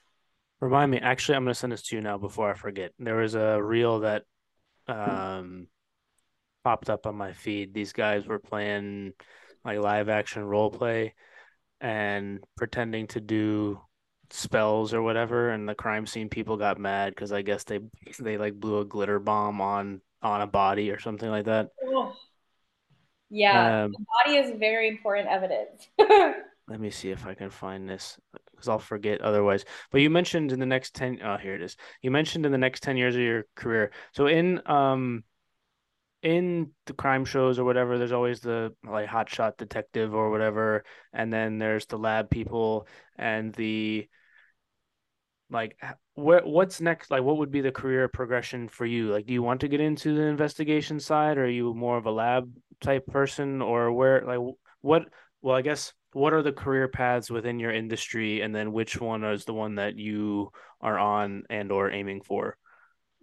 Remind 0.60 0.92
me, 0.92 1.00
actually, 1.00 1.36
I'm 1.36 1.44
going 1.46 1.54
to 1.54 1.60
send 1.60 1.72
this 1.72 1.84
to 1.84 1.96
you 1.96 2.02
now 2.02 2.18
before 2.18 2.52
I 2.52 2.54
forget. 2.54 2.92
There 3.00 3.16
was 3.16 3.36
a 3.36 3.62
reel 3.62 4.00
that 4.02 4.24
um, 4.88 5.68
popped 6.66 6.90
up 6.90 7.08
on 7.08 7.16
my 7.16 7.32
feed. 7.32 7.74
These 7.74 7.94
guys 7.94 8.28
were 8.28 8.40
playing 8.40 9.14
like 9.64 9.80
live 9.80 10.10
action 10.10 10.44
role 10.44 10.70
play 10.70 11.14
and 11.82 12.44
pretending 12.58 13.08
to 13.08 13.20
do 13.20 13.80
spells 14.32 14.94
or 14.94 15.02
whatever 15.02 15.50
and 15.50 15.68
the 15.68 15.74
crime 15.74 16.06
scene 16.06 16.30
people 16.30 16.56
got 16.56 16.80
mad 16.80 17.14
because 17.16 17.32
i 17.32 17.42
guess 17.42 17.64
they 17.64 17.80
they 18.20 18.38
like 18.38 18.54
blew 18.54 18.80
a 18.80 18.86
glitter 18.86 19.20
bomb 19.20 19.60
on 19.60 20.02
on 20.22 20.42
a 20.42 20.48
body 20.48 20.92
or 20.92 21.00
something 21.00 21.30
like 21.30 21.46
that 21.46 21.70
oh. 21.86 22.14
yeah 23.30 23.86
um, 23.86 23.92
the 23.92 24.06
body 24.24 24.38
is 24.38 24.60
very 24.60 24.88
important 24.88 25.28
evidence 25.28 25.88
let 26.70 26.80
me 26.80 26.92
see 26.92 27.10
if 27.10 27.26
I 27.26 27.34
can 27.34 27.50
find 27.50 27.90
this 27.90 28.18
because 28.52 28.70
I'll 28.70 28.80
forget 28.80 29.22
otherwise. 29.22 29.66
But 29.92 30.02
you 30.02 30.10
mentioned 30.10 30.52
in 30.52 30.60
the 30.60 30.66
next 30.66 30.94
10 30.94 31.20
oh 31.24 31.38
here 31.38 31.56
it 31.56 31.62
is. 31.62 31.76
You 32.02 32.12
mentioned 32.12 32.46
in 32.46 32.52
the 32.52 32.58
next 32.58 32.84
10 32.84 32.96
years 32.96 33.16
of 33.16 33.22
your 33.22 33.46
career. 33.56 33.92
So 34.14 34.28
in 34.28 34.62
um 34.68 35.24
in 36.22 36.72
the 36.86 36.94
crime 36.94 37.26
shows 37.26 37.60
or 37.60 37.64
whatever, 37.64 37.98
there's 37.98 38.12
always 38.12 38.42
the 38.42 38.74
like 38.86 39.08
hotshot 39.08 39.58
detective 39.58 40.14
or 40.14 40.30
whatever, 40.30 40.84
and 41.14 41.32
then 41.32 41.58
there's 41.58 41.86
the 41.86 41.98
lab 41.98 42.30
people 42.30 42.88
and 43.18 43.54
the 43.56 44.08
like 45.52 45.76
what 46.14 46.46
what's 46.46 46.80
next 46.80 47.10
like 47.10 47.24
what 47.24 47.38
would 47.38 47.50
be 47.50 47.62
the 47.62 47.72
career 47.72 48.08
progression 48.08 48.68
for 48.68 48.86
you? 48.86 49.12
Like 49.12 49.26
do 49.26 49.34
you 49.34 49.42
want 49.42 49.62
to 49.62 49.68
get 49.68 49.80
into 49.80 50.16
the 50.16 50.24
investigation 50.24 51.00
side? 51.00 51.38
Or 51.38 51.46
are 51.46 51.50
you 51.50 51.74
more 51.74 51.98
of 51.98 52.06
a 52.06 52.12
lab 52.12 52.52
type 52.82 53.08
person 53.08 53.62
or 53.62 53.92
where 53.92 54.22
like 54.26 54.40
what 54.82 55.04
well 55.42 55.56
i 55.56 55.62
guess 55.62 55.94
what 56.14 56.34
are 56.34 56.42
the 56.42 56.52
career 56.52 56.88
paths 56.88 57.30
within 57.30 57.60
your 57.60 57.72
industry 57.72 58.42
and 58.42 58.54
then 58.56 58.72
which 58.72 59.00
one 59.00 59.24
is 59.24 59.46
the 59.46 59.54
one 59.54 59.76
that 59.76 59.96
you 59.96 60.52
are 60.82 60.98
on 60.98 61.44
and 61.50 61.72
or 61.72 61.92
aiming 61.92 62.22
for? 62.22 62.58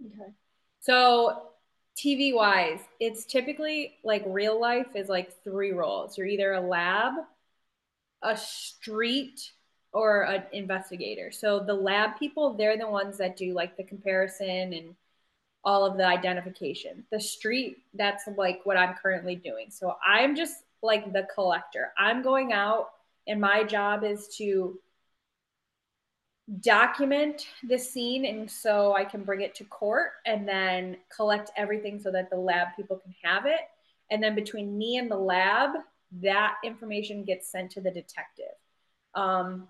Okay. 0.04 0.32
So 0.80 1.50
TV 1.96 2.34
wise, 2.34 2.80
it's 3.00 3.24
typically 3.24 3.94
like 4.04 4.22
real 4.26 4.60
life 4.60 4.94
is 4.94 5.08
like 5.08 5.42
three 5.42 5.72
roles. 5.72 6.18
You're 6.18 6.26
either 6.26 6.52
a 6.52 6.60
lab, 6.60 7.14
a 8.22 8.36
street, 8.36 9.52
or 9.92 10.22
an 10.24 10.42
investigator. 10.52 11.30
So 11.30 11.58
the 11.58 11.72
lab 11.72 12.18
people, 12.18 12.52
they're 12.54 12.76
the 12.76 12.86
ones 12.86 13.16
that 13.16 13.36
do 13.36 13.54
like 13.54 13.78
the 13.78 13.82
comparison 13.82 14.74
and 14.74 14.94
all 15.64 15.86
of 15.86 15.96
the 15.96 16.06
identification. 16.06 17.04
The 17.10 17.20
street, 17.20 17.78
that's 17.94 18.24
like 18.36 18.60
what 18.64 18.76
I'm 18.76 18.94
currently 18.94 19.36
doing. 19.36 19.68
So 19.70 19.96
I'm 20.06 20.36
just 20.36 20.56
like 20.82 21.12
the 21.14 21.26
collector. 21.34 21.92
I'm 21.96 22.22
going 22.22 22.52
out 22.52 22.90
and 23.26 23.40
my 23.40 23.64
job 23.64 24.04
is 24.04 24.28
to 24.36 24.78
document 26.60 27.48
the 27.66 27.78
scene 27.78 28.24
and 28.24 28.48
so 28.48 28.94
I 28.94 29.04
can 29.04 29.24
bring 29.24 29.40
it 29.40 29.54
to 29.56 29.64
court 29.64 30.12
and 30.26 30.46
then 30.46 30.96
collect 31.14 31.50
everything 31.56 31.98
so 32.00 32.12
that 32.12 32.30
the 32.30 32.36
lab 32.36 32.68
people 32.76 32.98
can 32.98 33.14
have 33.22 33.46
it. 33.46 33.60
And 34.10 34.22
then 34.22 34.34
between 34.34 34.78
me 34.78 34.98
and 34.98 35.10
the 35.10 35.16
lab, 35.18 35.70
that 36.22 36.54
information 36.64 37.24
gets 37.24 37.50
sent 37.50 37.72
to 37.72 37.80
the 37.80 37.90
detective. 37.90 38.54
Um, 39.14 39.66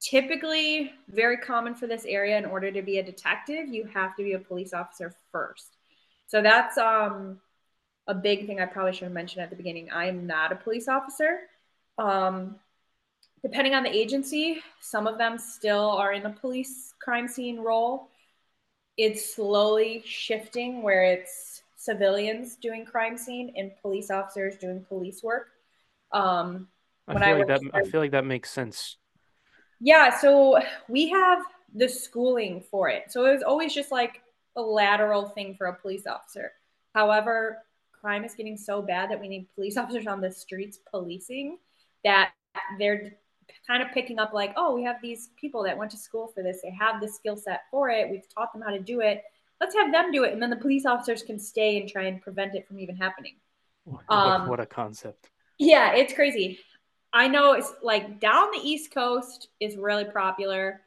typically, 0.00 0.92
very 1.08 1.38
common 1.38 1.74
for 1.74 1.86
this 1.86 2.04
area, 2.04 2.36
in 2.36 2.44
order 2.44 2.70
to 2.70 2.82
be 2.82 2.98
a 2.98 3.02
detective, 3.02 3.68
you 3.68 3.84
have 3.94 4.14
to 4.16 4.22
be 4.22 4.34
a 4.34 4.38
police 4.38 4.74
officer 4.74 5.14
first. 5.32 5.78
So 6.26 6.42
that's 6.42 6.76
um, 6.76 7.40
a 8.06 8.14
big 8.14 8.46
thing 8.46 8.60
I 8.60 8.66
probably 8.66 8.92
should 8.92 9.04
have 9.04 9.12
mentioned 9.12 9.42
at 9.42 9.50
the 9.50 9.56
beginning. 9.56 9.90
I 9.90 10.06
am 10.06 10.26
not 10.26 10.52
a 10.52 10.56
police 10.56 10.88
officer. 10.88 11.40
Um, 11.96 12.56
depending 13.44 13.74
on 13.74 13.82
the 13.82 13.94
agency, 13.94 14.62
some 14.80 15.06
of 15.06 15.18
them 15.18 15.38
still 15.38 15.90
are 15.90 16.14
in 16.14 16.24
a 16.24 16.30
police 16.30 16.94
crime 16.98 17.28
scene 17.28 17.60
role. 17.60 18.08
It's 18.96 19.34
slowly 19.34 20.02
shifting 20.06 20.82
where 20.82 21.04
it's 21.04 21.62
civilians 21.76 22.56
doing 22.56 22.86
crime 22.86 23.18
scene 23.18 23.52
and 23.54 23.70
police 23.82 24.10
officers 24.10 24.56
doing 24.56 24.82
police 24.88 25.22
work. 25.22 25.48
Um, 26.10 26.68
I 27.06 27.12
feel 27.12 27.22
I 27.22 27.32
like 27.34 27.46
that. 27.48 27.60
I 27.74 27.82
feel 27.82 28.00
like 28.00 28.12
that 28.12 28.24
makes 28.24 28.50
sense. 28.50 28.96
Yeah, 29.78 30.18
so 30.18 30.58
we 30.88 31.10
have 31.10 31.40
the 31.74 31.88
schooling 31.88 32.64
for 32.70 32.88
it. 32.88 33.12
So 33.12 33.26
it 33.26 33.32
was 33.32 33.42
always 33.42 33.74
just 33.74 33.92
like 33.92 34.22
a 34.56 34.62
lateral 34.62 35.28
thing 35.28 35.54
for 35.54 35.66
a 35.66 35.74
police 35.74 36.06
officer. 36.06 36.52
However, 36.94 37.58
crime 37.92 38.24
is 38.24 38.34
getting 38.34 38.56
so 38.56 38.80
bad 38.80 39.10
that 39.10 39.20
we 39.20 39.28
need 39.28 39.48
police 39.54 39.76
officers 39.82 40.06
on 40.06 40.22
the 40.22 40.32
streets 40.32 40.78
policing 40.90 41.58
that 42.04 42.32
they're 42.78 43.12
kind 43.66 43.82
of 43.82 43.90
picking 43.92 44.18
up 44.18 44.32
like, 44.32 44.52
oh, 44.56 44.74
we 44.74 44.84
have 44.84 44.96
these 45.02 45.30
people 45.36 45.62
that 45.64 45.76
went 45.76 45.90
to 45.92 45.96
school 45.96 46.28
for 46.34 46.42
this. 46.42 46.60
They 46.62 46.70
have 46.70 47.00
the 47.00 47.08
skill 47.08 47.36
set 47.36 47.62
for 47.70 47.90
it. 47.90 48.10
We've 48.10 48.28
taught 48.28 48.52
them 48.52 48.62
how 48.62 48.70
to 48.70 48.80
do 48.80 49.00
it. 49.00 49.22
Let's 49.60 49.74
have 49.74 49.92
them 49.92 50.10
do 50.12 50.24
it. 50.24 50.32
And 50.32 50.42
then 50.42 50.50
the 50.50 50.56
police 50.56 50.84
officers 50.84 51.22
can 51.22 51.38
stay 51.38 51.80
and 51.80 51.88
try 51.88 52.04
and 52.04 52.20
prevent 52.20 52.54
it 52.54 52.66
from 52.66 52.78
even 52.80 52.96
happening. 52.96 53.36
What, 53.84 54.04
um, 54.08 54.48
what 54.48 54.60
a 54.60 54.66
concept. 54.66 55.30
Yeah, 55.58 55.94
it's 55.94 56.12
crazy. 56.12 56.58
I 57.12 57.28
know 57.28 57.52
it's 57.52 57.72
like 57.82 58.20
down 58.20 58.50
the 58.50 58.58
East 58.58 58.92
Coast 58.92 59.48
is 59.60 59.76
really 59.76 60.04
popular. 60.04 60.80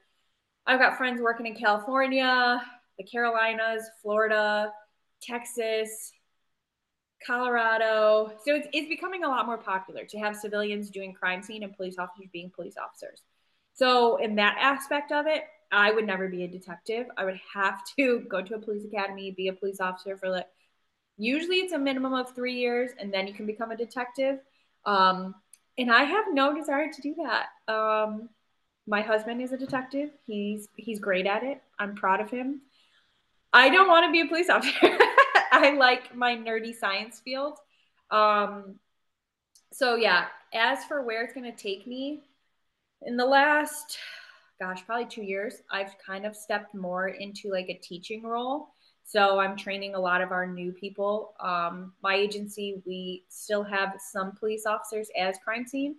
I've 0.65 0.79
got 0.79 0.97
friends 0.97 1.21
working 1.21 1.45
in 1.45 1.55
California, 1.55 2.61
the 2.97 3.03
Carolinas, 3.05 3.83
Florida, 4.01 4.73
Texas, 5.21 6.11
Colorado. 7.25 8.33
So 8.45 8.55
it's, 8.55 8.67
it's 8.73 8.89
becoming 8.89 9.23
a 9.23 9.27
lot 9.27 9.45
more 9.45 9.57
popular 9.57 10.05
to 10.05 10.17
have 10.19 10.35
civilians 10.35 10.89
doing 10.89 11.13
crime 11.13 11.41
scene 11.41 11.63
and 11.63 11.75
police 11.75 11.97
officers 11.97 12.27
being 12.31 12.51
police 12.53 12.75
officers. 12.77 13.21
So, 13.73 14.17
in 14.17 14.35
that 14.35 14.57
aspect 14.59 15.11
of 15.11 15.27
it, 15.27 15.43
I 15.71 15.91
would 15.91 16.07
never 16.07 16.27
be 16.27 16.43
a 16.43 16.47
detective. 16.47 17.07
I 17.15 17.25
would 17.25 17.39
have 17.53 17.81
to 17.97 18.19
go 18.29 18.41
to 18.41 18.55
a 18.55 18.59
police 18.59 18.85
academy, 18.85 19.31
be 19.31 19.49
a 19.49 19.53
police 19.53 19.79
officer 19.79 20.17
for 20.17 20.29
like, 20.29 20.47
usually 21.17 21.57
it's 21.57 21.73
a 21.73 21.77
minimum 21.77 22.13
of 22.13 22.33
three 22.33 22.55
years, 22.55 22.91
and 22.99 23.13
then 23.13 23.27
you 23.27 23.33
can 23.33 23.45
become 23.45 23.71
a 23.71 23.77
detective. 23.77 24.39
Um, 24.85 25.35
and 25.77 25.91
I 25.91 26.03
have 26.03 26.25
no 26.31 26.55
desire 26.55 26.91
to 26.91 27.01
do 27.01 27.15
that. 27.15 27.71
Um, 27.71 28.29
my 28.87 29.01
husband 29.01 29.41
is 29.41 29.51
a 29.51 29.57
detective. 29.57 30.11
He's 30.25 30.69
he's 30.75 30.99
great 30.99 31.27
at 31.27 31.43
it. 31.43 31.61
I'm 31.77 31.93
proud 31.93 32.21
of 32.21 32.31
him. 32.31 32.61
I 33.53 33.69
don't 33.69 33.87
want 33.87 34.05
to 34.05 34.11
be 34.11 34.21
a 34.21 34.27
police 34.27 34.49
officer. 34.51 34.97
I 35.51 35.71
like 35.75 36.15
my 36.15 36.35
nerdy 36.35 36.75
science 36.75 37.19
field. 37.19 37.57
Um, 38.11 38.75
so 39.73 39.95
yeah, 39.95 40.25
as 40.53 40.83
for 40.85 41.03
where 41.03 41.23
it's 41.23 41.33
going 41.33 41.51
to 41.51 41.57
take 41.57 41.87
me, 41.87 42.23
in 43.03 43.17
the 43.17 43.25
last, 43.25 43.97
gosh, 44.59 44.85
probably 44.85 45.05
two 45.05 45.23
years, 45.23 45.61
I've 45.71 45.97
kind 45.99 46.25
of 46.25 46.35
stepped 46.35 46.73
more 46.73 47.09
into 47.09 47.51
like 47.51 47.69
a 47.69 47.77
teaching 47.77 48.23
role. 48.23 48.69
So 49.03 49.39
I'm 49.39 49.55
training 49.55 49.95
a 49.95 49.99
lot 49.99 50.21
of 50.21 50.31
our 50.31 50.45
new 50.45 50.73
people. 50.73 51.33
Um, 51.39 51.93
my 52.01 52.15
agency, 52.15 52.81
we 52.85 53.23
still 53.29 53.63
have 53.63 53.93
some 54.11 54.33
police 54.33 54.65
officers 54.65 55.09
as 55.17 55.37
crime 55.43 55.65
scene. 55.65 55.95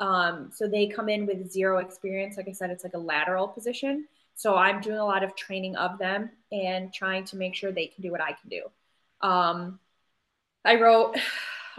Um, 0.00 0.50
so 0.52 0.68
they 0.68 0.88
come 0.88 1.08
in 1.08 1.26
with 1.26 1.50
zero 1.50 1.78
experience. 1.78 2.36
Like 2.36 2.48
I 2.48 2.52
said, 2.52 2.70
it's 2.70 2.84
like 2.84 2.94
a 2.94 2.98
lateral 2.98 3.48
position. 3.48 4.06
So 4.34 4.56
I'm 4.56 4.80
doing 4.80 4.98
a 4.98 5.04
lot 5.04 5.22
of 5.22 5.34
training 5.36 5.76
of 5.76 5.98
them 5.98 6.30
and 6.50 6.92
trying 6.92 7.24
to 7.26 7.36
make 7.36 7.54
sure 7.54 7.72
they 7.72 7.88
can 7.88 8.02
do 8.02 8.10
what 8.10 8.20
I 8.20 8.32
can 8.32 8.48
do. 8.48 8.62
Um, 9.20 9.78
I 10.64 10.76
wrote 10.80 11.16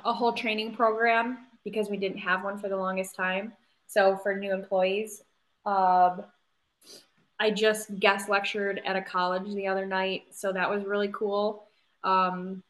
a 0.05 0.13
whole 0.13 0.33
training 0.33 0.75
program 0.75 1.39
because 1.63 1.89
we 1.89 1.97
didn't 1.97 2.19
have 2.19 2.43
one 2.43 2.57
for 2.57 2.69
the 2.69 2.77
longest 2.77 3.15
time. 3.15 3.53
So 3.87 4.17
for 4.17 4.35
new 4.35 4.53
employees, 4.53 5.21
um, 5.65 6.23
I 7.39 7.51
just 7.51 7.99
guest 7.99 8.29
lectured 8.29 8.81
at 8.85 8.95
a 8.95 9.01
college 9.01 9.53
the 9.53 9.67
other 9.67 9.85
night, 9.85 10.23
so 10.31 10.51
that 10.51 10.69
was 10.69 10.83
really 10.83 11.09
cool. 11.13 11.67
Um, 12.03 12.63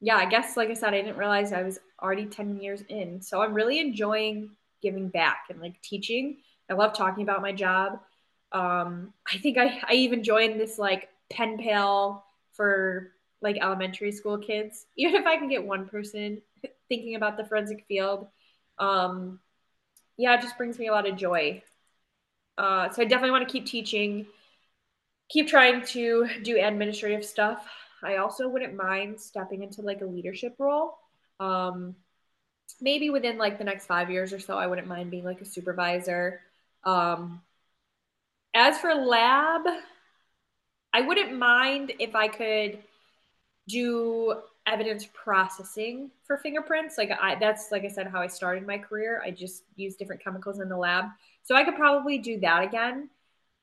yeah, 0.00 0.16
I 0.16 0.26
guess 0.26 0.56
like 0.56 0.68
I 0.68 0.74
said, 0.74 0.94
I 0.94 1.02
didn't 1.02 1.16
realize 1.16 1.52
I 1.52 1.62
was 1.62 1.78
already 2.02 2.26
10 2.26 2.60
years 2.60 2.82
in. 2.88 3.20
So 3.22 3.40
I'm 3.40 3.54
really 3.54 3.78
enjoying 3.78 4.50
giving 4.82 5.08
back 5.08 5.44
and 5.48 5.60
like 5.60 5.80
teaching. 5.82 6.38
I 6.68 6.74
love 6.74 6.92
talking 6.92 7.22
about 7.22 7.42
my 7.42 7.52
job. 7.52 8.00
Um, 8.50 9.12
I 9.32 9.38
think 9.38 9.58
I, 9.58 9.80
I 9.88 9.94
even 9.94 10.24
joined 10.24 10.60
this 10.60 10.78
like 10.78 11.08
pen 11.30 11.58
pal 11.58 12.24
for 12.52 13.12
like 13.42 13.58
elementary 13.60 14.12
school 14.12 14.38
kids, 14.38 14.86
even 14.96 15.14
if 15.14 15.26
I 15.26 15.36
can 15.36 15.48
get 15.48 15.64
one 15.64 15.88
person 15.88 16.40
thinking 16.88 17.14
about 17.14 17.36
the 17.36 17.44
forensic 17.44 17.84
field, 17.86 18.28
um, 18.78 19.40
yeah, 20.16 20.34
it 20.34 20.42
just 20.42 20.56
brings 20.56 20.78
me 20.78 20.88
a 20.88 20.92
lot 20.92 21.08
of 21.08 21.16
joy. 21.16 21.62
Uh, 22.58 22.90
so 22.90 23.02
I 23.02 23.06
definitely 23.06 23.30
want 23.30 23.48
to 23.48 23.52
keep 23.52 23.66
teaching, 23.66 24.26
keep 25.28 25.48
trying 25.48 25.84
to 25.86 26.28
do 26.42 26.58
administrative 26.58 27.24
stuff. 27.24 27.66
I 28.02 28.16
also 28.16 28.48
wouldn't 28.48 28.74
mind 28.74 29.20
stepping 29.20 29.62
into 29.62 29.82
like 29.82 30.00
a 30.00 30.06
leadership 30.06 30.56
role. 30.58 30.98
Um, 31.40 31.96
maybe 32.80 33.10
within 33.10 33.38
like 33.38 33.58
the 33.58 33.64
next 33.64 33.86
five 33.86 34.10
years 34.10 34.32
or 34.32 34.40
so, 34.40 34.58
I 34.58 34.66
wouldn't 34.66 34.88
mind 34.88 35.10
being 35.10 35.24
like 35.24 35.40
a 35.40 35.46
supervisor. 35.46 36.40
Um, 36.84 37.40
as 38.54 38.78
for 38.78 38.94
lab, 38.94 39.62
I 40.92 41.00
wouldn't 41.00 41.38
mind 41.38 41.92
if 41.98 42.14
I 42.14 42.28
could 42.28 42.78
do 43.68 44.34
evidence 44.66 45.08
processing 45.12 46.10
for 46.24 46.36
fingerprints. 46.38 46.98
Like 46.98 47.10
I 47.10 47.36
that's 47.36 47.70
like 47.72 47.84
I 47.84 47.88
said 47.88 48.06
how 48.06 48.20
I 48.20 48.26
started 48.26 48.66
my 48.66 48.78
career. 48.78 49.22
I 49.24 49.30
just 49.30 49.64
use 49.76 49.96
different 49.96 50.22
chemicals 50.22 50.60
in 50.60 50.68
the 50.68 50.76
lab. 50.76 51.06
So 51.42 51.54
I 51.54 51.64
could 51.64 51.76
probably 51.76 52.18
do 52.18 52.38
that 52.40 52.62
again. 52.62 53.08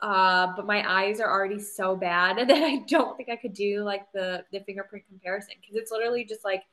Uh, 0.01 0.53
but 0.55 0.65
my 0.65 0.89
eyes 0.89 1.19
are 1.19 1.29
already 1.29 1.59
so 1.59 1.95
bad 1.95 2.37
that 2.49 2.63
I 2.63 2.77
don't 2.87 3.17
think 3.17 3.29
I 3.29 3.35
could 3.35 3.53
do 3.53 3.83
like 3.83 4.11
the 4.13 4.43
the 4.51 4.59
fingerprint 4.61 5.05
comparison 5.07 5.55
because 5.61 5.75
it's 5.75 5.91
literally 5.91 6.23
just 6.23 6.43
like 6.43 6.63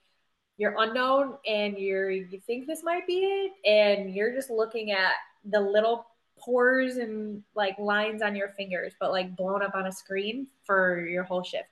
you're 0.58 0.74
unknown 0.78 1.34
and 1.46 1.76
you're 1.78 2.10
you 2.10 2.40
think 2.46 2.66
this 2.66 2.82
might 2.82 3.06
be 3.06 3.18
it 3.18 3.52
and 3.68 4.14
you're 4.14 4.32
just 4.32 4.50
looking 4.50 4.92
at 4.92 5.12
the 5.44 5.60
little 5.60 6.06
pores 6.38 6.96
and 6.96 7.42
like 7.54 7.78
lines 7.78 8.22
on 8.22 8.36
your 8.36 8.48
fingers 8.50 8.94
but 9.00 9.10
like 9.10 9.34
blown 9.36 9.62
up 9.62 9.74
on 9.74 9.86
a 9.86 9.92
screen 9.92 10.46
for 10.64 11.06
your 11.06 11.24
whole 11.24 11.42
shift 11.42 11.68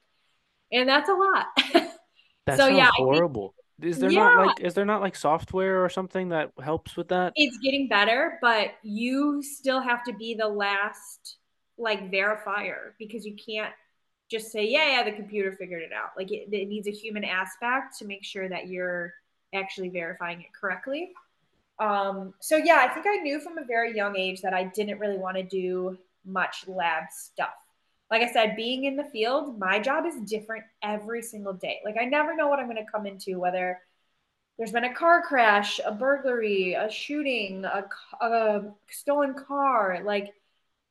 and 0.75 0.89
that's 0.89 1.09
a 1.09 1.15
lot. 1.15 1.47
that 2.47 2.59
so 2.59 2.67
yeah, 2.67 2.91
horrible. 2.95 3.55
Think, 3.81 3.93
is 3.93 3.99
there 3.99 4.11
yeah, 4.11 4.21
not 4.21 4.47
like 4.47 4.61
is 4.61 4.75
there 4.75 4.85
not 4.85 5.01
like 5.01 5.17
software 5.17 5.85
or 5.85 5.89
something 5.89 6.29
that 6.31 6.51
helps 6.63 6.97
with 6.97 7.09
that? 7.09 7.33
It's 7.37 7.57
getting 7.59 7.89
better, 7.89 8.39
but 8.43 8.73
you 8.83 9.43
still 9.43 9.81
have 9.81 10.05
to 10.05 10.13
be 10.13 10.35
the 10.35 10.49
last 10.49 11.37
like 11.79 12.11
verifier 12.11 12.93
because 12.99 13.25
you 13.25 13.35
can't 13.35 13.73
just 14.31 14.51
say, 14.53 14.67
yeah, 14.67 14.91
yeah, 14.91 15.03
the 15.05 15.13
computer 15.13 15.53
figured 15.53 15.83
it 15.83 15.93
out. 15.93 16.11
Like 16.17 16.33
it, 16.33 16.49
it 16.53 16.69
needs 16.69 16.89
a 16.89 16.93
human 16.93 17.25
aspect 17.25 17.99
to 17.99 18.05
make 18.05 18.25
sure 18.25 18.49
that 18.49 18.69
you're 18.69 19.15
actually 19.55 19.89
verifying 19.89 20.41
it 20.41 20.49
correctly. 20.59 21.13
Um, 21.79 22.35
so 22.41 22.57
yeah, 22.57 22.87
I 22.89 22.93
think 22.93 23.07
I 23.09 23.17
knew 23.17 23.41
from 23.41 23.59
a 23.59 23.65
very 23.65 23.95
young 23.95 24.17
age 24.17 24.41
that 24.43 24.55
I 24.55 24.65
didn't 24.65 24.99
really 24.99 25.19
want 25.19 25.37
to 25.37 25.43
do 25.43 25.99
much 26.25 26.67
lab 26.69 27.05
stuff 27.11 27.55
like 28.15 28.23
I 28.23 28.33
said, 28.33 28.55
being 28.55 28.85
in 28.85 28.95
the 28.95 29.03
field, 29.03 29.59
my 29.59 29.81
job 29.81 30.07
is 30.07 30.15
different 30.31 30.63
every 30.85 31.21
single 31.21 31.53
day. 31.53 31.81
Like 31.85 31.97
I 32.01 32.05
never 32.05 32.37
know 32.37 32.47
what 32.47 32.61
I'm 32.61 32.67
going 32.67 32.77
to 32.77 32.89
come 32.89 33.07
into, 33.07 33.41
whether 33.41 33.81
there's 34.57 34.71
been 34.71 34.85
a 34.85 34.95
car 34.95 35.21
crash, 35.21 35.81
a 35.85 35.91
burglary, 35.91 36.75
a 36.75 36.89
shooting, 36.89 37.65
a, 37.65 37.85
a 38.25 38.67
stolen 38.89 39.35
car. 39.35 39.99
Like 40.05 40.33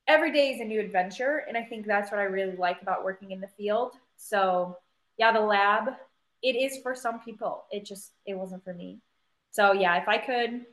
every 0.06 0.34
day 0.34 0.50
is 0.50 0.60
a 0.60 0.66
new 0.66 0.82
adventure. 0.82 1.46
And 1.48 1.56
I 1.56 1.64
think 1.64 1.86
that's 1.86 2.12
what 2.12 2.20
I 2.20 2.24
really 2.24 2.58
like 2.58 2.82
about 2.82 3.06
working 3.06 3.32
in 3.32 3.40
the 3.40 3.48
field. 3.48 3.94
So, 4.18 4.78
yeah, 5.18 5.32
the 5.32 5.40
lab, 5.40 5.94
it 6.42 6.58
is 6.58 6.80
for 6.84 6.94
some 6.94 7.22
people. 7.22 7.64
It 7.72 7.86
just 7.86 8.12
it 8.26 8.34
wasn't 8.34 8.66
for 8.66 8.74
me. 8.74 9.00
So 9.52 9.72
yeah, 9.72 9.96
if 10.02 10.10
I 10.10 10.18
could 10.18 10.66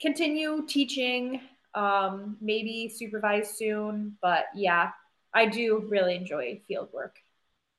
continue 0.00 0.64
teaching, 0.66 1.42
um, 1.74 2.38
maybe 2.40 2.88
supervise 2.88 3.58
soon, 3.58 4.16
but 4.22 4.46
yeah, 4.54 4.92
I 5.32 5.46
do 5.46 5.84
really 5.88 6.16
enjoy 6.16 6.60
field 6.66 6.88
work. 6.92 7.16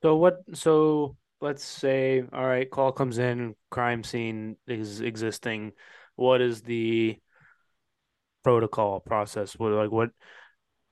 So 0.02 0.16
what? 0.16 0.40
So 0.54 1.18
let's 1.42 1.64
say, 1.64 2.24
all 2.32 2.46
right, 2.46 2.70
call 2.70 2.92
comes 2.92 3.18
in, 3.18 3.56
crime 3.70 4.04
scene 4.04 4.58
is 4.68 5.02
existing. 5.02 5.74
What 6.16 6.42
is 6.42 6.62
the 6.62 7.18
protocol 8.44 9.00
process? 9.00 9.54
What 9.54 9.72
like 9.72 9.92
what 9.92 10.10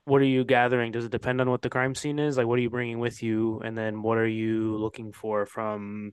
what 0.04 0.20
are 0.20 0.26
you 0.26 0.44
gathering? 0.44 0.92
Does 0.92 1.04
it 1.04 1.12
depend 1.12 1.40
on 1.40 1.50
what 1.50 1.62
the 1.62 1.70
crime 1.70 1.94
scene 1.94 2.18
is? 2.18 2.36
Like, 2.36 2.46
what 2.46 2.58
are 2.58 2.62
you 2.62 2.70
bringing 2.70 2.98
with 2.98 3.22
you, 3.22 3.60
and 3.64 3.76
then 3.76 4.02
what 4.02 4.18
are 4.18 4.26
you 4.26 4.76
looking 4.76 5.12
for 5.12 5.46
from, 5.46 6.12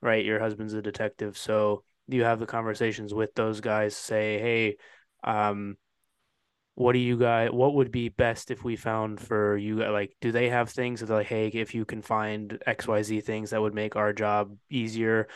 right? 0.00 0.24
Your 0.24 0.38
husband's 0.38 0.74
a 0.74 0.82
detective, 0.82 1.36
so 1.36 1.82
you 2.08 2.24
have 2.24 2.38
the 2.38 2.46
conversations 2.46 3.12
with 3.12 3.34
those 3.34 3.60
guys? 3.60 3.96
Say, 3.96 4.38
hey, 4.38 4.76
um, 5.24 5.76
what 6.74 6.92
do 6.92 6.98
you 6.98 7.18
guys 7.18 7.50
what 7.50 7.74
would 7.74 7.90
be 7.92 8.08
best 8.08 8.50
if 8.50 8.64
we 8.64 8.76
found 8.76 9.20
for 9.20 9.56
you 9.58 9.76
like 9.76 10.16
do 10.20 10.32
they 10.32 10.48
have 10.48 10.70
things 10.70 11.00
that 11.00 11.10
like 11.10 11.26
hey 11.26 11.48
if 11.48 11.74
you 11.74 11.84
can 11.84 12.00
find 12.00 12.58
xyz 12.66 13.22
things 13.24 13.50
that 13.50 13.60
would 13.60 13.74
make 13.74 13.96
our 13.96 14.12
job 14.12 14.56
easier? 14.70 15.28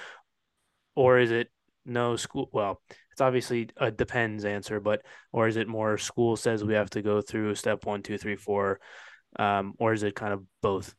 Or 0.94 1.18
is 1.18 1.30
it 1.30 1.50
no 1.84 2.16
school 2.16 2.48
well 2.52 2.80
it's 3.12 3.20
obviously 3.20 3.68
a 3.76 3.90
depends 3.90 4.44
answer 4.44 4.80
but 4.80 5.02
or 5.30 5.46
is 5.46 5.56
it 5.56 5.68
more 5.68 5.98
school 5.98 6.36
says 6.36 6.64
we 6.64 6.74
have 6.74 6.90
to 6.90 7.02
go 7.02 7.20
through 7.20 7.54
step 7.54 7.84
one 7.84 8.02
two 8.02 8.18
three 8.18 8.36
four 8.36 8.80
um 9.38 9.74
or 9.78 9.92
is 9.92 10.02
it 10.02 10.14
kind 10.16 10.32
of 10.32 10.42
both? 10.62 10.94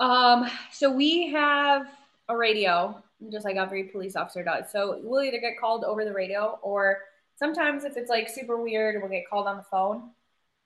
Um 0.00 0.50
so 0.72 0.90
we 0.90 1.30
have 1.30 1.86
a 2.28 2.36
radio 2.36 3.02
just 3.30 3.44
like 3.44 3.56
every 3.56 3.84
police 3.84 4.16
officer 4.16 4.42
does. 4.42 4.70
So 4.72 5.00
we'll 5.02 5.22
either 5.22 5.38
get 5.38 5.58
called 5.58 5.84
over 5.84 6.04
the 6.04 6.12
radio 6.12 6.58
or 6.62 6.98
sometimes 7.36 7.84
if 7.84 7.96
it's 7.96 8.10
like 8.10 8.28
super 8.28 8.60
weird, 8.60 9.00
we'll 9.00 9.10
get 9.10 9.28
called 9.28 9.46
on 9.46 9.56
the 9.56 9.62
phone. 9.62 10.10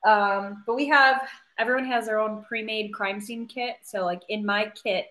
Um, 0.07 0.62
but 0.66 0.77
we 0.77 0.89
have 0.89 1.29
everyone 1.59 1.87
has 1.87 2.07
their 2.07 2.21
own 2.21 2.45
pre-made 2.45 2.93
crime 2.93 3.21
scene 3.21 3.47
kit. 3.47 3.77
So 3.83 4.05
like 4.05 4.23
in 4.29 4.47
my 4.47 4.73
kit, 4.83 5.07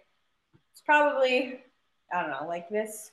it's 0.72 0.82
probably 0.82 1.60
I 2.14 2.22
don't 2.22 2.32
know, 2.32 2.47
like 2.47 2.70
this 2.70 3.12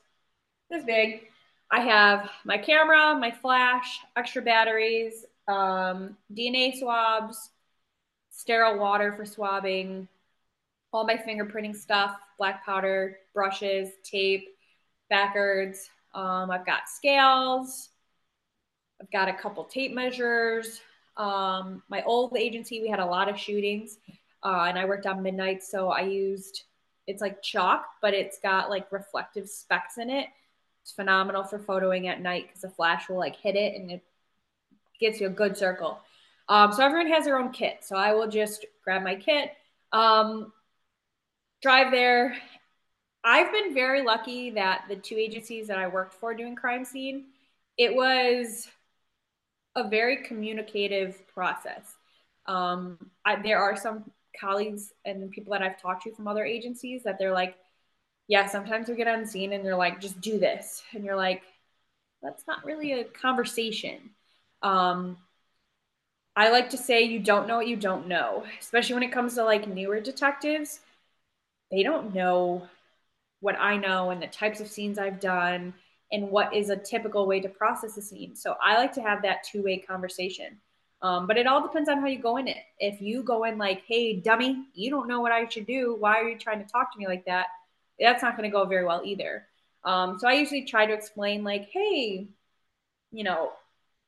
this 0.70 0.84
big. 0.84 1.22
I 1.70 1.80
have 1.80 2.30
my 2.44 2.58
camera, 2.58 3.16
my 3.18 3.30
flash, 3.30 4.00
extra 4.16 4.42
batteries, 4.42 5.24
um, 5.48 6.16
DNA 6.32 6.78
swabs, 6.78 7.50
sterile 8.30 8.78
water 8.78 9.12
for 9.12 9.24
swabbing, 9.24 10.06
all 10.92 11.04
my 11.04 11.16
fingerprinting 11.16 11.74
stuff, 11.74 12.16
black 12.38 12.64
powder, 12.64 13.18
brushes, 13.32 13.90
tape, 14.04 14.48
backwards. 15.10 15.90
Um, 16.14 16.50
I've 16.50 16.66
got 16.66 16.88
scales, 16.88 17.88
I've 19.00 19.10
got 19.10 19.28
a 19.28 19.34
couple 19.34 19.64
tape 19.64 19.92
measures. 19.92 20.80
Um, 21.16 21.82
my 21.88 22.02
old 22.02 22.36
agency, 22.36 22.80
we 22.80 22.88
had 22.88 23.00
a 23.00 23.06
lot 23.06 23.28
of 23.28 23.38
shootings, 23.38 23.98
uh, 24.42 24.66
and 24.68 24.78
I 24.78 24.84
worked 24.84 25.06
on 25.06 25.22
midnight, 25.22 25.62
so 25.62 25.90
I 25.90 26.02
used 26.02 26.64
it's 27.06 27.20
like 27.20 27.42
chalk, 27.42 27.86
but 28.00 28.14
it's 28.14 28.38
got 28.38 28.70
like 28.70 28.90
reflective 28.90 29.48
specks 29.48 29.98
in 29.98 30.10
it. 30.10 30.28
It's 30.82 30.92
phenomenal 30.92 31.44
for 31.44 31.58
photoing 31.58 32.06
at 32.06 32.20
night 32.20 32.46
because 32.46 32.62
the 32.62 32.70
flash 32.70 33.08
will 33.08 33.18
like 33.18 33.36
hit 33.36 33.56
it 33.56 33.74
and 33.74 33.90
it 33.90 34.02
gets 35.00 35.20
you 35.20 35.26
a 35.26 35.30
good 35.30 35.56
circle. 35.56 36.00
Um, 36.48 36.72
so 36.72 36.84
everyone 36.84 37.12
has 37.12 37.24
their 37.24 37.38
own 37.38 37.52
kit. 37.52 37.78
So 37.82 37.96
I 37.96 38.12
will 38.14 38.28
just 38.28 38.66
grab 38.82 39.02
my 39.02 39.14
kit, 39.14 39.52
um, 39.92 40.52
drive 41.62 41.90
there. 41.90 42.36
I've 43.22 43.50
been 43.50 43.72
very 43.72 44.02
lucky 44.02 44.50
that 44.50 44.84
the 44.88 44.96
two 44.96 45.16
agencies 45.16 45.68
that 45.68 45.78
I 45.78 45.88
worked 45.88 46.12
for 46.12 46.34
doing 46.34 46.54
crime 46.54 46.84
scene, 46.84 47.26
it 47.78 47.94
was 47.94 48.68
a 49.76 49.88
very 49.88 50.18
communicative 50.22 51.26
process. 51.28 51.96
Um, 52.46 52.98
I, 53.24 53.40
there 53.42 53.58
are 53.58 53.76
some 53.76 54.10
colleagues 54.38 54.92
and 55.04 55.30
people 55.30 55.52
that 55.52 55.62
I've 55.62 55.80
talked 55.80 56.04
to 56.04 56.12
from 56.12 56.28
other 56.28 56.44
agencies 56.44 57.02
that 57.04 57.18
they're 57.18 57.32
like, 57.32 57.56
yeah, 58.28 58.46
sometimes 58.46 58.88
we 58.88 58.94
get 58.96 59.08
on 59.08 59.26
scene 59.26 59.52
and 59.52 59.64
they're 59.64 59.76
like, 59.76 60.00
just 60.00 60.20
do 60.20 60.38
this. 60.38 60.82
And 60.92 61.04
you're 61.04 61.16
like, 61.16 61.42
that's 62.22 62.46
not 62.46 62.64
really 62.64 62.92
a 62.92 63.04
conversation. 63.04 64.10
Um, 64.62 65.18
I 66.36 66.50
like 66.50 66.70
to 66.70 66.76
say 66.78 67.02
you 67.02 67.20
don't 67.20 67.46
know 67.46 67.56
what 67.56 67.68
you 67.68 67.76
don't 67.76 68.08
know, 68.08 68.44
especially 68.60 68.94
when 68.94 69.02
it 69.02 69.12
comes 69.12 69.34
to 69.34 69.44
like 69.44 69.68
newer 69.68 70.00
detectives. 70.00 70.80
They 71.70 71.82
don't 71.82 72.14
know 72.14 72.68
what 73.40 73.56
I 73.58 73.76
know 73.76 74.10
and 74.10 74.22
the 74.22 74.26
types 74.26 74.60
of 74.60 74.68
scenes 74.68 74.98
I've 74.98 75.20
done 75.20 75.74
and 76.14 76.30
what 76.30 76.54
is 76.54 76.70
a 76.70 76.76
typical 76.76 77.26
way 77.26 77.40
to 77.40 77.48
process 77.48 77.96
a 77.96 78.02
scene. 78.02 78.36
So 78.36 78.54
I 78.62 78.76
like 78.76 78.92
to 78.94 79.02
have 79.02 79.20
that 79.22 79.42
two 79.42 79.64
way 79.64 79.78
conversation. 79.78 80.58
Um, 81.02 81.26
but 81.26 81.36
it 81.36 81.46
all 81.46 81.60
depends 81.60 81.88
on 81.88 82.00
how 82.00 82.06
you 82.06 82.18
go 82.18 82.36
in 82.36 82.46
it. 82.48 82.62
If 82.78 83.02
you 83.02 83.22
go 83.22 83.44
in 83.44 83.58
like, 83.58 83.82
hey, 83.86 84.20
dummy, 84.20 84.68
you 84.74 84.90
don't 84.90 85.08
know 85.08 85.20
what 85.20 85.32
I 85.32 85.46
should 85.48 85.66
do. 85.66 85.96
Why 85.98 86.20
are 86.20 86.28
you 86.28 86.38
trying 86.38 86.64
to 86.64 86.70
talk 86.70 86.92
to 86.92 86.98
me 86.98 87.06
like 87.06 87.26
that? 87.26 87.48
That's 87.98 88.22
not 88.22 88.36
going 88.36 88.48
to 88.48 88.52
go 88.52 88.64
very 88.64 88.86
well 88.86 89.02
either. 89.04 89.46
Um, 89.84 90.18
so 90.18 90.28
I 90.28 90.32
usually 90.34 90.64
try 90.64 90.86
to 90.86 90.94
explain, 90.94 91.44
like, 91.44 91.68
hey, 91.70 92.28
you 93.12 93.24
know, 93.24 93.50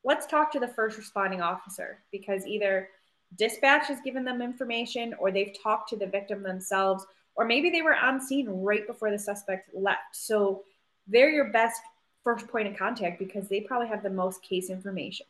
let's 0.03 0.25
talk 0.25 0.51
to 0.53 0.59
the 0.59 0.67
first 0.67 0.97
responding 0.97 1.41
officer 1.41 1.99
because 2.11 2.47
either 2.47 2.89
dispatch 3.37 3.87
has 3.87 3.99
given 4.01 4.25
them 4.25 4.41
information 4.41 5.13
or 5.19 5.31
they've 5.31 5.55
talked 5.61 5.89
to 5.89 5.97
the 5.97 6.07
victim 6.07 6.41
themselves, 6.41 7.05
or 7.35 7.45
maybe 7.45 7.69
they 7.69 7.83
were 7.83 7.95
on 7.95 8.19
scene 8.19 8.47
right 8.49 8.87
before 8.87 9.11
the 9.11 9.19
suspect 9.19 9.69
left. 9.75 10.15
So 10.15 10.63
they're 11.05 11.29
your 11.29 11.51
best 11.51 11.79
first 12.27 12.49
point 12.49 12.67
of 12.67 12.75
contact 12.75 13.19
because 13.19 13.47
they 13.47 13.61
probably 13.61 13.87
have 13.87 14.03
the 14.03 14.09
most 14.09 14.43
case 14.43 14.69
information. 14.69 15.25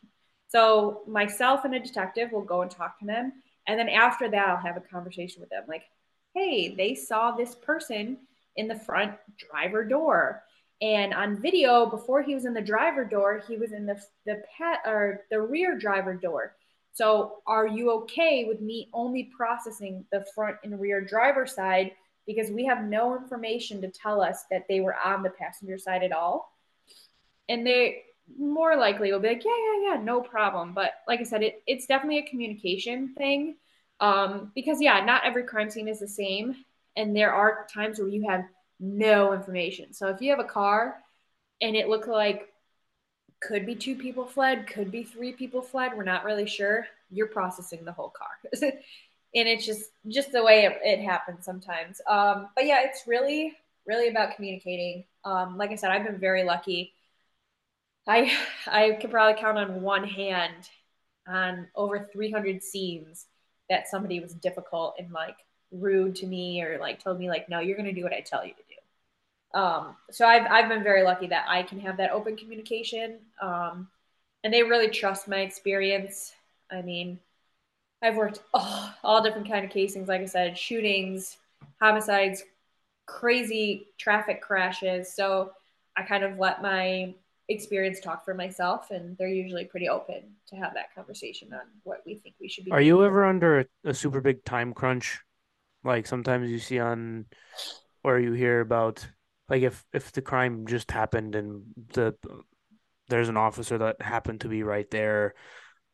So 0.48 1.02
myself 1.06 1.64
and 1.64 1.72
a 1.76 1.78
detective 1.78 2.32
will 2.32 2.42
go 2.42 2.62
and 2.62 2.70
talk 2.70 2.98
to 2.98 3.06
them. 3.06 3.34
And 3.68 3.78
then 3.78 3.88
after 3.88 4.28
that, 4.28 4.48
I'll 4.48 4.56
have 4.56 4.76
a 4.76 4.80
conversation 4.80 5.40
with 5.40 5.48
them 5.48 5.62
like, 5.68 5.84
hey, 6.34 6.74
they 6.74 6.96
saw 6.96 7.30
this 7.30 7.54
person 7.54 8.18
in 8.56 8.66
the 8.66 8.74
front 8.74 9.12
driver 9.36 9.84
door. 9.84 10.42
And 10.82 11.14
on 11.14 11.40
video, 11.40 11.86
before 11.86 12.20
he 12.20 12.34
was 12.34 12.44
in 12.46 12.52
the 12.52 12.60
driver 12.60 13.04
door, 13.04 13.44
he 13.46 13.56
was 13.56 13.70
in 13.70 13.86
the 13.86 14.02
the 14.26 14.42
pet 14.56 14.80
or 14.84 15.24
the 15.30 15.40
rear 15.40 15.78
driver 15.78 16.14
door. 16.14 16.56
So 16.94 17.42
are 17.46 17.68
you 17.68 17.92
okay 17.92 18.46
with 18.48 18.60
me 18.60 18.88
only 18.92 19.30
processing 19.36 20.04
the 20.10 20.26
front 20.34 20.56
and 20.64 20.80
rear 20.80 21.00
driver 21.00 21.46
side 21.46 21.92
because 22.26 22.50
we 22.50 22.64
have 22.64 22.82
no 22.82 23.16
information 23.16 23.80
to 23.82 23.88
tell 23.88 24.20
us 24.20 24.46
that 24.50 24.66
they 24.68 24.80
were 24.80 24.96
on 24.96 25.22
the 25.22 25.30
passenger 25.30 25.78
side 25.78 26.02
at 26.02 26.10
all. 26.10 26.57
And 27.48 27.66
they 27.66 28.02
more 28.38 28.76
likely 28.76 29.10
will 29.10 29.20
be 29.20 29.28
like, 29.28 29.44
yeah, 29.44 29.50
yeah, 29.50 29.94
yeah, 29.94 30.02
no 30.02 30.20
problem. 30.20 30.74
But 30.74 30.92
like 31.06 31.20
I 31.20 31.24
said, 31.24 31.42
it, 31.42 31.62
it's 31.66 31.86
definitely 31.86 32.18
a 32.18 32.28
communication 32.28 33.14
thing. 33.16 33.56
Um, 34.00 34.52
because 34.54 34.80
yeah, 34.80 35.04
not 35.04 35.24
every 35.24 35.44
crime 35.44 35.70
scene 35.70 35.88
is 35.88 36.00
the 36.00 36.08
same. 36.08 36.56
And 36.96 37.16
there 37.16 37.32
are 37.32 37.66
times 37.72 37.98
where 37.98 38.08
you 38.08 38.28
have 38.28 38.44
no 38.80 39.32
information. 39.32 39.92
So 39.92 40.08
if 40.08 40.20
you 40.20 40.30
have 40.30 40.40
a 40.40 40.44
car 40.44 40.98
and 41.60 41.74
it 41.74 41.88
looked 41.88 42.08
like 42.08 42.48
could 43.40 43.66
be 43.66 43.74
two 43.74 43.94
people 43.94 44.26
fled, 44.26 44.66
could 44.66 44.90
be 44.90 45.04
three 45.04 45.32
people 45.32 45.62
fled, 45.62 45.92
we're 45.96 46.04
not 46.04 46.24
really 46.24 46.46
sure, 46.46 46.86
you're 47.10 47.28
processing 47.28 47.84
the 47.84 47.92
whole 47.92 48.10
car. 48.10 48.72
and 49.34 49.48
it's 49.48 49.66
just 49.66 49.90
just 50.08 50.32
the 50.32 50.42
way 50.42 50.64
it, 50.64 50.78
it 50.82 51.02
happens 51.02 51.44
sometimes 51.44 52.00
um, 52.08 52.48
but 52.54 52.66
yeah 52.66 52.80
it's 52.82 53.06
really 53.06 53.56
really 53.86 54.08
about 54.08 54.34
communicating 54.34 55.04
um, 55.24 55.56
like 55.56 55.70
i 55.70 55.74
said 55.74 55.90
i've 55.90 56.04
been 56.04 56.18
very 56.18 56.44
lucky 56.44 56.92
i 58.08 58.30
i 58.66 58.92
could 59.00 59.10
probably 59.10 59.40
count 59.40 59.58
on 59.58 59.82
one 59.82 60.04
hand 60.04 60.68
on 61.26 61.68
over 61.74 62.08
300 62.12 62.62
scenes 62.62 63.26
that 63.68 63.88
somebody 63.88 64.20
was 64.20 64.32
difficult 64.34 64.94
and 64.98 65.12
like 65.12 65.36
rude 65.70 66.14
to 66.16 66.26
me 66.26 66.62
or 66.62 66.78
like 66.78 67.02
told 67.02 67.18
me 67.18 67.28
like 67.28 67.48
no 67.48 67.60
you're 67.60 67.76
going 67.76 67.88
to 67.88 67.94
do 67.94 68.02
what 68.02 68.12
i 68.12 68.20
tell 68.20 68.44
you 68.44 68.52
to 68.52 68.62
do 68.68 68.74
um, 69.58 69.96
so 70.10 70.26
I've, 70.26 70.46
I've 70.50 70.68
been 70.68 70.82
very 70.82 71.02
lucky 71.02 71.26
that 71.28 71.46
i 71.48 71.62
can 71.62 71.80
have 71.80 71.96
that 71.98 72.10
open 72.10 72.36
communication 72.36 73.18
um, 73.40 73.88
and 74.44 74.52
they 74.52 74.62
really 74.62 74.88
trust 74.88 75.28
my 75.28 75.40
experience 75.40 76.34
i 76.70 76.82
mean 76.82 77.18
I've 78.02 78.16
worked 78.16 78.40
oh, 78.54 78.94
all 79.02 79.22
different 79.22 79.48
kind 79.48 79.64
of 79.64 79.70
casings, 79.70 80.08
like 80.08 80.20
I 80.20 80.26
said, 80.26 80.56
shootings, 80.56 81.36
homicides, 81.80 82.44
crazy 83.06 83.88
traffic 83.98 84.40
crashes. 84.40 85.12
So 85.12 85.52
I 85.96 86.02
kind 86.02 86.24
of 86.24 86.38
let 86.38 86.62
my 86.62 87.14
experience 87.48 88.00
talk 88.00 88.24
for 88.24 88.34
myself, 88.34 88.90
and 88.90 89.16
they're 89.16 89.28
usually 89.28 89.64
pretty 89.64 89.88
open 89.88 90.34
to 90.48 90.56
have 90.56 90.74
that 90.74 90.94
conversation 90.94 91.52
on 91.52 91.60
what 91.82 92.02
we 92.06 92.16
think 92.16 92.34
we 92.40 92.48
should 92.48 92.64
be. 92.64 92.70
Are 92.70 92.80
you 92.80 93.04
ever 93.04 93.24
under 93.24 93.60
a, 93.60 93.64
a 93.84 93.94
super 93.94 94.20
big 94.20 94.44
time 94.44 94.72
crunch? 94.72 95.20
Like 95.84 96.06
sometimes 96.06 96.50
you 96.50 96.58
see 96.58 96.78
on, 96.78 97.26
or 98.04 98.18
you 98.18 98.32
hear 98.32 98.60
about, 98.60 99.06
like 99.48 99.62
if 99.62 99.84
if 99.92 100.12
the 100.12 100.22
crime 100.22 100.66
just 100.66 100.90
happened 100.90 101.34
and 101.34 101.62
the 101.94 102.14
there's 103.08 103.30
an 103.30 103.38
officer 103.38 103.78
that 103.78 104.02
happened 104.02 104.42
to 104.42 104.48
be 104.48 104.62
right 104.62 104.90
there 104.90 105.34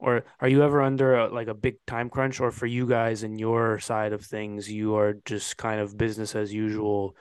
or 0.01 0.25
are 0.41 0.49
you 0.49 0.65
ever 0.65 0.83
under 0.83 1.15
a, 1.15 1.33
like 1.33 1.47
a 1.47 1.55
big 1.55 1.77
time 1.87 2.11
crunch 2.11 2.41
or 2.41 2.51
for 2.51 2.67
you 2.67 2.87
guys 2.87 3.23
in 3.23 3.39
your 3.39 3.79
side 3.79 4.13
of 4.13 4.25
things 4.25 4.69
you 4.69 4.97
are 4.97 5.15
just 5.25 5.57
kind 5.57 5.81
of 5.81 5.97
business 5.97 6.35
as 6.35 6.53
usual 6.53 7.17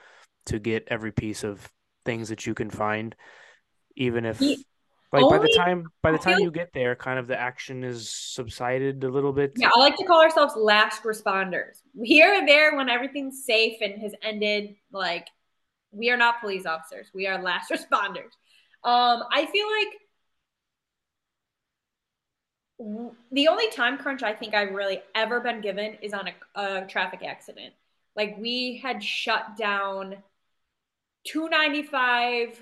to 0.46 0.58
get 0.58 0.84
every 0.88 1.12
piece 1.12 1.44
of 1.44 1.70
things 2.04 2.28
that 2.28 2.46
you 2.46 2.54
can 2.54 2.70
find, 2.70 3.14
even 3.96 4.24
if 4.24 4.38
The 4.38 4.64
like 5.12 5.28
by 5.28 5.38
the 5.38 5.52
time 5.56 5.92
by 6.02 6.10
the 6.10 6.18
time 6.18 6.40
you 6.40 6.50
get 6.50 6.72
there, 6.72 6.96
kind 6.96 7.18
of 7.18 7.28
the 7.28 7.38
action 7.38 7.84
is 7.84 8.10
subsided 8.10 9.04
a 9.04 9.08
little 9.08 9.32
bit. 9.32 9.52
yeah, 9.56 9.70
I 9.74 9.78
like 9.78 9.96
to 9.96 10.04
call 10.04 10.20
ourselves 10.20 10.54
last 10.56 11.04
responders. 11.04 11.82
We 11.94 12.20
are 12.22 12.44
there 12.44 12.76
when 12.76 12.88
everything's 12.88 13.44
safe 13.44 13.76
and 13.80 14.00
has 14.02 14.12
ended. 14.22 14.74
Like 14.90 15.28
we 15.92 16.10
are 16.10 16.16
not 16.16 16.40
police 16.40 16.66
officers. 16.66 17.06
We 17.14 17.28
are 17.28 17.40
last 17.40 17.70
responders. 17.72 18.32
Um, 18.82 19.22
I 19.32 19.46
feel 19.46 19.66
like 19.70 19.88
the 23.30 23.48
only 23.48 23.70
time 23.70 23.98
crunch 23.98 24.22
I 24.24 24.32
think 24.34 24.52
I've 24.52 24.72
really 24.72 25.00
ever 25.14 25.38
been 25.38 25.60
given 25.60 25.96
is 26.02 26.12
on 26.12 26.28
a, 26.28 26.60
a 26.60 26.86
traffic 26.86 27.22
accident. 27.24 27.72
Like 28.16 28.36
we 28.38 28.80
had 28.82 29.02
shut 29.02 29.56
down 29.56 30.16
295 31.24 32.60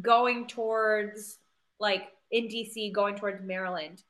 going 0.00 0.46
towards 0.46 1.38
like 1.80 2.08
in 2.30 2.44
DC 2.44 2.92
going 2.92 3.16
towards 3.16 3.42
Maryland 3.42 4.02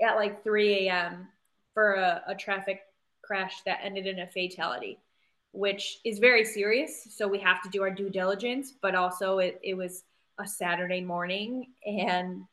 at 0.00 0.16
like 0.16 0.42
3 0.42 0.88
a.m. 0.88 1.28
for 1.74 1.94
a, 1.94 2.22
a 2.28 2.34
traffic 2.34 2.80
crash 3.22 3.62
that 3.66 3.80
ended 3.82 4.06
in 4.06 4.20
a 4.20 4.26
fatality, 4.26 4.98
which 5.52 5.98
is 6.04 6.18
very 6.18 6.44
serious. 6.44 7.08
So 7.10 7.26
we 7.26 7.38
have 7.40 7.62
to 7.62 7.68
do 7.68 7.82
our 7.82 7.90
due 7.90 8.10
diligence, 8.10 8.72
but 8.80 8.94
also 8.94 9.38
it, 9.38 9.60
it 9.62 9.74
was 9.74 10.04
a 10.38 10.46
Saturday 10.46 11.00
morning 11.00 11.68
and 11.84 12.44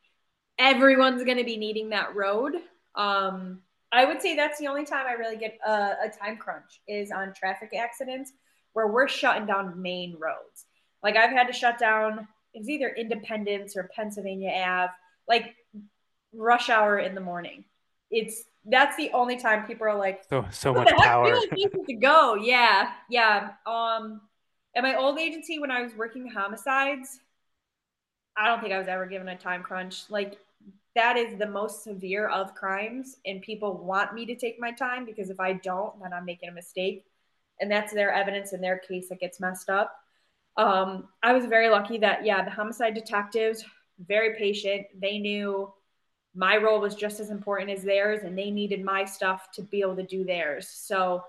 everyone's 0.58 1.24
going 1.24 1.38
to 1.38 1.44
be 1.44 1.58
needing 1.58 1.90
that 1.90 2.16
road. 2.16 2.56
Um, 2.96 3.62
I 3.92 4.06
would 4.06 4.22
say 4.22 4.36
that's 4.36 4.60
the 4.60 4.68
only 4.68 4.86
time 4.86 5.06
I 5.08 5.14
really 5.14 5.38
get 5.38 5.60
a, 5.66 5.96
a 6.06 6.10
time 6.10 6.38
crunch 6.38 6.82
is 6.88 7.12
on 7.12 7.34
traffic 7.34 7.74
accidents 7.78 8.34
where 8.74 8.88
we're 8.88 9.08
shutting 9.08 9.46
down 9.46 9.80
main 9.82 10.18
roads. 10.20 10.66
Like 11.04 11.16
I've 11.16 11.32
had 11.32 11.48
to 11.48 11.54
shut 11.54 11.78
down 11.78 12.28
it's 12.54 12.70
either 12.70 12.90
Independence 12.90 13.76
or 13.76 13.90
Pennsylvania 13.96 14.52
Ave, 14.52 14.92
like 15.28 15.56
rush 16.34 16.70
hour 16.70 17.00
in 17.00 17.16
the 17.16 17.22
morning. 17.22 17.66
It's 18.12 18.44
that's 18.66 18.96
the 18.96 19.12
only 19.14 19.38
time 19.38 19.66
people 19.66 19.88
are 19.88 19.98
like, 19.98 20.24
So 20.30 20.46
so 20.52 20.74
much 20.74 20.90
power. 20.98 21.36
to 21.36 21.94
go." 21.94 22.36
Yeah, 22.36 22.92
yeah. 23.10 23.52
Um, 23.66 24.22
at 24.76 24.84
my 24.84 24.96
old 24.96 25.20
agency 25.20 25.60
when 25.60 25.72
I 25.72 25.82
was 25.82 25.94
working 25.96 26.28
homicides, 26.28 27.20
I 28.38 28.48
don't 28.48 28.62
think 28.62 28.74
I 28.74 28.80
was 28.80 28.88
ever 28.88 29.06
given 29.06 29.28
a 29.30 29.38
time 29.38 29.64
crunch. 29.64 30.10
Like 30.10 30.38
that 30.96 31.18
is 31.18 31.38
the 31.38 31.48
most 31.48 31.84
severe 31.84 32.28
of 32.28 32.54
crimes, 32.56 33.18
and 33.26 33.42
people 33.42 33.78
want 33.78 34.14
me 34.14 34.26
to 34.28 34.36
take 34.36 34.60
my 34.60 34.72
time 34.72 35.06
because 35.06 35.30
if 35.30 35.40
I 35.40 35.54
don't, 35.54 36.00
then 36.02 36.14
I'm 36.14 36.26
making 36.26 36.50
a 36.50 36.54
mistake, 36.54 37.06
and 37.60 37.72
that's 37.72 37.94
their 37.94 38.12
evidence 38.14 38.54
in 38.54 38.62
their 38.62 38.78
case 38.78 39.10
that 39.10 39.20
gets 39.20 39.40
messed 39.40 39.70
up. 39.70 40.03
Um, 40.58 41.08
I 41.24 41.34
was 41.34 41.46
very 41.46 41.70
lucky 41.70 41.98
that 42.00 42.26
yeah, 42.26 42.44
the 42.44 42.52
homicide 42.52 42.94
detectives 42.94 43.64
very 44.08 44.36
patient. 44.38 44.88
They 45.00 45.20
knew 45.20 45.72
my 46.36 46.58
role 46.58 46.80
was 46.80 46.96
just 46.96 47.20
as 47.20 47.30
important 47.30 47.70
as 47.72 47.84
theirs, 47.84 48.24
and 48.24 48.38
they 48.38 48.52
needed 48.52 48.84
my 48.84 49.06
stuff 49.06 49.52
to 49.54 49.62
be 49.64 49.82
able 49.82 49.96
to 49.98 50.06
do 50.06 50.24
theirs. 50.24 50.68
So 50.70 51.24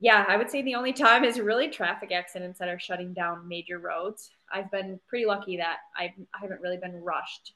yeah, 0.00 0.24
I 0.28 0.36
would 0.36 0.50
say 0.50 0.62
the 0.62 0.74
only 0.76 0.92
time 0.92 1.24
is 1.24 1.38
really 1.40 1.68
traffic 1.68 2.10
accidents 2.12 2.58
that 2.58 2.68
are 2.68 2.78
shutting 2.78 3.12
down 3.12 3.46
major 3.48 3.78
roads. 3.78 4.30
I've 4.50 4.70
been 4.70 4.98
pretty 5.08 5.26
lucky 5.26 5.58
that 5.58 5.78
I've, 5.96 6.12
I 6.34 6.38
haven't 6.40 6.62
really 6.62 6.78
been 6.78 6.94
rushed. 7.02 7.52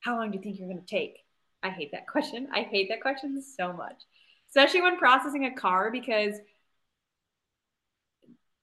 how 0.00 0.16
long 0.16 0.30
do 0.30 0.38
you 0.38 0.42
think 0.42 0.58
you're 0.58 0.68
going 0.68 0.80
to 0.82 0.86
take? 0.86 1.18
I 1.62 1.70
hate 1.70 1.92
that 1.92 2.06
question. 2.08 2.48
I 2.52 2.62
hate 2.62 2.88
that 2.88 3.02
question 3.02 3.40
so 3.42 3.72
much, 3.72 3.96
especially 4.48 4.82
when 4.82 4.96
processing 4.98 5.44
a 5.44 5.54
car 5.54 5.90
because 5.90 6.36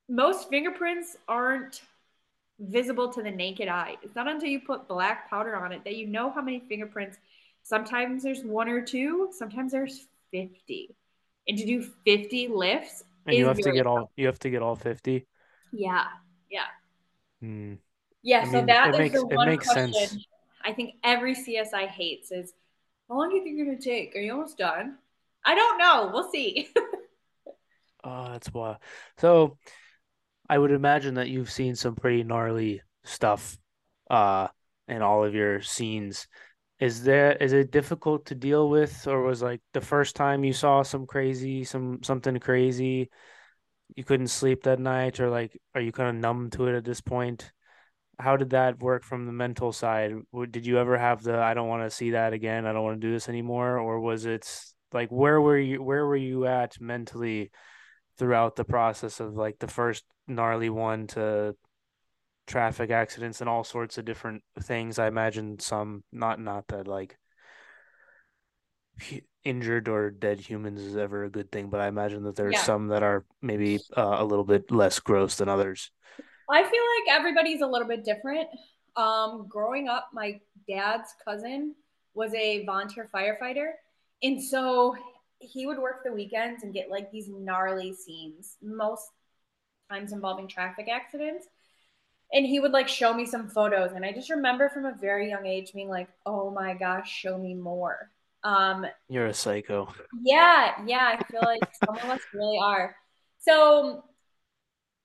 most 0.09 0.49
fingerprints 0.49 1.17
aren't 1.27 1.81
visible 2.59 3.11
to 3.13 3.23
the 3.23 3.31
naked 3.31 3.67
eye. 3.67 3.97
It's 4.03 4.15
not 4.15 4.27
until 4.27 4.49
you 4.49 4.61
put 4.61 4.87
black 4.87 5.29
powder 5.29 5.55
on 5.55 5.71
it 5.71 5.83
that 5.85 5.95
you 5.95 6.07
know 6.07 6.31
how 6.31 6.41
many 6.41 6.61
fingerprints. 6.67 7.17
Sometimes 7.63 8.23
there's 8.23 8.43
one 8.43 8.69
or 8.69 8.81
two, 8.81 9.29
sometimes 9.33 9.71
there's 9.71 10.07
50. 10.31 10.95
And 11.47 11.57
to 11.57 11.65
do 11.65 11.81
50 12.05 12.47
lifts 12.47 13.03
And 13.25 13.37
you 13.37 13.45
have 13.45 13.61
to 13.61 13.71
get 13.71 13.87
all 13.87 14.11
you 14.17 14.25
have 14.25 14.39
to 14.39 14.49
get 14.49 14.61
all 14.61 14.75
50. 14.75 15.25
Yeah. 15.71 16.05
Yeah. 16.49 16.67
Hmm. 17.41 17.75
Yeah. 18.21 18.43
I 18.43 18.45
So 18.45 18.61
mean, 18.61 18.65
that 18.65 18.95
is 18.99 19.11
makes 19.11 19.11
the 19.11 19.25
one 19.25 19.45
makes 19.45 19.69
sense. 19.69 20.17
question 20.17 20.25
I 20.63 20.73
think 20.73 20.95
every 21.03 21.35
CSI 21.35 21.85
hates 21.85 22.31
is 22.31 22.53
how 23.07 23.17
long 23.17 23.29
do 23.29 23.37
you 23.37 23.43
think 23.43 23.57
you're 23.57 23.65
going 23.65 23.79
to 23.79 23.83
take? 23.83 24.15
Are 24.15 24.19
you 24.19 24.33
almost 24.33 24.57
done? 24.57 24.97
I 25.45 25.55
don't 25.55 25.77
know. 25.77 26.11
We'll 26.13 26.31
see. 26.31 26.69
Oh, 28.03 28.29
that's 28.31 28.53
wild. 28.53 28.77
So 29.17 29.57
I 30.49 30.57
would 30.57 30.71
imagine 30.71 31.15
that 31.15 31.29
you've 31.29 31.51
seen 31.51 31.75
some 31.75 31.95
pretty 31.95 32.23
gnarly 32.23 32.81
stuff 33.03 33.57
uh 34.09 34.47
in 34.87 35.01
all 35.01 35.23
of 35.23 35.35
your 35.35 35.61
scenes. 35.61 36.27
Is 36.79 37.03
there 37.03 37.33
is 37.33 37.53
it 37.53 37.71
difficult 37.71 38.25
to 38.27 38.35
deal 38.35 38.69
with, 38.69 39.07
or 39.07 39.21
was 39.21 39.41
like 39.41 39.61
the 39.73 39.81
first 39.81 40.15
time 40.15 40.43
you 40.43 40.53
saw 40.53 40.81
some 40.81 41.05
crazy, 41.05 41.63
some 41.63 42.01
something 42.03 42.37
crazy, 42.39 43.09
you 43.95 44.03
couldn't 44.03 44.27
sleep 44.29 44.63
that 44.63 44.79
night, 44.79 45.19
or 45.19 45.29
like 45.29 45.59
are 45.75 45.81
you 45.81 45.91
kind 45.91 46.09
of 46.09 46.15
numb 46.15 46.49
to 46.51 46.67
it 46.67 46.75
at 46.75 46.85
this 46.85 47.01
point? 47.01 47.51
How 48.19 48.35
did 48.37 48.49
that 48.51 48.79
work 48.79 49.03
from 49.03 49.25
the 49.25 49.31
mental 49.31 49.71
side? 49.71 50.13
Did 50.51 50.65
you 50.65 50.79
ever 50.79 50.97
have 50.97 51.23
the 51.23 51.37
I 51.37 51.53
don't 51.53 51.69
want 51.69 51.83
to 51.83 51.95
see 51.95 52.11
that 52.11 52.33
again, 52.33 52.65
I 52.65 52.73
don't 52.73 52.83
want 52.83 52.99
to 53.01 53.07
do 53.07 53.13
this 53.13 53.29
anymore, 53.29 53.77
or 53.77 53.99
was 53.99 54.25
it 54.25 54.49
like 54.93 55.09
where 55.09 55.39
were 55.39 55.57
you 55.59 55.83
where 55.83 56.05
were 56.05 56.15
you 56.15 56.45
at 56.47 56.79
mentally 56.81 57.51
throughout 58.17 58.55
the 58.55 58.65
process 58.65 59.19
of 59.19 59.35
like 59.35 59.59
the 59.59 59.67
first 59.67 60.03
gnarly 60.29 60.69
one 60.69 61.07
to 61.07 61.55
traffic 62.47 62.89
accidents 62.89 63.41
and 63.41 63.49
all 63.49 63.63
sorts 63.63 63.97
of 63.97 64.05
different 64.05 64.43
things. 64.61 64.99
I 64.99 65.07
imagine 65.07 65.59
some 65.59 66.03
not 66.11 66.39
not 66.39 66.67
that 66.69 66.87
like 66.87 67.17
injured 69.43 69.87
or 69.87 70.11
dead 70.11 70.39
humans 70.39 70.81
is 70.81 70.97
ever 70.97 71.23
a 71.23 71.29
good 71.29 71.51
thing, 71.51 71.69
but 71.69 71.79
I 71.79 71.87
imagine 71.87 72.23
that 72.23 72.35
there's 72.35 72.55
yeah. 72.55 72.63
some 72.63 72.87
that 72.87 73.03
are 73.03 73.25
maybe 73.41 73.79
uh, 73.95 74.17
a 74.19 74.25
little 74.25 74.43
bit 74.43 74.71
less 74.71 74.99
gross 74.99 75.35
than 75.35 75.49
others. 75.49 75.91
I 76.49 76.63
feel 76.63 76.71
like 76.71 77.19
everybody's 77.19 77.61
a 77.61 77.67
little 77.67 77.87
bit 77.87 78.03
different. 78.03 78.47
Um, 78.95 79.45
growing 79.47 79.87
up, 79.87 80.09
my 80.13 80.39
dad's 80.67 81.13
cousin 81.23 81.75
was 82.13 82.33
a 82.33 82.65
volunteer 82.65 83.07
firefighter. 83.13 83.71
And 84.23 84.43
so 84.43 84.95
he 85.39 85.65
would 85.65 85.77
work 85.77 86.03
the 86.03 86.11
weekends 86.11 86.63
and 86.63 86.73
get 86.73 86.89
like 86.89 87.11
these 87.11 87.29
gnarly 87.29 87.93
scenes, 87.93 88.57
most 88.61 89.07
times 89.89 90.11
involving 90.11 90.47
traffic 90.47 90.87
accidents. 90.89 91.47
And 92.31 92.45
he 92.45 92.59
would 92.59 92.71
like 92.71 92.87
show 92.87 93.13
me 93.13 93.25
some 93.25 93.49
photos. 93.49 93.93
And 93.93 94.05
I 94.05 94.11
just 94.11 94.29
remember 94.29 94.69
from 94.69 94.85
a 94.85 94.93
very 94.93 95.29
young 95.29 95.45
age 95.45 95.73
being 95.73 95.89
like, 95.89 96.09
oh 96.25 96.51
my 96.51 96.75
gosh, 96.75 97.11
show 97.11 97.37
me 97.37 97.55
more. 97.55 98.11
Um, 98.43 98.85
You're 99.09 99.27
a 99.27 99.33
psycho. 99.33 99.93
yeah, 100.23 100.73
yeah, 100.85 101.17
I 101.17 101.23
feel 101.31 101.41
like 101.43 101.61
some 101.85 101.97
of 101.97 102.05
us 102.05 102.21
really 102.33 102.59
are. 102.61 102.95
So 103.39 104.03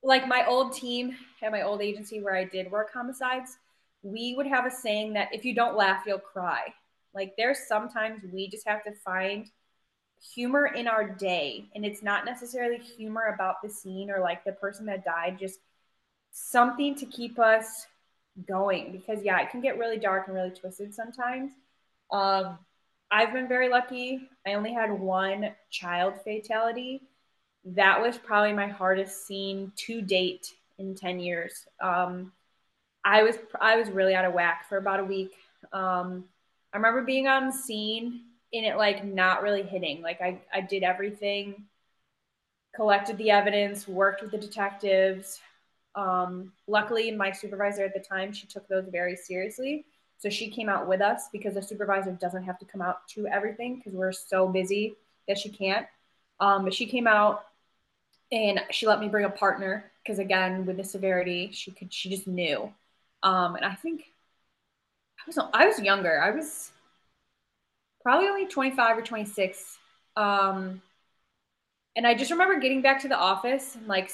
like 0.03 0.27
my 0.27 0.45
old 0.45 0.73
team 0.73 1.15
at 1.41 1.51
my 1.51 1.63
old 1.63 1.81
agency 1.81 2.21
where 2.21 2.35
I 2.35 2.45
did 2.45 2.71
work 2.71 2.93
homicides, 2.93 3.57
we 4.03 4.35
would 4.37 4.45
have 4.47 4.65
a 4.65 4.71
saying 4.71 5.13
that 5.13 5.29
if 5.33 5.43
you 5.43 5.55
don't 5.55 5.75
laugh, 5.75 6.03
you'll 6.05 6.19
cry. 6.19 6.61
Like 7.13 7.33
there's 7.37 7.67
sometimes 7.67 8.21
we 8.31 8.49
just 8.49 8.67
have 8.67 8.83
to 8.83 8.91
find 9.03 9.49
humor 10.33 10.67
in 10.67 10.87
our 10.87 11.07
day. 11.07 11.65
And 11.75 11.85
it's 11.85 12.03
not 12.03 12.25
necessarily 12.25 12.77
humor 12.77 13.33
about 13.33 13.61
the 13.61 13.69
scene 13.69 14.09
or 14.09 14.19
like 14.19 14.43
the 14.43 14.51
person 14.51 14.85
that 14.87 15.05
died, 15.05 15.37
just 15.39 15.59
something 16.31 16.95
to 16.95 17.05
keep 17.05 17.39
us 17.39 17.85
going. 18.47 18.91
Because 18.91 19.23
yeah, 19.23 19.41
it 19.41 19.49
can 19.49 19.61
get 19.61 19.77
really 19.77 19.97
dark 19.97 20.27
and 20.27 20.35
really 20.35 20.51
twisted 20.51 20.93
sometimes. 20.93 21.51
Um, 22.11 22.57
I've 23.11 23.33
been 23.33 23.47
very 23.47 23.69
lucky. 23.69 24.27
I 24.45 24.53
only 24.53 24.73
had 24.73 24.91
one 24.91 25.51
child 25.69 26.15
fatality 26.23 27.01
that 27.65 28.01
was 28.01 28.17
probably 28.17 28.53
my 28.53 28.67
hardest 28.67 29.25
scene 29.25 29.71
to 29.75 30.01
date 30.01 30.53
in 30.77 30.95
10 30.95 31.19
years. 31.19 31.65
Um, 31.81 32.31
I 33.03 33.23
was 33.23 33.37
I 33.59 33.75
was 33.75 33.89
really 33.89 34.15
out 34.15 34.25
of 34.25 34.33
whack 34.33 34.67
for 34.69 34.77
about 34.77 34.99
a 34.99 35.03
week. 35.03 35.33
Um, 35.73 36.25
I 36.73 36.77
remember 36.77 37.01
being 37.01 37.27
on 37.27 37.51
scene 37.51 38.21
and 38.53 38.65
it 38.65 38.77
like 38.77 39.03
not 39.03 39.41
really 39.41 39.63
hitting. 39.63 40.01
Like 40.01 40.21
I, 40.21 40.39
I 40.53 40.61
did 40.61 40.83
everything, 40.83 41.65
collected 42.75 43.17
the 43.17 43.31
evidence, 43.31 43.87
worked 43.87 44.21
with 44.21 44.31
the 44.31 44.37
detectives. 44.37 45.39
Um, 45.95 46.51
luckily, 46.67 47.11
my 47.11 47.31
supervisor 47.31 47.83
at 47.83 47.93
the 47.93 47.99
time, 47.99 48.33
she 48.33 48.47
took 48.47 48.67
those 48.67 48.85
very 48.89 49.15
seriously. 49.15 49.85
So 50.17 50.29
she 50.29 50.49
came 50.49 50.69
out 50.69 50.87
with 50.87 51.01
us 51.01 51.29
because 51.31 51.55
the 51.55 51.61
supervisor 51.61 52.11
doesn't 52.11 52.43
have 52.43 52.57
to 52.59 52.65
come 52.65 52.81
out 52.81 53.07
to 53.09 53.27
everything 53.27 53.77
because 53.77 53.93
we're 53.93 54.11
so 54.11 54.47
busy 54.47 54.95
that 55.27 55.37
she 55.37 55.49
can't. 55.49 55.85
Um, 56.39 56.63
but 56.63 56.73
she 56.73 56.85
came 56.85 57.07
out 57.07 57.45
and 58.31 58.61
she 58.71 58.87
let 58.87 58.99
me 58.99 59.07
bring 59.07 59.25
a 59.25 59.29
partner 59.29 59.91
because 60.03 60.19
again 60.19 60.65
with 60.65 60.77
the 60.77 60.83
severity 60.83 61.51
she 61.51 61.71
could 61.71 61.93
she 61.93 62.09
just 62.09 62.27
knew 62.27 62.71
um 63.23 63.55
and 63.55 63.65
i 63.65 63.73
think 63.73 64.11
i 65.19 65.23
was 65.27 65.37
i 65.53 65.65
was 65.65 65.79
younger 65.79 66.21
i 66.21 66.31
was 66.31 66.71
probably 68.05 68.29
only 68.29 68.47
25 68.47 68.99
or 68.99 69.01
26 69.01 69.79
um 70.15 70.81
And 71.95 72.05
I 72.05 72.13
just 72.13 72.31
remember 72.31 72.59
getting 72.59 72.81
back 72.81 73.01
to 73.01 73.07
the 73.07 73.17
office 73.17 73.75
and 73.75 73.87
like 73.87 74.11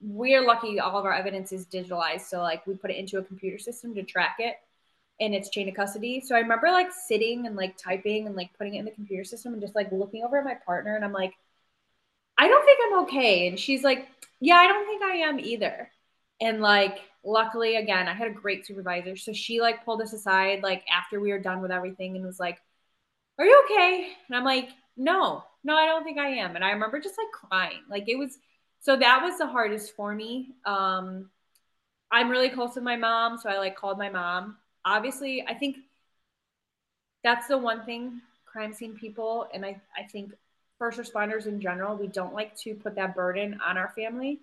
we're 0.00 0.44
lucky 0.44 0.80
all 0.80 0.98
of 0.98 1.04
our 1.04 1.12
evidence 1.12 1.52
is 1.52 1.66
digitalized. 1.66 2.22
So 2.22 2.40
like 2.40 2.66
we 2.66 2.74
put 2.74 2.90
it 2.90 2.96
into 2.96 3.18
a 3.18 3.24
computer 3.24 3.58
system 3.58 3.94
to 3.94 4.02
track 4.02 4.36
it 4.38 4.56
and 5.20 5.34
its 5.34 5.50
chain 5.50 5.68
of 5.68 5.74
custody. 5.74 6.20
So 6.20 6.34
I 6.34 6.40
remember 6.40 6.68
like 6.70 6.92
sitting 6.92 7.46
and 7.46 7.56
like 7.56 7.76
typing 7.76 8.26
and 8.26 8.36
like 8.36 8.50
putting 8.58 8.76
it 8.76 8.80
in 8.80 8.84
the 8.86 8.90
computer 8.92 9.24
system 9.24 9.52
and 9.52 9.62
just 9.62 9.76
like 9.76 9.92
looking 9.92 10.24
over 10.24 10.38
at 10.38 10.44
my 10.44 10.54
partner 10.54 10.96
and 10.96 11.04
I'm 11.04 11.12
like, 11.12 11.34
I 12.38 12.48
don't 12.48 12.64
think 12.64 12.78
I'm 12.86 12.98
okay. 13.04 13.48
And 13.48 13.58
she's 13.58 13.82
like, 13.84 14.08
Yeah, 14.40 14.56
I 14.56 14.66
don't 14.66 14.86
think 14.86 15.02
I 15.02 15.16
am 15.28 15.38
either. 15.40 15.90
And 16.40 16.60
like, 16.62 17.00
luckily, 17.24 17.76
again, 17.76 18.08
I 18.08 18.14
had 18.14 18.28
a 18.28 18.34
great 18.34 18.66
supervisor. 18.66 19.16
So 19.16 19.32
she 19.32 19.60
like 19.60 19.84
pulled 19.84 20.00
us 20.02 20.12
aside 20.14 20.62
like 20.62 20.84
after 20.90 21.20
we 21.20 21.32
were 21.32 21.38
done 21.40 21.60
with 21.60 21.70
everything 21.70 22.16
and 22.16 22.24
was 22.26 22.40
like, 22.40 22.60
Are 23.40 23.46
you 23.46 23.64
okay? 23.66 24.10
And 24.28 24.36
I'm 24.36 24.44
like, 24.44 24.70
No, 24.98 25.44
no, 25.64 25.76
I 25.76 25.86
don't 25.86 26.04
think 26.04 26.18
I 26.18 26.28
am. 26.30 26.56
And 26.56 26.64
I 26.64 26.72
remember 26.72 27.00
just 27.00 27.18
like 27.18 27.32
crying. 27.32 27.82
Like 27.90 28.08
it 28.08 28.16
was 28.18 28.38
so 28.80 28.96
that 28.98 29.22
was 29.22 29.38
the 29.38 29.48
hardest 29.48 29.96
for 29.96 30.14
me. 30.14 30.54
Um, 30.66 31.30
I'm 32.12 32.30
really 32.30 32.50
close 32.50 32.76
with 32.76 32.84
my 32.84 32.96
mom, 32.96 33.38
so 33.38 33.50
I 33.50 33.58
like 33.58 33.76
called 33.76 33.98
my 33.98 34.10
mom. 34.10 34.58
Obviously, 34.86 35.44
I 35.48 35.54
think 35.54 35.78
that's 37.22 37.48
the 37.48 37.58
one 37.58 37.84
thing 37.84 38.20
crime 38.46 38.72
scene 38.72 38.96
people 38.96 39.46
and 39.54 39.64
I, 39.64 39.80
I 39.96 40.02
think 40.04 40.32
first 40.78 40.98
responders 40.98 41.46
in 41.46 41.60
general, 41.60 41.96
we 41.96 42.08
don't 42.08 42.34
like 42.34 42.56
to 42.60 42.74
put 42.74 42.94
that 42.96 43.14
burden 43.14 43.60
on 43.64 43.76
our 43.76 43.92
family. 43.94 44.40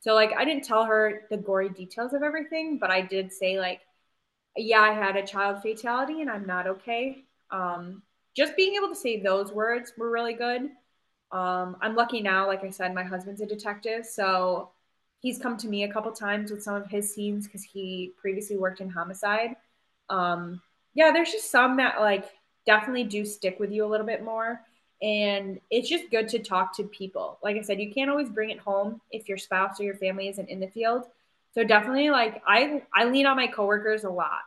So 0.00 0.14
like 0.14 0.32
I 0.36 0.44
didn't 0.44 0.64
tell 0.64 0.84
her 0.84 1.22
the 1.30 1.36
gory 1.36 1.68
details 1.68 2.14
of 2.14 2.22
everything, 2.22 2.78
but 2.78 2.90
I 2.90 3.02
did 3.02 3.32
say 3.32 3.58
like, 3.58 3.80
yeah, 4.56 4.80
I 4.80 4.92
had 4.92 5.16
a 5.16 5.26
child 5.26 5.62
fatality 5.62 6.22
and 6.22 6.30
I'm 6.30 6.46
not 6.46 6.66
okay. 6.68 7.24
Um, 7.50 8.02
just 8.40 8.56
being 8.56 8.74
able 8.74 8.88
to 8.88 8.94
say 8.94 9.20
those 9.20 9.52
words 9.52 9.92
were 9.98 10.10
really 10.10 10.32
good. 10.32 10.62
Um, 11.30 11.76
I'm 11.82 11.94
lucky 11.94 12.22
now, 12.22 12.46
like 12.46 12.64
I 12.64 12.70
said, 12.70 12.94
my 12.94 13.04
husband's 13.04 13.42
a 13.42 13.46
detective, 13.46 14.06
so 14.06 14.70
he's 15.18 15.38
come 15.38 15.58
to 15.58 15.68
me 15.68 15.84
a 15.84 15.92
couple 15.92 16.10
times 16.10 16.50
with 16.50 16.62
some 16.62 16.74
of 16.74 16.86
his 16.86 17.14
scenes 17.14 17.46
because 17.46 17.62
he 17.62 18.14
previously 18.16 18.56
worked 18.56 18.80
in 18.80 18.88
homicide. 18.88 19.56
Um, 20.08 20.62
yeah, 20.94 21.10
there's 21.12 21.30
just 21.30 21.50
some 21.50 21.76
that 21.76 22.00
like 22.00 22.30
definitely 22.64 23.04
do 23.04 23.26
stick 23.26 23.60
with 23.60 23.70
you 23.72 23.84
a 23.84 23.88
little 23.92 24.06
bit 24.06 24.24
more. 24.24 24.62
And 25.02 25.60
it's 25.70 25.88
just 25.88 26.10
good 26.10 26.28
to 26.30 26.38
talk 26.38 26.74
to 26.78 26.84
people. 26.84 27.38
Like 27.42 27.56
I 27.56 27.60
said, 27.60 27.78
you 27.78 27.92
can't 27.92 28.10
always 28.10 28.30
bring 28.30 28.48
it 28.48 28.58
home 28.58 29.02
if 29.10 29.28
your 29.28 29.38
spouse 29.38 29.78
or 29.80 29.84
your 29.84 29.96
family 29.96 30.28
isn't 30.28 30.48
in 30.48 30.60
the 30.60 30.68
field. 30.68 31.04
So 31.54 31.62
definitely 31.62 32.08
like 32.08 32.42
I 32.46 32.82
I 32.94 33.04
lean 33.04 33.26
on 33.26 33.36
my 33.36 33.48
coworkers 33.48 34.04
a 34.04 34.10
lot. 34.10 34.40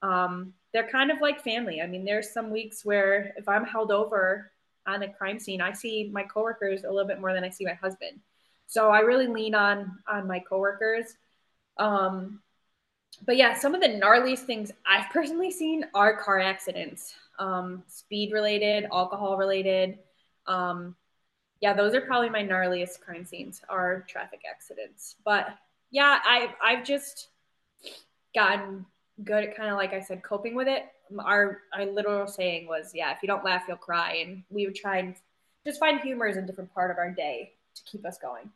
Um, 0.00 0.54
they're 0.74 0.88
kind 0.88 1.12
of 1.12 1.20
like 1.20 1.40
family. 1.42 1.80
I 1.80 1.86
mean, 1.86 2.04
there's 2.04 2.32
some 2.32 2.50
weeks 2.50 2.84
where 2.84 3.32
if 3.38 3.48
I'm 3.48 3.64
held 3.64 3.92
over 3.92 4.50
on 4.86 5.04
a 5.04 5.08
crime 5.08 5.38
scene, 5.38 5.62
I 5.62 5.72
see 5.72 6.10
my 6.12 6.24
coworkers 6.24 6.82
a 6.82 6.90
little 6.90 7.06
bit 7.06 7.20
more 7.20 7.32
than 7.32 7.44
I 7.44 7.48
see 7.48 7.64
my 7.64 7.74
husband. 7.74 8.18
So 8.66 8.90
I 8.90 8.98
really 9.00 9.28
lean 9.28 9.54
on 9.54 9.98
on 10.08 10.26
my 10.26 10.40
coworkers. 10.40 11.14
Um, 11.78 12.40
but 13.24 13.36
yeah, 13.36 13.54
some 13.54 13.74
of 13.74 13.80
the 13.80 13.88
gnarliest 13.88 14.40
things 14.40 14.72
I've 14.84 15.10
personally 15.12 15.52
seen 15.52 15.86
are 15.94 16.20
car 16.20 16.40
accidents, 16.40 17.14
um, 17.38 17.84
speed 17.86 18.32
related, 18.32 18.86
alcohol 18.92 19.36
related. 19.36 20.00
Um, 20.48 20.96
yeah, 21.60 21.72
those 21.72 21.94
are 21.94 22.00
probably 22.00 22.30
my 22.30 22.42
gnarliest 22.42 23.00
crime 23.00 23.24
scenes 23.24 23.62
are 23.68 24.04
traffic 24.08 24.40
accidents. 24.50 25.14
But 25.24 25.56
yeah, 25.92 26.18
I've 26.26 26.50
I've 26.60 26.84
just 26.84 27.28
gotten 28.34 28.84
good 29.22 29.44
at 29.44 29.56
kind 29.56 29.70
of 29.70 29.76
like 29.76 29.92
I 29.92 30.00
said, 30.00 30.22
coping 30.22 30.54
with 30.54 30.68
it. 30.68 30.84
Our 31.18 31.60
our 31.72 31.84
literal 31.86 32.26
saying 32.26 32.66
was, 32.66 32.92
yeah, 32.94 33.12
if 33.12 33.18
you 33.22 33.26
don't 33.26 33.44
laugh, 33.44 33.64
you'll 33.68 33.76
cry, 33.76 34.24
and 34.24 34.42
we 34.50 34.66
would 34.66 34.74
try 34.74 34.98
and 34.98 35.14
just 35.66 35.78
find 35.78 36.00
humor 36.00 36.26
as 36.26 36.36
a 36.36 36.42
different 36.42 36.72
part 36.74 36.90
of 36.90 36.98
our 36.98 37.10
day 37.10 37.52
to 37.76 37.82
keep 37.84 38.04
us 38.04 38.18
going. 38.18 38.50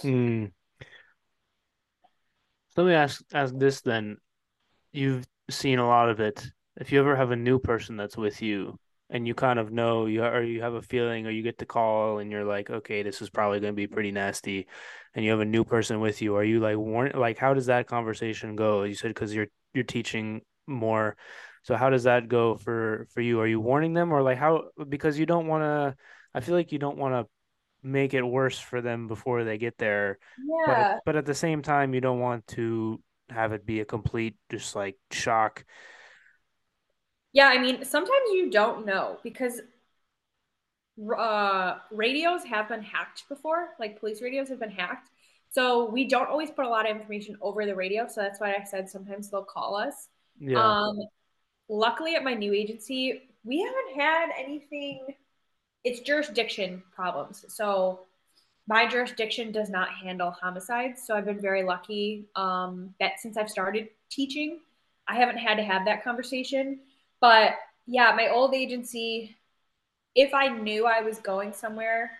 Hmm. 0.00 0.46
Let 2.76 2.86
me 2.86 2.94
ask 2.94 3.22
ask 3.32 3.54
this 3.56 3.82
then. 3.82 4.16
You've 4.92 5.26
seen 5.50 5.78
a 5.78 5.86
lot 5.86 6.08
of 6.08 6.20
it. 6.20 6.46
If 6.76 6.92
you 6.92 7.00
ever 7.00 7.16
have 7.16 7.30
a 7.30 7.36
new 7.36 7.58
person 7.58 7.96
that's 7.96 8.16
with 8.16 8.42
you 8.42 8.78
and 9.10 9.26
you 9.26 9.34
kind 9.34 9.58
of 9.58 9.70
know 9.70 10.06
you 10.06 10.24
or 10.24 10.42
you 10.42 10.62
have 10.62 10.74
a 10.74 10.82
feeling 10.82 11.26
or 11.26 11.30
you 11.30 11.42
get 11.42 11.58
the 11.58 11.66
call 11.66 12.18
and 12.18 12.30
you're 12.30 12.44
like, 12.44 12.70
okay, 12.70 13.02
this 13.02 13.20
is 13.20 13.28
probably 13.28 13.60
going 13.60 13.72
to 13.72 13.76
be 13.76 13.86
pretty 13.86 14.10
nasty, 14.10 14.66
and 15.14 15.24
you 15.24 15.30
have 15.30 15.40
a 15.40 15.44
new 15.44 15.64
person 15.64 16.00
with 16.00 16.22
you, 16.22 16.34
are 16.36 16.44
you 16.44 16.60
like 16.60 16.76
warn 16.76 17.12
like 17.14 17.38
how 17.38 17.52
does 17.54 17.66
that 17.66 17.86
conversation 17.86 18.56
go? 18.56 18.84
You 18.84 18.94
said 18.94 19.08
because 19.08 19.34
you're 19.34 19.48
you're 19.74 19.84
teaching 19.84 20.42
more, 20.66 21.16
so 21.62 21.76
how 21.76 21.90
does 21.90 22.04
that 22.04 22.28
go 22.28 22.56
for 22.56 23.06
for 23.12 23.20
you? 23.20 23.40
Are 23.40 23.46
you 23.46 23.60
warning 23.60 23.94
them 23.94 24.12
or 24.12 24.22
like 24.22 24.38
how 24.38 24.64
because 24.88 25.18
you 25.18 25.26
don't 25.26 25.46
want 25.46 25.62
to? 25.62 25.96
I 26.34 26.40
feel 26.40 26.54
like 26.54 26.72
you 26.72 26.78
don't 26.78 26.98
want 26.98 27.14
to 27.14 27.30
make 27.88 28.14
it 28.14 28.22
worse 28.22 28.58
for 28.58 28.80
them 28.80 29.08
before 29.08 29.44
they 29.44 29.58
get 29.58 29.78
there. 29.78 30.18
But 30.64 30.88
Yeah. 30.88 31.00
but 31.04 31.16
at 31.16 31.26
the 31.26 31.34
same 31.34 31.62
time, 31.62 31.94
you 31.94 32.00
don't 32.00 32.20
want 32.20 32.46
to 32.48 33.02
have 33.30 33.52
it 33.52 33.66
be 33.66 33.80
a 33.80 33.84
complete 33.84 34.36
just 34.50 34.76
like 34.76 34.98
shock. 35.10 35.64
Yeah, 37.32 37.46
I 37.48 37.58
mean, 37.58 37.84
sometimes 37.84 38.30
you 38.32 38.50
don't 38.50 38.84
know 38.84 39.18
because 39.22 39.60
uh, 41.16 41.76
radios 41.90 42.44
have 42.44 42.68
been 42.68 42.82
hacked 42.82 43.24
before, 43.28 43.70
like 43.80 43.98
police 43.98 44.20
radios 44.22 44.48
have 44.48 44.60
been 44.60 44.70
hacked. 44.70 45.10
So 45.52 45.84
we 45.84 46.08
don't 46.08 46.30
always 46.30 46.50
put 46.50 46.64
a 46.64 46.68
lot 46.68 46.90
of 46.90 46.96
information 46.96 47.36
over 47.42 47.66
the 47.66 47.76
radio. 47.76 48.08
So 48.08 48.22
that's 48.22 48.40
why 48.40 48.54
I 48.54 48.64
said 48.64 48.88
sometimes 48.88 49.30
they'll 49.30 49.44
call 49.44 49.76
us. 49.76 50.08
Yeah. 50.40 50.58
Um, 50.58 50.98
luckily, 51.68 52.14
at 52.14 52.24
my 52.24 52.32
new 52.32 52.54
agency, 52.54 53.28
we 53.44 53.60
haven't 53.60 54.00
had 54.00 54.30
anything, 54.38 55.06
it's 55.84 56.00
jurisdiction 56.00 56.82
problems. 56.94 57.44
So 57.48 58.00
my 58.66 58.88
jurisdiction 58.88 59.52
does 59.52 59.68
not 59.68 59.90
handle 59.90 60.30
homicides. 60.30 61.02
So 61.06 61.14
I've 61.14 61.26
been 61.26 61.40
very 61.40 61.64
lucky 61.64 62.24
um, 62.34 62.94
that 62.98 63.20
since 63.20 63.36
I've 63.36 63.50
started 63.50 63.88
teaching, 64.08 64.60
I 65.06 65.16
haven't 65.16 65.38
had 65.38 65.56
to 65.56 65.62
have 65.62 65.84
that 65.84 66.02
conversation. 66.02 66.80
But 67.20 67.56
yeah, 67.86 68.14
my 68.16 68.28
old 68.28 68.54
agency, 68.54 69.36
if 70.14 70.32
I 70.32 70.48
knew 70.48 70.86
I 70.86 71.02
was 71.02 71.18
going 71.18 71.52
somewhere 71.52 72.12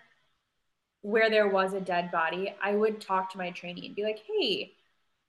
where 1.03 1.29
there 1.29 1.49
was 1.49 1.73
a 1.73 1.81
dead 1.81 2.11
body, 2.11 2.55
I 2.63 2.73
would 2.73 2.99
talk 2.99 3.29
to 3.31 3.37
my 3.37 3.51
trainee 3.51 3.85
and 3.85 3.95
be 3.95 4.03
like, 4.03 4.23
hey, 4.25 4.71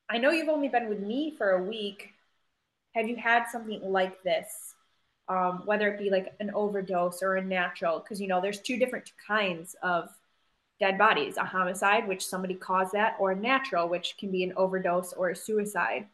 I 0.09 0.19
know 0.19 0.31
you've 0.31 0.49
only 0.49 0.69
been 0.69 0.89
with 0.89 1.01
me 1.01 1.35
for 1.37 1.51
a 1.51 1.63
week. 1.63 2.13
Have 2.95 3.09
you 3.09 3.17
had 3.17 3.47
something 3.51 3.81
like 3.83 4.23
this? 4.23 4.75
Um, 5.29 5.63
whether 5.65 5.89
it 5.89 5.99
be 5.99 6.11
like 6.11 6.33
an 6.39 6.53
overdose 6.55 7.23
or 7.23 7.37
a 7.37 7.45
natural, 7.45 7.99
because 7.99 8.21
you 8.21 8.29
know, 8.29 8.41
there's 8.41 8.61
two 8.61 8.79
different 8.79 9.11
kinds 9.27 9.75
of 9.83 10.11
dead 10.79 10.97
bodies 10.97 11.39
a 11.39 11.45
homicide, 11.45 12.07
which 12.07 12.25
somebody 12.25 12.55
caused 12.55 12.93
that, 12.93 13.17
or 13.19 13.33
a 13.33 13.37
natural, 13.37 13.89
which 13.89 14.17
can 14.17 14.31
be 14.31 14.45
an 14.45 14.53
overdose 14.57 15.13
or 15.13 15.31
a 15.31 15.37
suicide. 15.37 16.07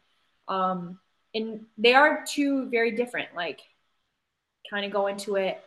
Um, 0.47 0.99
and 1.35 1.65
they 1.77 1.93
are 1.93 2.25
two 2.27 2.67
very 2.69 2.91
different, 2.91 3.29
like, 3.35 3.59
kind 4.69 4.85
of 4.85 4.91
go 4.91 5.07
into 5.07 5.35
it 5.35 5.63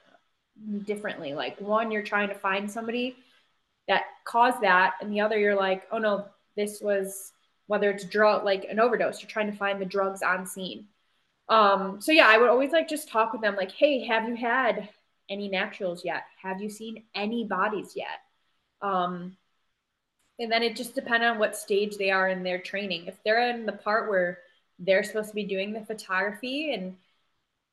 differently. 0.85 1.35
Like, 1.35 1.61
one, 1.61 1.91
you're 1.91 2.03
trying 2.03 2.29
to 2.29 2.35
find 2.35 2.71
somebody 2.71 3.17
that 3.89 4.03
caused 4.25 4.63
that, 4.63 4.95
and 5.01 5.13
the 5.13 5.21
other, 5.21 5.39
you're 5.39 5.55
like, 5.55 5.83
oh 5.93 5.99
no, 5.99 6.27
this 6.57 6.81
was 6.81 7.33
whether 7.67 7.91
it's 7.91 8.05
drug 8.05 8.45
like 8.45 8.67
an 8.69 8.79
overdose, 8.79 9.23
you're 9.23 9.31
trying 9.31 9.51
to 9.51 9.57
find 9.57 9.81
the 9.81 9.87
drugs 9.87 10.23
on 10.23 10.47
scene. 10.47 10.87
Um, 11.49 12.01
so 12.01 12.13
yeah, 12.13 12.27
I 12.29 12.39
would 12.39 12.51
always 12.51 12.73
like 12.73 12.89
just 12.89 13.09
talk 13.09 13.33
with 13.33 13.43
them, 13.43 13.57
like, 13.57 13.73
hey, 13.73 14.05
have 14.07 14.29
you 14.29 14.35
had 14.35 14.89
any 15.29 15.49
naturals 15.49 16.05
yet? 16.05 16.25
Have 16.43 16.61
you 16.61 16.69
seen 16.69 17.05
any 17.15 17.45
bodies 17.45 17.93
yet? 17.97 18.21
Um, 18.83 19.37
and 20.39 20.51
then 20.51 20.63
it 20.63 20.77
just 20.77 20.95
depends 20.95 21.25
on 21.25 21.39
what 21.39 21.57
stage 21.57 21.97
they 21.97 22.11
are 22.11 22.29
in 22.29 22.43
their 22.43 22.59
training. 22.59 23.07
If 23.07 23.23
they're 23.25 23.51
in 23.51 23.67
the 23.67 23.73
part 23.73 24.11
where 24.11 24.39
they're 24.79 25.05
supposed 25.05 25.29
to 25.29 25.35
be 25.35 25.45
doing 25.45 25.73
the 25.73 25.85
photography 25.85 26.75
and 26.75 26.97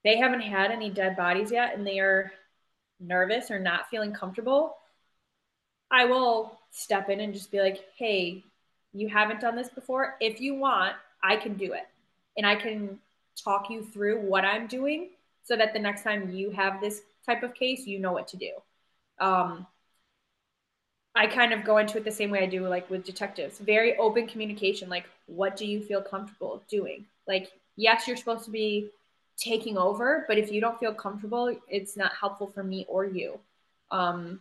they 0.04 0.18
haven't 0.18 0.42
had 0.42 0.72
any 0.72 0.90
dead 0.90 1.18
bodies 1.18 1.52
yet 1.52 1.76
and 1.76 1.86
they 1.86 2.00
are 2.00 2.32
nervous 3.00 3.50
or 3.50 3.60
not 3.60 3.90
feeling 3.90 4.14
comfortable, 4.14 4.78
I 5.92 6.06
will 6.06 6.58
step 6.72 7.10
in 7.10 7.20
and 7.20 7.34
just 7.34 7.52
be 7.52 7.60
like, 7.60 7.84
hey, 7.98 8.44
you 8.94 9.10
haven't 9.10 9.42
done 9.42 9.56
this 9.56 9.70
before. 9.70 10.16
If 10.20 10.40
you 10.40 10.56
want, 10.56 10.96
I 11.24 11.36
can 11.36 11.56
do 11.56 11.74
it. 11.74 11.88
And 12.38 12.46
I 12.46 12.56
can 12.56 12.98
talk 13.42 13.70
you 13.70 13.84
through 13.84 14.22
what 14.22 14.46
I'm 14.46 14.68
doing 14.68 15.10
so 15.44 15.56
that 15.56 15.74
the 15.74 15.80
next 15.80 16.04
time 16.04 16.32
you 16.32 16.50
have 16.52 16.80
this 16.80 17.02
type 17.26 17.44
of 17.44 17.54
case, 17.54 17.86
you 17.86 18.00
know 18.00 18.12
what 18.14 18.28
to 18.30 18.38
do. 18.38 18.52
Um, 19.20 19.68
I 21.14 21.28
kind 21.28 21.52
of 21.52 21.66
go 21.66 21.78
into 21.78 21.98
it 21.98 22.06
the 22.06 22.12
same 22.12 22.32
way 22.32 22.42
I 22.42 22.46
do 22.46 22.68
like 22.68 22.90
with 22.90 23.04
detectives. 23.04 23.60
Very 23.60 23.98
open 23.98 24.28
communication. 24.28 24.90
Like, 24.90 25.06
what 25.28 25.58
do 25.58 25.66
you 25.66 25.82
feel 25.82 26.02
comfortable 26.02 26.64
doing? 26.70 27.06
Like, 27.28 27.52
yes, 27.76 28.08
you're 28.08 28.18
supposed 28.18 28.46
to 28.46 28.52
be 28.52 28.90
taking 29.38 29.78
over, 29.78 30.24
but 30.28 30.38
if 30.38 30.52
you 30.52 30.62
don't 30.62 30.80
feel 30.80 30.94
comfortable, 30.94 31.54
it's 31.68 31.98
not 31.98 32.14
helpful 32.14 32.48
for 32.48 32.64
me 32.64 32.86
or 32.88 33.06
you. 33.06 33.40
Um, 33.90 34.40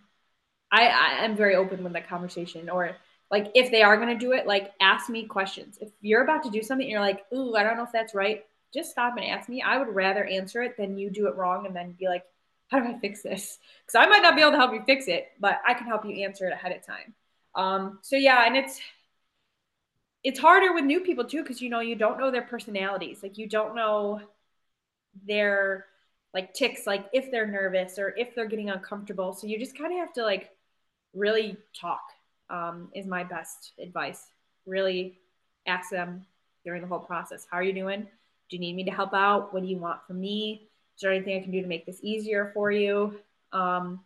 I, 0.73 0.87
I 0.87 1.25
am 1.25 1.37
very 1.37 1.57
open 1.57 1.83
with 1.83 1.93
that 1.95 2.09
conversation. 2.09 2.71
Or 2.71 2.97
like, 3.31 3.51
if 3.55 3.71
they 3.71 3.83
are 3.83 3.97
going 3.97 4.17
to 4.17 4.25
do 4.25 4.33
it, 4.33 4.47
like, 4.47 4.73
ask 4.81 5.09
me 5.09 5.27
questions. 5.27 5.79
If 5.81 5.91
you're 6.01 6.25
about 6.25 6.43
to 6.45 6.51
do 6.51 6.63
something, 6.63 6.89
you're 6.89 7.01
like, 7.01 7.25
ooh, 7.35 7.55
I 7.55 7.63
don't 7.63 7.77
know 7.77 7.85
if 7.85 7.93
that's 7.93 8.15
right. 8.15 8.45
Just 8.73 8.91
stop 8.91 9.17
and 9.17 9.27
ask 9.27 9.49
me. 9.49 9.63
I 9.63 9.79
would 9.79 9.95
rather 9.95 10.25
answer 10.25 10.63
it 10.63 10.77
than 10.77 10.97
you 10.99 11.11
do 11.11 11.27
it 11.27 11.37
wrong 11.37 11.67
and 11.67 11.75
then 11.75 11.97
be 11.99 12.09
like, 12.09 12.25
how 12.69 12.79
do 12.81 12.87
I 12.87 12.99
fix 12.99 13.23
this? 13.23 13.59
Because 13.85 14.07
I 14.07 14.09
might 14.09 14.23
not 14.23 14.37
be 14.37 14.43
able 14.43 14.53
to 14.53 14.59
help 14.59 14.73
you 14.73 14.83
fix 14.87 15.09
it, 15.09 15.29
but 15.41 15.61
I 15.67 15.75
can 15.75 15.87
help 15.87 16.05
you 16.05 16.25
answer 16.25 16.47
it 16.47 16.53
ahead 16.53 16.73
of 16.73 16.87
time. 16.87 17.15
Um, 17.57 17.99
so 18.03 18.15
yeah, 18.17 18.47
and 18.47 18.57
it's 18.57 18.81
it's 20.23 20.39
harder 20.39 20.73
with 20.75 20.85
new 20.85 21.01
people 21.01 21.25
too 21.25 21.43
because 21.43 21.63
you 21.63 21.71
know 21.71 21.81
you 21.81 21.97
don't 21.97 22.19
know 22.19 22.31
their 22.31 22.43
personalities 22.43 23.23
like 23.23 23.39
you 23.39 23.49
don't 23.49 23.75
know 23.75 24.21
their 25.27 25.87
like 26.35 26.53
ticks 26.55 26.87
like 26.87 27.07
if 27.13 27.31
they're 27.31 27.47
nervous 27.47 27.99
or 27.99 28.15
if 28.17 28.35
they're 28.35 28.47
getting 28.47 28.71
uncomfortable 28.71 29.33
so 29.33 29.47
you 29.47 29.59
just 29.59 29.77
kind 29.77 29.93
of 29.93 29.99
have 29.99 30.13
to 30.13 30.23
like 30.23 30.51
really 31.15 31.57
talk 31.79 32.01
um, 32.49 32.89
is 32.95 33.07
my 33.07 33.25
best 33.25 33.73
advice. 33.81 34.27
Really 34.67 35.19
ask 35.67 35.91
them 35.91 36.25
during 36.65 36.83
the 36.83 36.89
whole 36.89 37.01
process 37.01 37.47
how 37.51 37.59
are 37.59 37.63
you 37.63 37.73
doing? 37.73 38.03
Do 38.03 38.57
you 38.57 38.61
need 38.61 38.77
me 38.77 38.85
to 38.85 38.91
help 38.91 39.15
out? 39.15 39.53
What 39.55 39.63
do 39.63 39.69
you 39.69 39.79
want 39.79 40.01
from 40.07 40.21
me? 40.21 40.69
Is 40.97 41.03
there 41.03 41.13
anything 41.13 41.39
i 41.39 41.43
can 41.43 41.53
do 41.53 41.63
to 41.63 41.69
make 41.69 41.87
this 41.87 42.01
easier 42.03 42.51
for 42.53 42.71
you? 42.71 43.21
Um, 43.53 44.01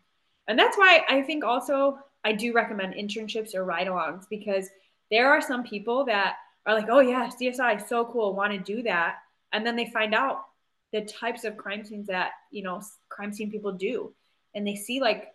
and 0.46 0.58
that's 0.58 0.76
why 0.76 1.00
i 1.08 1.22
think 1.22 1.42
also 1.42 1.98
i 2.22 2.32
do 2.32 2.52
recommend 2.52 2.94
internships 2.94 3.54
or 3.54 3.64
ride-alongs 3.64 4.24
because 4.28 4.68
there 5.10 5.30
are 5.32 5.40
some 5.40 5.62
people 5.62 6.04
that 6.04 6.36
are 6.66 6.74
like, 6.74 6.88
oh 6.90 7.00
yeah, 7.00 7.28
CSI, 7.28 7.86
so 7.86 8.06
cool, 8.06 8.34
want 8.34 8.52
to 8.52 8.58
do 8.58 8.82
that. 8.82 9.16
And 9.52 9.64
then 9.66 9.76
they 9.76 9.86
find 9.86 10.14
out 10.14 10.44
the 10.92 11.02
types 11.02 11.44
of 11.44 11.56
crime 11.56 11.84
scenes 11.84 12.06
that, 12.06 12.32
you 12.50 12.62
know, 12.62 12.82
crime 13.08 13.32
scene 13.32 13.50
people 13.50 13.72
do. 13.72 14.12
And 14.54 14.66
they 14.66 14.74
see 14.74 15.00
like 15.00 15.33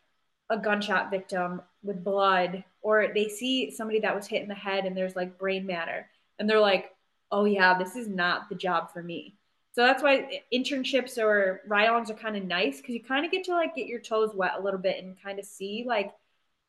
a 0.49 0.57
gunshot 0.57 1.11
victim 1.11 1.61
with 1.83 2.03
blood, 2.03 2.63
or 2.81 3.11
they 3.13 3.27
see 3.27 3.71
somebody 3.71 3.99
that 3.99 4.15
was 4.15 4.27
hit 4.27 4.41
in 4.41 4.47
the 4.47 4.55
head 4.55 4.85
and 4.85 4.95
there's 4.95 5.15
like 5.15 5.37
brain 5.37 5.65
matter. 5.65 6.07
And 6.37 6.49
they're 6.49 6.59
like, 6.59 6.91
oh 7.31 7.45
yeah, 7.45 7.77
this 7.77 7.95
is 7.95 8.07
not 8.07 8.49
the 8.49 8.55
job 8.55 8.91
for 8.91 9.03
me. 9.03 9.35
So 9.73 9.83
that's 9.83 10.01
why 10.01 10.41
internships 10.53 11.17
or 11.17 11.61
ride-ons 11.67 12.09
are 12.09 12.15
kind 12.15 12.35
of 12.35 12.43
nice 12.43 12.77
because 12.77 12.95
you 12.95 13.03
kind 13.03 13.25
of 13.25 13.31
get 13.31 13.43
to 13.45 13.53
like 13.53 13.75
get 13.75 13.87
your 13.87 13.99
toes 13.99 14.31
wet 14.33 14.53
a 14.57 14.61
little 14.61 14.79
bit 14.79 15.03
and 15.03 15.21
kind 15.21 15.39
of 15.39 15.45
see 15.45 15.85
like, 15.87 16.11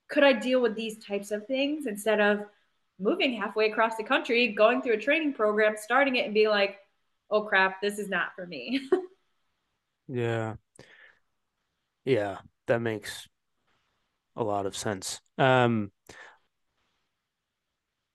could 0.09 0.23
I 0.23 0.35
deal 0.35 0.61
with 0.61 0.77
these 0.77 1.03
types 1.05 1.31
of 1.31 1.47
things 1.47 1.87
instead 1.87 2.21
of 2.21 2.41
moving 2.99 3.33
halfway 3.33 3.71
across 3.71 3.97
the 3.97 4.05
country, 4.05 4.49
going 4.49 4.83
through 4.83 4.95
a 4.95 5.01
training 5.01 5.33
program, 5.33 5.75
starting 5.79 6.17
it 6.17 6.27
and 6.27 6.35
being 6.35 6.51
like, 6.51 6.79
oh 7.31 7.43
crap, 7.43 7.81
this 7.81 7.99
is 7.99 8.09
not 8.09 8.35
for 8.37 8.47
me. 8.47 8.81
yeah. 10.09 10.55
Yeah, 12.05 12.39
that 12.67 12.81
makes 12.81 13.29
a 14.41 14.45
lot 14.45 14.67
of 14.67 14.77
sense. 14.77 15.21
Um, 15.39 15.93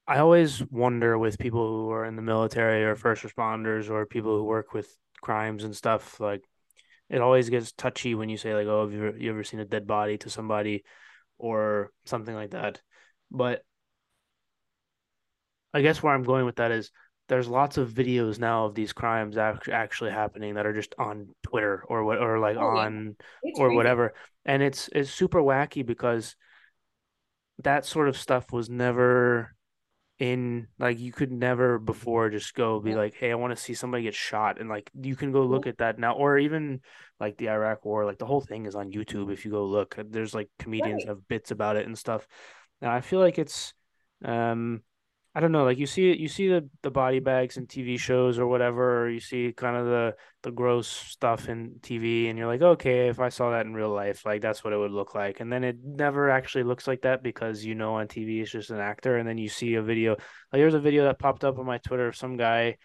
I 0.07 0.19
always 0.19 0.63
wonder 0.69 1.17
with 1.17 1.39
people 1.39 1.67
who 1.67 1.91
are 1.91 2.05
in 2.05 2.15
the 2.15 2.21
military 2.21 2.83
or 2.83 2.95
first 2.95 3.23
responders 3.23 3.89
or 3.89 4.05
people 4.05 4.37
who 4.37 4.43
work 4.43 4.73
with 4.73 4.95
crimes 5.21 5.63
and 5.63 5.75
stuff, 5.75 6.19
like 6.19 6.43
it 7.09 7.21
always 7.21 7.49
gets 7.49 7.71
touchy 7.71 8.15
when 8.15 8.29
you 8.29 8.37
say 8.37 8.53
like, 8.55 8.67
"Oh, 8.67 8.81
have 8.81 8.93
you 8.93 9.07
ever, 9.07 9.17
you 9.17 9.29
ever 9.31 9.43
seen 9.43 9.59
a 9.59 9.65
dead 9.65 9.87
body 9.87 10.17
to 10.19 10.29
somebody?" 10.29 10.83
or 11.37 11.91
something 12.05 12.35
like 12.35 12.51
that. 12.51 12.81
But 13.31 13.63
I 15.73 15.81
guess 15.81 16.01
where 16.01 16.13
I'm 16.13 16.23
going 16.23 16.45
with 16.45 16.55
that 16.57 16.71
is 16.71 16.91
there's 17.27 17.47
lots 17.47 17.77
of 17.77 17.89
videos 17.89 18.39
now 18.39 18.65
of 18.65 18.75
these 18.75 18.93
crimes 18.93 19.37
actually 19.37 20.11
happening 20.11 20.55
that 20.55 20.65
are 20.65 20.73
just 20.73 20.93
on 20.99 21.29
Twitter 21.43 21.83
or 21.87 22.03
what 22.03 22.19
or 22.19 22.39
like 22.39 22.57
oh, 22.57 22.77
on 22.77 23.15
or 23.55 23.67
crazy. 23.67 23.75
whatever, 23.75 24.13
and 24.45 24.61
it's 24.61 24.89
it's 24.93 25.11
super 25.11 25.41
wacky 25.41 25.85
because 25.85 26.35
that 27.63 27.85
sort 27.85 28.09
of 28.09 28.17
stuff 28.17 28.51
was 28.51 28.69
never 28.69 29.55
in 30.17 30.67
like 30.79 30.97
you 30.97 31.11
could 31.11 31.31
never 31.31 31.77
before 31.77 32.29
just 32.29 32.53
go 32.53 32.79
be 32.79 32.91
yeah. 32.91 32.95
like 32.95 33.15
hey 33.15 33.31
i 33.31 33.35
want 33.35 33.53
to 33.53 33.61
see 33.61 33.73
somebody 33.73 34.03
get 34.03 34.13
shot 34.13 34.61
and 34.61 34.69
like 34.69 34.89
you 35.01 35.13
can 35.13 35.33
go 35.33 35.43
look 35.43 35.65
yeah. 35.65 35.71
at 35.71 35.77
that 35.79 35.99
now 35.99 36.13
or 36.13 36.37
even 36.37 36.79
like 37.19 37.35
the 37.37 37.49
iraq 37.49 37.83
war 37.83 38.05
like 38.05 38.17
the 38.17 38.25
whole 38.25 38.39
thing 38.39 38.65
is 38.65 38.75
on 38.75 38.91
youtube 38.91 39.31
if 39.31 39.43
you 39.43 39.51
go 39.51 39.65
look 39.65 39.97
there's 40.09 40.33
like 40.33 40.49
comedians 40.57 41.03
right. 41.03 41.09
have 41.09 41.27
bits 41.27 41.51
about 41.51 41.75
it 41.75 41.85
and 41.85 41.97
stuff 41.97 42.25
and 42.81 42.89
i 42.89 43.01
feel 43.01 43.19
like 43.19 43.37
it's 43.37 43.73
um 44.23 44.81
I 45.37 45.41
don't 45.41 45.51
know, 45.51 45.65
like 45.65 45.77
you 45.77 45.85
see 45.85 46.15
you 46.15 46.29
see 46.29 46.47
the 46.47 46.69
the 46.81 46.89
body 46.89 47.19
bags 47.19 47.57
in 47.57 47.67
TV 47.67 47.99
shows 47.99 48.39
or 48.39 48.47
whatever, 48.47 49.03
or 49.03 49.09
you 49.09 49.19
see 49.19 49.51
kind 49.51 49.75
of 49.75 49.85
the 49.85 50.15
the 50.43 50.51
gross 50.51 50.87
stuff 50.87 51.49
in 51.49 51.75
TV, 51.81 52.29
and 52.29 52.39
you're 52.39 52.47
like, 52.47 52.61
okay, 52.61 53.09
if 53.09 53.19
I 53.19 53.27
saw 53.27 53.51
that 53.51 53.65
in 53.65 53.73
real 53.73 53.89
life, 53.89 54.25
like 54.25 54.41
that's 54.41 54.63
what 54.63 54.71
it 54.71 54.77
would 54.77 54.91
look 54.93 55.13
like, 55.13 55.41
and 55.41 55.51
then 55.51 55.65
it 55.65 55.75
never 55.83 56.29
actually 56.29 56.63
looks 56.63 56.87
like 56.87 57.01
that 57.01 57.21
because 57.21 57.65
you 57.65 57.75
know 57.75 57.95
on 57.95 58.07
TV 58.07 58.41
it's 58.41 58.51
just 58.51 58.69
an 58.69 58.79
actor, 58.79 59.17
and 59.17 59.27
then 59.27 59.37
you 59.37 59.49
see 59.49 59.73
a 59.75 59.81
video, 59.81 60.11
like 60.11 60.21
there's 60.53 60.73
a 60.73 60.79
video 60.79 61.03
that 61.03 61.19
popped 61.19 61.43
up 61.43 61.59
on 61.59 61.65
my 61.65 61.79
Twitter 61.79 62.07
of 62.07 62.15
some 62.15 62.37
guy, 62.37 62.77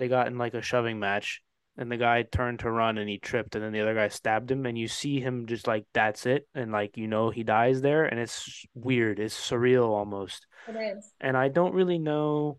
they 0.00 0.08
got 0.08 0.26
in 0.26 0.36
like 0.36 0.54
a 0.54 0.62
shoving 0.62 0.98
match, 0.98 1.42
and 1.76 1.90
the 1.90 1.96
guy 1.96 2.22
turned 2.22 2.60
to 2.60 2.70
run 2.70 2.98
and 2.98 3.08
he 3.08 3.18
tripped, 3.18 3.54
and 3.54 3.64
then 3.64 3.72
the 3.72 3.80
other 3.80 3.94
guy 3.94 4.08
stabbed 4.08 4.50
him, 4.50 4.66
and 4.66 4.78
you 4.78 4.88
see 4.88 5.20
him 5.20 5.46
just 5.46 5.66
like 5.66 5.84
that's 5.92 6.26
it, 6.26 6.46
and 6.54 6.72
like 6.72 6.96
you 6.96 7.08
know 7.08 7.30
he 7.30 7.42
dies 7.42 7.80
there, 7.80 8.04
and 8.04 8.20
it's 8.20 8.64
weird, 8.74 9.18
it's 9.18 9.34
surreal 9.34 9.88
almost 9.88 10.46
it 10.68 10.76
is. 10.76 11.12
And 11.20 11.36
I 11.36 11.48
don't 11.48 11.74
really 11.74 11.98
know. 11.98 12.58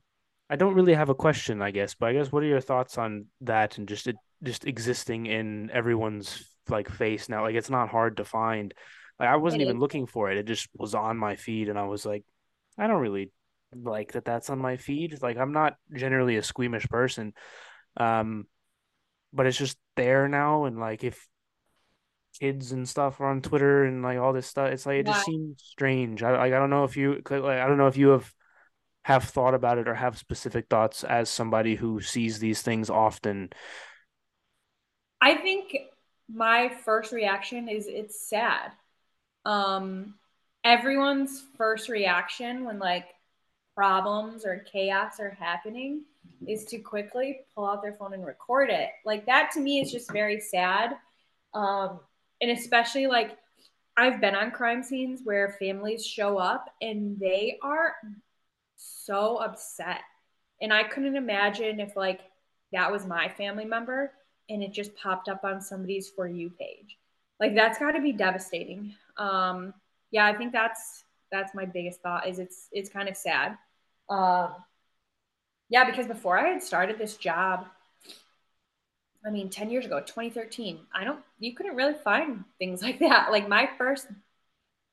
I 0.49 0.57
don't 0.57 0.75
really 0.75 0.93
have 0.93 1.09
a 1.09 1.15
question, 1.15 1.61
I 1.61 1.71
guess, 1.71 1.95
but 1.95 2.09
I 2.09 2.13
guess 2.13 2.31
what 2.31 2.43
are 2.43 2.47
your 2.47 2.61
thoughts 2.61 2.97
on 2.97 3.25
that 3.41 3.77
and 3.77 3.87
just 3.87 4.07
it 4.07 4.15
just 4.43 4.65
existing 4.65 5.25
in 5.25 5.71
everyone's 5.71 6.45
like 6.69 6.89
face 6.89 7.29
now? 7.29 7.43
Like 7.43 7.55
it's 7.55 7.69
not 7.69 7.89
hard 7.89 8.17
to 8.17 8.25
find. 8.25 8.73
Like 9.19 9.29
I 9.29 9.37
wasn't 9.37 9.61
even 9.61 9.79
looking 9.79 10.07
for 10.07 10.29
it; 10.29 10.37
it 10.37 10.45
just 10.45 10.67
was 10.75 10.93
on 10.93 11.17
my 11.17 11.35
feed, 11.35 11.69
and 11.69 11.79
I 11.79 11.85
was 11.85 12.05
like, 12.05 12.23
I 12.77 12.87
don't 12.87 13.01
really 13.01 13.31
like 13.73 14.11
that. 14.11 14.25
That's 14.25 14.49
on 14.49 14.59
my 14.59 14.77
feed. 14.77 15.21
Like 15.21 15.37
I'm 15.37 15.53
not 15.53 15.75
generally 15.93 16.35
a 16.35 16.43
squeamish 16.43 16.87
person, 16.89 17.33
um, 17.97 18.45
but 19.35 19.45
it's 19.45 19.57
just 19.57 19.77
there 19.95 20.27
now, 20.27 20.65
and 20.65 20.79
like 20.79 21.03
if 21.03 21.27
kids 22.39 22.71
and 22.71 22.87
stuff 22.87 23.19
are 23.19 23.27
on 23.27 23.41
Twitter 23.41 23.85
and 23.85 24.03
like 24.03 24.17
all 24.17 24.33
this 24.33 24.47
stuff. 24.47 24.71
It's 24.71 24.85
like 24.85 24.97
it 24.97 25.05
just 25.05 25.25
seems 25.25 25.61
strange. 25.63 26.23
I 26.23 26.31
like 26.31 26.53
I 26.53 26.59
don't 26.59 26.69
know 26.69 26.83
if 26.83 26.97
you 26.97 27.21
like 27.29 27.43
I 27.43 27.67
don't 27.67 27.77
know 27.77 27.87
if 27.87 27.97
you 27.97 28.09
have 28.09 28.31
have 29.03 29.23
thought 29.23 29.53
about 29.53 29.77
it 29.77 29.87
or 29.87 29.93
have 29.93 30.17
specific 30.17 30.67
thoughts 30.69 31.03
as 31.03 31.29
somebody 31.29 31.75
who 31.75 32.01
sees 32.01 32.39
these 32.39 32.61
things 32.61 32.89
often. 32.89 33.49
I 35.21 35.35
think 35.35 35.75
my 36.27 36.69
first 36.83 37.11
reaction 37.11 37.69
is 37.69 37.87
it's 37.87 38.27
sad. 38.27 38.71
Um 39.45 40.15
everyone's 40.63 41.43
first 41.57 41.89
reaction 41.89 42.65
when 42.65 42.79
like 42.79 43.05
problems 43.75 44.45
or 44.45 44.65
chaos 44.71 45.19
are 45.19 45.37
happening 45.39 46.01
is 46.47 46.65
to 46.65 46.79
quickly 46.79 47.41
pull 47.53 47.65
out 47.65 47.81
their 47.81 47.93
phone 47.93 48.13
and 48.13 48.25
record 48.25 48.69
it. 48.69 48.89
Like 49.05 49.25
that 49.25 49.51
to 49.53 49.59
me 49.59 49.79
is 49.81 49.91
just 49.91 50.11
very 50.11 50.39
sad. 50.39 50.95
Um, 51.53 51.99
and 52.41 52.51
especially 52.51 53.07
like 53.07 53.37
I've 53.97 54.19
been 54.19 54.35
on 54.35 54.51
crime 54.51 54.83
scenes 54.83 55.21
where 55.23 55.55
families 55.59 56.05
show 56.05 56.37
up 56.37 56.69
and 56.81 57.19
they 57.19 57.57
are 57.63 57.95
so 58.75 59.37
upset. 59.37 60.01
And 60.61 60.73
I 60.73 60.83
couldn't 60.83 61.15
imagine 61.15 61.79
if 61.79 61.95
like 61.95 62.21
that 62.71 62.91
was 62.91 63.05
my 63.05 63.29
family 63.29 63.65
member 63.65 64.11
and 64.49 64.61
it 64.61 64.73
just 64.73 64.95
popped 64.95 65.29
up 65.29 65.43
on 65.43 65.61
somebody's 65.61 66.09
for 66.09 66.27
you 66.27 66.49
page. 66.49 66.97
Like 67.39 67.55
that's 67.55 67.79
got 67.79 67.91
to 67.91 68.01
be 68.01 68.11
devastating. 68.11 68.93
Um 69.17 69.73
yeah, 70.11 70.25
I 70.25 70.33
think 70.33 70.51
that's 70.51 71.03
that's 71.31 71.55
my 71.55 71.65
biggest 71.65 72.01
thought 72.01 72.27
is 72.27 72.39
it's 72.39 72.67
it's 72.71 72.89
kind 72.89 73.09
of 73.09 73.15
sad. 73.15 73.57
Um 74.09 74.55
yeah, 75.69 75.85
because 75.85 76.07
before 76.07 76.37
I 76.37 76.49
had 76.49 76.63
started 76.63 76.97
this 76.97 77.17
job, 77.17 77.65
I 79.25 79.31
mean, 79.31 79.49
10 79.49 79.69
years 79.71 79.85
ago, 79.85 79.99
2013, 79.99 80.79
I 80.93 81.03
don't, 81.03 81.19
you 81.39 81.55
couldn't 81.55 81.75
really 81.75 81.95
find 81.95 82.43
things 82.59 82.81
like 82.83 82.99
that. 82.99 83.31
Like 83.31 83.47
my 83.47 83.69
first 83.77 84.07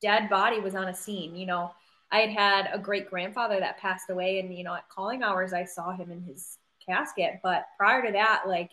dead 0.01 0.29
body 0.29 0.59
was 0.59 0.75
on 0.75 0.87
a 0.87 0.95
scene, 0.95 1.35
you 1.35 1.45
know, 1.45 1.71
I 2.11 2.19
had 2.19 2.29
had 2.29 2.69
a 2.71 2.77
great 2.77 3.09
grandfather 3.09 3.59
that 3.59 3.79
passed 3.79 4.09
away 4.09 4.39
and, 4.39 4.55
you 4.55 4.63
know, 4.63 4.75
at 4.75 4.87
calling 4.89 5.23
hours, 5.23 5.51
I 5.51 5.65
saw 5.65 5.95
him 5.95 6.11
in 6.11 6.21
his 6.21 6.59
casket. 6.87 7.39
But 7.41 7.65
prior 7.77 8.05
to 8.05 8.11
that, 8.11 8.43
like, 8.47 8.69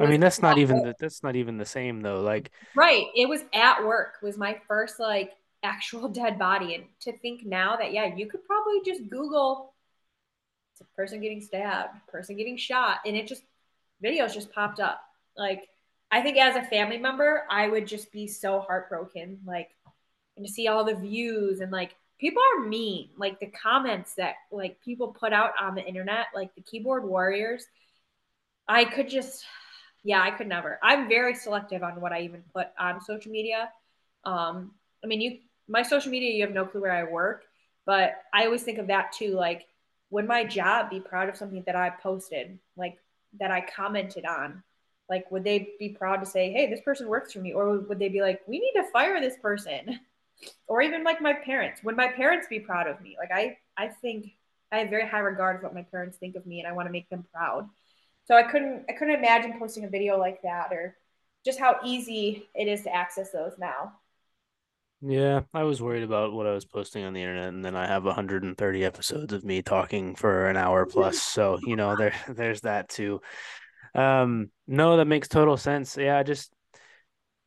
I 0.00 0.06
mean, 0.06 0.20
that's 0.20 0.40
not 0.40 0.58
even 0.58 0.82
the, 0.82 0.94
that's 0.98 1.22
not 1.22 1.36
even 1.36 1.58
the 1.58 1.66
same 1.66 2.00
though. 2.00 2.22
Like, 2.22 2.50
right. 2.74 3.06
It 3.14 3.28
was 3.28 3.42
at 3.52 3.84
work 3.84 4.14
was 4.22 4.38
my 4.38 4.58
first 4.66 4.98
like 4.98 5.32
actual 5.62 6.08
dead 6.08 6.38
body. 6.38 6.74
And 6.74 6.84
to 7.02 7.16
think 7.18 7.44
now 7.44 7.76
that, 7.76 7.92
yeah, 7.92 8.14
you 8.14 8.26
could 8.26 8.44
probably 8.46 8.80
just 8.84 9.08
Google 9.10 9.73
it's 10.74 10.80
a 10.80 10.96
person 10.96 11.20
getting 11.20 11.40
stabbed, 11.40 11.96
person 12.08 12.36
getting 12.36 12.56
shot. 12.56 12.98
And 13.06 13.16
it 13.16 13.28
just 13.28 13.44
videos 14.04 14.34
just 14.34 14.52
popped 14.52 14.80
up. 14.80 15.00
Like, 15.36 15.68
I 16.10 16.20
think 16.20 16.36
as 16.36 16.56
a 16.56 16.68
family 16.68 16.98
member, 16.98 17.44
I 17.48 17.68
would 17.68 17.86
just 17.86 18.10
be 18.10 18.26
so 18.26 18.60
heartbroken. 18.60 19.38
Like, 19.46 19.70
and 20.36 20.44
to 20.44 20.52
see 20.52 20.66
all 20.66 20.84
the 20.84 20.96
views 20.96 21.60
and 21.60 21.70
like 21.70 21.94
people 22.18 22.42
are 22.42 22.66
mean. 22.66 23.10
Like 23.16 23.38
the 23.38 23.46
comments 23.46 24.14
that 24.16 24.34
like 24.50 24.80
people 24.84 25.08
put 25.08 25.32
out 25.32 25.52
on 25.60 25.76
the 25.76 25.86
internet, 25.86 26.26
like 26.34 26.52
the 26.56 26.62
keyboard 26.62 27.04
warriors. 27.04 27.64
I 28.66 28.84
could 28.84 29.08
just, 29.08 29.44
yeah, 30.02 30.22
I 30.22 30.32
could 30.32 30.48
never. 30.48 30.80
I'm 30.82 31.08
very 31.08 31.36
selective 31.36 31.84
on 31.84 32.00
what 32.00 32.12
I 32.12 32.22
even 32.22 32.42
put 32.52 32.68
on 32.78 33.00
social 33.00 33.30
media. 33.30 33.70
Um, 34.24 34.72
I 35.04 35.06
mean, 35.06 35.20
you, 35.20 35.38
my 35.68 35.82
social 35.82 36.10
media, 36.10 36.32
you 36.32 36.42
have 36.42 36.54
no 36.54 36.66
clue 36.66 36.80
where 36.80 36.92
I 36.92 37.04
work, 37.04 37.44
but 37.86 38.14
I 38.32 38.46
always 38.46 38.64
think 38.64 38.78
of 38.78 38.88
that 38.88 39.12
too. 39.12 39.34
Like, 39.34 39.66
would 40.10 40.26
my 40.26 40.44
job 40.44 40.90
be 40.90 41.00
proud 41.00 41.28
of 41.28 41.36
something 41.36 41.62
that 41.66 41.76
I 41.76 41.90
posted? 41.90 42.58
Like, 42.76 42.98
that 43.40 43.50
I 43.50 43.60
commented 43.60 44.24
on. 44.24 44.62
Like, 45.08 45.30
would 45.30 45.44
they 45.44 45.70
be 45.78 45.90
proud 45.90 46.20
to 46.20 46.26
say, 46.26 46.50
hey, 46.52 46.68
this 46.70 46.80
person 46.80 47.08
works 47.08 47.32
for 47.32 47.40
me? 47.40 47.52
Or 47.52 47.78
would 47.78 47.98
they 47.98 48.08
be 48.08 48.22
like, 48.22 48.40
we 48.46 48.58
need 48.58 48.72
to 48.76 48.90
fire 48.90 49.20
this 49.20 49.36
person? 49.36 50.00
or 50.66 50.82
even 50.82 51.04
like 51.04 51.20
my 51.20 51.32
parents. 51.32 51.82
Would 51.82 51.96
my 51.96 52.08
parents 52.08 52.46
be 52.48 52.60
proud 52.60 52.86
of 52.86 53.00
me? 53.00 53.16
Like, 53.18 53.30
I, 53.32 53.58
I 53.76 53.88
think 53.88 54.32
I 54.72 54.78
have 54.78 54.90
very 54.90 55.06
high 55.06 55.20
regard 55.20 55.60
for 55.60 55.66
what 55.66 55.74
my 55.74 55.82
parents 55.82 56.16
think 56.16 56.36
of 56.36 56.46
me 56.46 56.60
and 56.60 56.68
I 56.68 56.72
want 56.72 56.86
to 56.88 56.92
make 56.92 57.08
them 57.08 57.26
proud. 57.32 57.68
So 58.26 58.34
I 58.34 58.42
couldn't, 58.42 58.84
I 58.88 58.92
couldn't 58.92 59.16
imagine 59.16 59.58
posting 59.58 59.84
a 59.84 59.88
video 59.88 60.18
like 60.18 60.42
that 60.42 60.72
or 60.72 60.96
just 61.44 61.58
how 61.58 61.76
easy 61.84 62.48
it 62.54 62.68
is 62.68 62.82
to 62.82 62.94
access 62.94 63.30
those 63.30 63.52
now. 63.58 63.92
Yeah, 65.06 65.42
I 65.52 65.64
was 65.64 65.82
worried 65.82 66.02
about 66.02 66.32
what 66.32 66.46
I 66.46 66.52
was 66.52 66.64
posting 66.64 67.04
on 67.04 67.12
the 67.12 67.20
internet, 67.20 67.48
and 67.48 67.64
then 67.64 67.76
I 67.76 67.86
have 67.86 68.04
130 68.04 68.84
episodes 68.84 69.32
of 69.32 69.44
me 69.44 69.60
talking 69.60 70.14
for 70.14 70.46
an 70.48 70.56
hour 70.56 70.86
plus. 70.86 71.18
So, 71.20 71.58
you 71.66 71.76
know, 71.76 71.94
there 71.94 72.14
there's 72.28 72.62
that 72.62 72.88
too. 72.88 73.20
Um, 73.94 74.50
no, 74.66 74.96
that 74.96 75.04
makes 75.06 75.28
total 75.28 75.56
sense. 75.56 75.96
Yeah, 75.96 76.18
I 76.18 76.22
just 76.22 76.52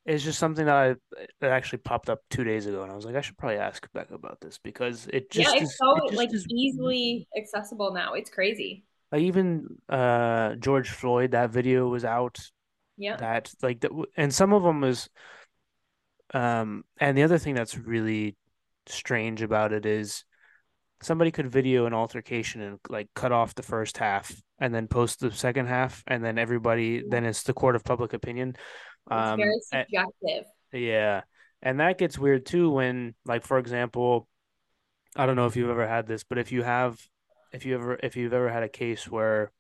it's 0.06 0.24
just 0.24 0.40
something 0.40 0.66
that 0.66 0.76
I 0.76 0.96
that 1.42 1.52
actually 1.52 1.80
popped 1.80 2.10
up 2.10 2.20
two 2.30 2.44
days 2.44 2.66
ago, 2.66 2.84
and 2.84 2.92
I 2.92 2.96
was 2.96 3.06
like, 3.06 3.16
I 3.16 3.22
should 3.22 3.38
probably 3.38 3.58
ask 3.58 3.88
Becca 3.94 4.14
about 4.14 4.40
this 4.40 4.60
because 4.64 5.08
it 5.12 5.30
just 5.32 5.56
Yeah, 5.56 5.62
it's 5.62 5.72
is 5.72 5.78
so 5.78 6.10
it 6.10 6.16
like 6.16 6.30
is 6.32 6.46
easily 6.50 7.28
accessible 7.38 7.92
now. 7.94 8.14
It's 8.14 8.30
crazy. 8.30 8.86
like 9.12 9.22
even 9.22 9.68
uh 9.90 10.56
George 10.56 10.90
Floyd, 10.90 11.32
that 11.32 11.52
video 11.52 11.88
was 11.88 12.06
out 12.06 12.40
Yeah. 12.98 13.18
that 13.18 13.52
like 13.62 13.82
that, 13.82 13.92
and 14.16 14.34
some 14.34 14.54
of 14.54 14.64
them 14.64 14.84
is 14.84 15.10
um 16.34 16.84
and 17.00 17.18
the 17.18 17.24
other 17.24 17.38
thing 17.38 17.56
that's 17.56 17.78
really 17.78 18.36
strange 18.88 19.42
about 19.42 19.72
it 19.74 19.86
is 19.86 20.24
somebody 21.02 21.32
could 21.32 21.48
video 21.48 21.86
an 21.86 21.94
altercation 21.94 22.62
and 22.62 22.80
like 22.90 23.08
cut 23.14 23.32
off 23.32 23.56
the 23.56 23.64
first 23.64 23.98
half 23.98 24.32
and 24.60 24.74
then 24.74 24.88
post 24.88 25.20
the 25.20 25.32
second 25.32 25.68
half 25.68 26.04
and 26.08 26.24
then 26.24 26.38
everybody 26.38 27.04
then 27.08 27.24
it's 27.26 27.44
the 27.44 27.54
court 27.54 27.76
of 27.76 27.84
public 27.84 28.14
opinion. 28.14 28.50
It's 28.50 28.58
um 29.10 29.38
very 29.38 29.60
a- 29.74 29.86
subjective. 29.86 30.46
yeah. 30.74 31.22
And 31.62 31.80
that 31.80 31.98
gets 31.98 32.18
weird 32.20 32.46
too 32.46 32.70
when 32.72 33.16
like 33.26 33.44
for 33.46 33.58
example 33.58 34.28
i 35.16 35.26
don't 35.26 35.36
know 35.36 35.48
if 35.48 35.56
you've 35.56 35.70
ever 35.70 35.88
had 35.88 36.08
this 36.08 36.24
but 36.24 36.38
if 36.38 36.52
you 36.52 36.62
have 36.64 37.00
if 37.52 37.66
you 37.66 37.76
ever 37.76 38.00
if 38.04 38.16
you've 38.16 38.34
ever 38.34 38.50
had 38.50 38.64
a 38.64 38.70
case 38.70 39.10
where 39.10 39.52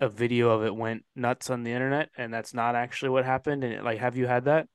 a 0.00 0.08
video 0.08 0.50
of 0.50 0.64
it 0.64 0.74
went 0.74 1.04
nuts 1.14 1.48
on 1.50 1.62
the 1.62 1.72
internet 1.72 2.10
and 2.16 2.32
that's 2.32 2.52
not 2.52 2.74
actually 2.74 3.10
what 3.10 3.24
happened 3.24 3.64
and 3.64 3.72
it, 3.74 3.84
like 3.84 3.98
have 3.98 4.16
you 4.16 4.26
had 4.26 4.44
that 4.44 4.66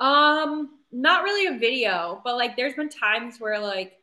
Um, 0.00 0.78
not 0.92 1.22
really 1.24 1.54
a 1.54 1.58
video, 1.58 2.20
but 2.24 2.36
like 2.36 2.56
there's 2.56 2.74
been 2.74 2.88
times 2.88 3.38
where 3.38 3.58
like 3.58 3.94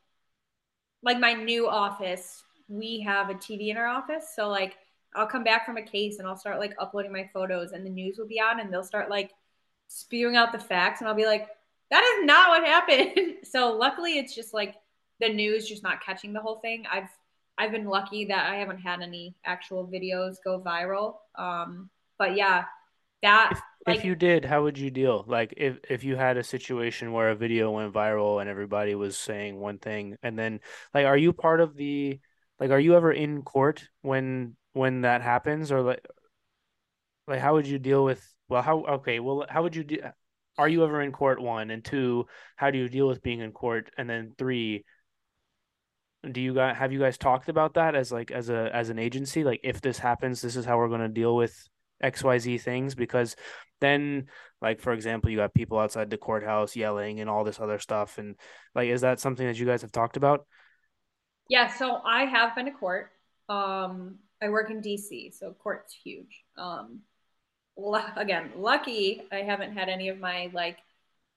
like 1.03 1.19
my 1.19 1.33
new 1.33 1.67
office, 1.67 2.43
we 2.67 2.99
have 3.01 3.29
a 3.29 3.35
TV 3.35 3.69
in 3.69 3.77
our 3.77 3.87
office. 3.87 4.33
So 4.35 4.49
like 4.49 4.77
I'll 5.15 5.27
come 5.27 5.43
back 5.43 5.65
from 5.65 5.77
a 5.77 5.81
case 5.81 6.19
and 6.19 6.27
I'll 6.27 6.37
start 6.37 6.59
like 6.59 6.75
uploading 6.79 7.11
my 7.11 7.29
photos 7.33 7.71
and 7.71 7.85
the 7.85 7.89
news 7.89 8.17
will 8.17 8.27
be 8.27 8.39
on 8.39 8.59
and 8.59 8.71
they'll 8.71 8.83
start 8.83 9.09
like 9.09 9.31
spewing 9.87 10.35
out 10.35 10.51
the 10.51 10.59
facts 10.59 11.01
and 11.01 11.07
I'll 11.07 11.15
be 11.15 11.25
like, 11.25 11.47
that 11.91 12.03
is 12.03 12.25
not 12.25 12.49
what 12.49 12.63
happened. 12.63 13.37
so 13.43 13.71
luckily 13.73 14.17
it's 14.17 14.35
just 14.35 14.53
like 14.53 14.75
the 15.19 15.29
news 15.29 15.67
just 15.67 15.83
not 15.83 16.03
catching 16.03 16.33
the 16.33 16.41
whole 16.41 16.59
thing. 16.59 16.85
I've 16.91 17.09
I've 17.57 17.71
been 17.71 17.85
lucky 17.85 18.25
that 18.25 18.51
I 18.51 18.57
haven't 18.57 18.79
had 18.79 19.01
any 19.01 19.35
actual 19.43 19.87
videos 19.87 20.35
go 20.43 20.59
viral. 20.59 21.15
Um, 21.35 21.89
but 22.19 22.35
yeah, 22.35 22.65
that 23.21 23.51
If 23.53 23.97
if 23.99 24.05
you 24.05 24.15
did, 24.15 24.45
how 24.45 24.63
would 24.63 24.77
you 24.77 24.91
deal? 24.91 25.23
Like 25.27 25.53
if 25.57 25.79
if 25.89 26.03
you 26.03 26.15
had 26.15 26.37
a 26.37 26.43
situation 26.43 27.13
where 27.13 27.29
a 27.29 27.35
video 27.35 27.71
went 27.71 27.93
viral 27.93 28.41
and 28.41 28.49
everybody 28.49 28.95
was 28.95 29.17
saying 29.17 29.59
one 29.59 29.79
thing 29.79 30.17
and 30.23 30.37
then 30.37 30.59
like 30.93 31.05
are 31.05 31.17
you 31.17 31.33
part 31.33 31.61
of 31.61 31.75
the 31.75 32.19
like 32.59 32.71
are 32.71 32.79
you 32.79 32.95
ever 32.95 33.11
in 33.11 33.43
court 33.43 33.87
when 34.01 34.55
when 34.73 35.01
that 35.01 35.21
happens? 35.21 35.71
Or 35.71 35.81
like 35.81 36.05
like 37.27 37.39
how 37.39 37.53
would 37.53 37.67
you 37.67 37.79
deal 37.79 38.03
with 38.03 38.25
well 38.49 38.61
how 38.61 38.83
okay, 38.85 39.19
well 39.19 39.45
how 39.49 39.63
would 39.63 39.75
you 39.75 39.83
de 39.83 40.01
are 40.57 40.67
you 40.67 40.83
ever 40.83 41.01
in 41.01 41.11
court 41.11 41.41
one? 41.41 41.69
And 41.71 41.83
two, 41.85 42.25
how 42.55 42.71
do 42.71 42.77
you 42.77 42.89
deal 42.89 43.07
with 43.07 43.21
being 43.21 43.39
in 43.41 43.51
court? 43.51 43.91
And 43.97 44.09
then 44.09 44.33
three, 44.37 44.85
do 46.31 46.41
you 46.41 46.53
guys 46.53 46.75
have 46.77 46.91
you 46.91 46.99
guys 46.99 47.17
talked 47.17 47.47
about 47.49 47.75
that 47.75 47.95
as 47.95 48.11
like 48.11 48.31
as 48.31 48.49
a 48.49 48.69
as 48.75 48.89
an 48.89 48.99
agency? 48.99 49.43
Like 49.43 49.61
if 49.63 49.81
this 49.81 49.99
happens 49.99 50.41
this 50.41 50.55
is 50.55 50.65
how 50.65 50.77
we're 50.77 50.89
going 50.89 51.01
to 51.01 51.07
deal 51.07 51.35
with 51.35 51.55
xyz 52.03 52.61
things 52.61 52.95
because 52.95 53.35
then 53.79 54.27
like 54.61 54.79
for 54.79 54.93
example 54.93 55.29
you 55.29 55.37
got 55.37 55.53
people 55.53 55.77
outside 55.77 56.09
the 56.09 56.17
courthouse 56.17 56.75
yelling 56.75 57.19
and 57.19 57.29
all 57.29 57.43
this 57.43 57.59
other 57.59 57.79
stuff 57.79 58.17
and 58.17 58.35
like 58.75 58.89
is 58.89 59.01
that 59.01 59.19
something 59.19 59.47
that 59.47 59.57
you 59.57 59.65
guys 59.65 59.81
have 59.81 59.91
talked 59.91 60.17
about 60.17 60.45
Yeah, 61.49 61.67
so 61.67 62.01
I 62.05 62.25
have 62.25 62.55
been 62.55 62.65
to 62.65 62.71
court. 62.71 63.11
Um, 63.49 64.19
I 64.41 64.49
work 64.49 64.69
in 64.69 64.81
DC, 64.81 65.33
so 65.33 65.53
court's 65.53 65.93
huge. 66.03 66.43
Um, 66.57 66.99
again, 68.15 68.51
lucky 68.57 69.23
I 69.31 69.37
haven't 69.37 69.73
had 69.73 69.89
any 69.89 70.09
of 70.09 70.19
my 70.19 70.49
like 70.53 70.77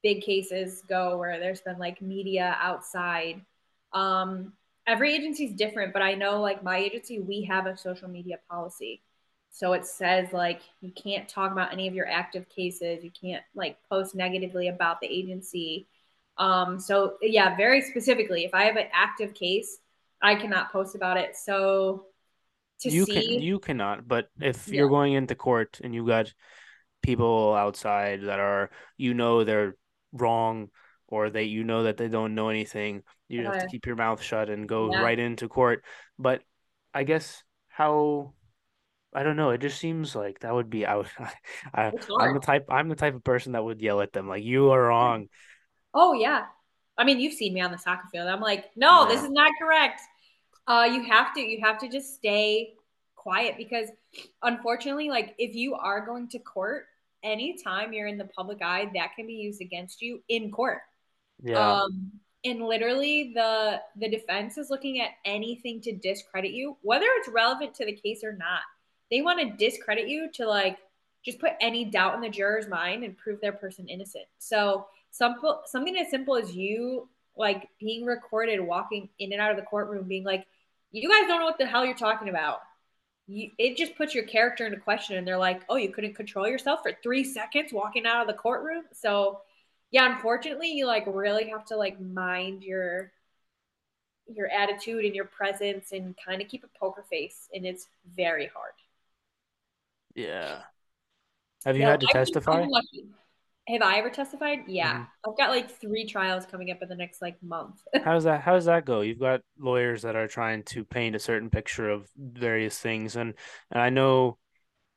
big 0.02 0.22
cases 0.22 0.82
go 0.88 1.18
where 1.18 1.38
there's 1.38 1.60
been 1.60 1.78
like 1.78 2.00
media 2.02 2.56
outside. 2.60 3.44
Um, 3.92 4.54
every 4.86 5.14
agency's 5.14 5.54
different, 5.54 5.92
but 5.92 6.02
I 6.02 6.14
know 6.14 6.40
like 6.40 6.62
my 6.62 6.78
agency, 6.78 7.20
we 7.20 7.42
have 7.44 7.66
a 7.66 7.76
social 7.76 8.08
media 8.08 8.38
policy. 8.50 9.02
So 9.50 9.72
it 9.72 9.84
says 9.84 10.32
like 10.32 10.62
you 10.80 10.92
can't 10.92 11.28
talk 11.28 11.52
about 11.52 11.72
any 11.72 11.88
of 11.88 11.94
your 11.94 12.06
active 12.08 12.48
cases, 12.48 13.04
you 13.04 13.10
can't 13.10 13.42
like 13.54 13.76
post 13.88 14.14
negatively 14.14 14.68
about 14.68 15.00
the 15.00 15.06
agency. 15.08 15.88
Um, 16.38 16.78
so 16.78 17.16
yeah, 17.20 17.56
very 17.56 17.82
specifically, 17.82 18.44
if 18.44 18.54
I 18.54 18.64
have 18.64 18.76
an 18.76 18.86
active 18.92 19.34
case, 19.34 19.78
I 20.22 20.34
cannot 20.36 20.72
post 20.72 20.94
about 20.94 21.16
it. 21.16 21.36
So 21.36 22.06
to 22.80 22.90
you 22.90 23.06
can 23.06 23.16
see, 23.16 23.38
you 23.38 23.58
cannot 23.58 24.08
but 24.08 24.28
if 24.40 24.68
yeah, 24.68 24.78
you're 24.78 24.88
going 24.88 25.12
into 25.12 25.34
court 25.34 25.80
and 25.82 25.94
you've 25.94 26.06
got 26.06 26.32
people 27.02 27.54
outside 27.54 28.22
that 28.22 28.38
are 28.40 28.70
you 28.96 29.14
know 29.14 29.44
they're 29.44 29.76
wrong 30.12 30.68
or 31.08 31.30
they 31.30 31.44
you 31.44 31.64
know 31.64 31.84
that 31.84 31.96
they 31.96 32.08
don't 32.08 32.34
know 32.34 32.48
anything 32.48 33.02
you 33.28 33.44
have 33.44 33.58
to 33.58 33.66
uh, 33.66 33.68
keep 33.68 33.86
your 33.86 33.96
mouth 33.96 34.22
shut 34.22 34.50
and 34.50 34.68
go 34.68 34.90
yeah, 34.90 35.02
right 35.02 35.18
into 35.18 35.48
court. 35.48 35.84
But 36.18 36.42
i 36.92 37.04
guess 37.04 37.44
how 37.68 38.34
i 39.14 39.22
don't 39.22 39.36
know 39.36 39.50
it 39.50 39.60
just 39.60 39.78
seems 39.78 40.14
like 40.14 40.40
that 40.40 40.54
would 40.54 40.70
be 40.70 40.86
out 40.86 41.06
I, 41.74 41.86
it's 41.86 42.08
i'm 42.18 42.34
the 42.34 42.40
type 42.40 42.66
i'm 42.70 42.88
the 42.88 42.96
type 42.96 43.14
of 43.14 43.24
person 43.24 43.52
that 43.52 43.64
would 43.64 43.80
yell 43.80 44.00
at 44.00 44.12
them 44.12 44.28
like 44.28 44.44
you 44.44 44.70
are 44.70 44.82
wrong 44.82 45.28
Oh 45.94 46.12
yeah. 46.12 46.46
I 46.96 47.04
mean, 47.04 47.18
you've 47.18 47.34
seen 47.34 47.54
me 47.54 47.60
on 47.60 47.70
the 47.70 47.78
soccer 47.78 48.06
field. 48.12 48.28
I'm 48.28 48.40
like, 48.40 48.70
no, 48.76 49.08
this 49.08 49.22
is 49.22 49.30
not 49.30 49.50
correct. 49.60 50.00
Uh, 50.66 50.88
you 50.90 51.02
have 51.04 51.34
to, 51.34 51.40
you 51.40 51.60
have 51.64 51.78
to 51.78 51.88
just 51.88 52.14
stay 52.14 52.74
quiet 53.16 53.54
because 53.56 53.88
unfortunately, 54.42 55.08
like 55.08 55.34
if 55.38 55.54
you 55.54 55.74
are 55.74 56.04
going 56.04 56.28
to 56.28 56.38
court, 56.38 56.84
anytime 57.22 57.92
you're 57.92 58.06
in 58.06 58.18
the 58.18 58.26
public 58.36 58.60
eye, 58.62 58.90
that 58.94 59.14
can 59.16 59.26
be 59.26 59.34
used 59.34 59.60
against 59.60 60.02
you 60.02 60.22
in 60.28 60.50
court. 60.50 60.80
yeah 61.42 61.80
Um, 61.80 62.12
and 62.44 62.62
literally 62.62 63.32
the 63.34 63.80
the 63.96 64.08
defense 64.08 64.56
is 64.56 64.70
looking 64.70 65.00
at 65.00 65.10
anything 65.24 65.80
to 65.82 65.96
discredit 65.96 66.52
you, 66.52 66.76
whether 66.82 67.06
it's 67.16 67.28
relevant 67.28 67.74
to 67.76 67.86
the 67.86 67.92
case 67.92 68.22
or 68.22 68.32
not. 68.32 68.60
They 69.10 69.22
want 69.22 69.40
to 69.40 69.56
discredit 69.56 70.08
you 70.08 70.30
to 70.34 70.46
like 70.46 70.78
just 71.24 71.38
put 71.38 71.52
any 71.60 71.84
doubt 71.84 72.14
in 72.14 72.20
the 72.20 72.28
juror's 72.28 72.68
mind 72.68 73.04
and 73.04 73.16
prove 73.16 73.40
their 73.40 73.52
person 73.52 73.88
innocent. 73.88 74.24
So 74.38 74.86
some 75.10 75.36
something 75.66 75.96
as 75.98 76.10
simple 76.10 76.36
as 76.36 76.54
you 76.54 77.08
like 77.36 77.68
being 77.78 78.04
recorded 78.04 78.60
walking 78.60 79.08
in 79.18 79.32
and 79.32 79.40
out 79.40 79.50
of 79.50 79.56
the 79.56 79.62
courtroom 79.62 80.06
being 80.06 80.24
like, 80.24 80.46
you 80.92 81.08
guys 81.08 81.28
don't 81.28 81.40
know 81.40 81.46
what 81.46 81.58
the 81.58 81.66
hell 81.66 81.84
you're 81.84 81.94
talking 81.94 82.28
about. 82.28 82.60
You, 83.26 83.50
it 83.58 83.76
just 83.76 83.96
puts 83.96 84.14
your 84.14 84.24
character 84.24 84.66
into 84.66 84.78
question 84.78 85.16
and 85.16 85.26
they're 85.26 85.38
like, 85.38 85.62
oh, 85.68 85.76
you 85.76 85.90
couldn't 85.90 86.14
control 86.14 86.48
yourself 86.48 86.80
for 86.82 86.92
three 87.02 87.22
seconds 87.22 87.72
walking 87.72 88.06
out 88.06 88.20
of 88.22 88.26
the 88.26 88.34
courtroom. 88.34 88.84
So 88.92 89.40
yeah, 89.90 90.12
unfortunately, 90.14 90.72
you 90.72 90.86
like 90.86 91.04
really 91.06 91.48
have 91.48 91.64
to 91.66 91.76
like 91.76 92.00
mind 92.00 92.62
your 92.62 93.12
your 94.32 94.48
attitude 94.48 95.04
and 95.04 95.14
your 95.14 95.24
presence 95.24 95.92
and 95.92 96.14
kind 96.24 96.40
of 96.40 96.48
keep 96.48 96.64
a 96.64 96.78
poker 96.78 97.04
face, 97.10 97.48
and 97.52 97.66
it's 97.66 97.88
very 98.16 98.46
hard. 98.54 98.72
Yeah 100.14 100.62
have 101.64 101.76
you 101.76 101.84
So 101.84 101.86
had 101.86 102.00
to 102.00 102.08
I've 102.14 102.18
testify. 102.18 102.68
Have 103.68 103.82
I 103.82 103.98
ever 103.98 104.10
testified? 104.10 104.64
Yeah, 104.66 104.94
hmm 104.94 105.02
I've 105.26 105.36
got 105.36 105.50
like 105.50 105.70
three 105.70 106.04
trials 106.06 106.44
coming 106.46 106.70
up 106.70 106.82
in 106.82 106.88
the 106.88 106.96
next 106.96 107.22
like 107.22 107.40
month. 107.42 107.80
How 108.02 108.14
does 108.14 108.24
that 108.24 108.40
how 108.42 108.54
does 108.54 108.64
that 108.64 108.86
go? 108.86 109.02
You've 109.02 109.18
got 109.18 109.42
lawyers 109.58 110.02
that 110.02 110.16
are 110.16 110.26
trying 110.28 110.62
to 110.64 110.84
paint 110.84 111.14
a 111.14 111.18
certain 111.18 111.50
picture 111.50 111.90
of 111.90 112.08
various 112.16 112.78
things 112.78 113.16
and 113.16 113.34
and 113.70 113.82
I 113.82 113.90
know 113.90 114.38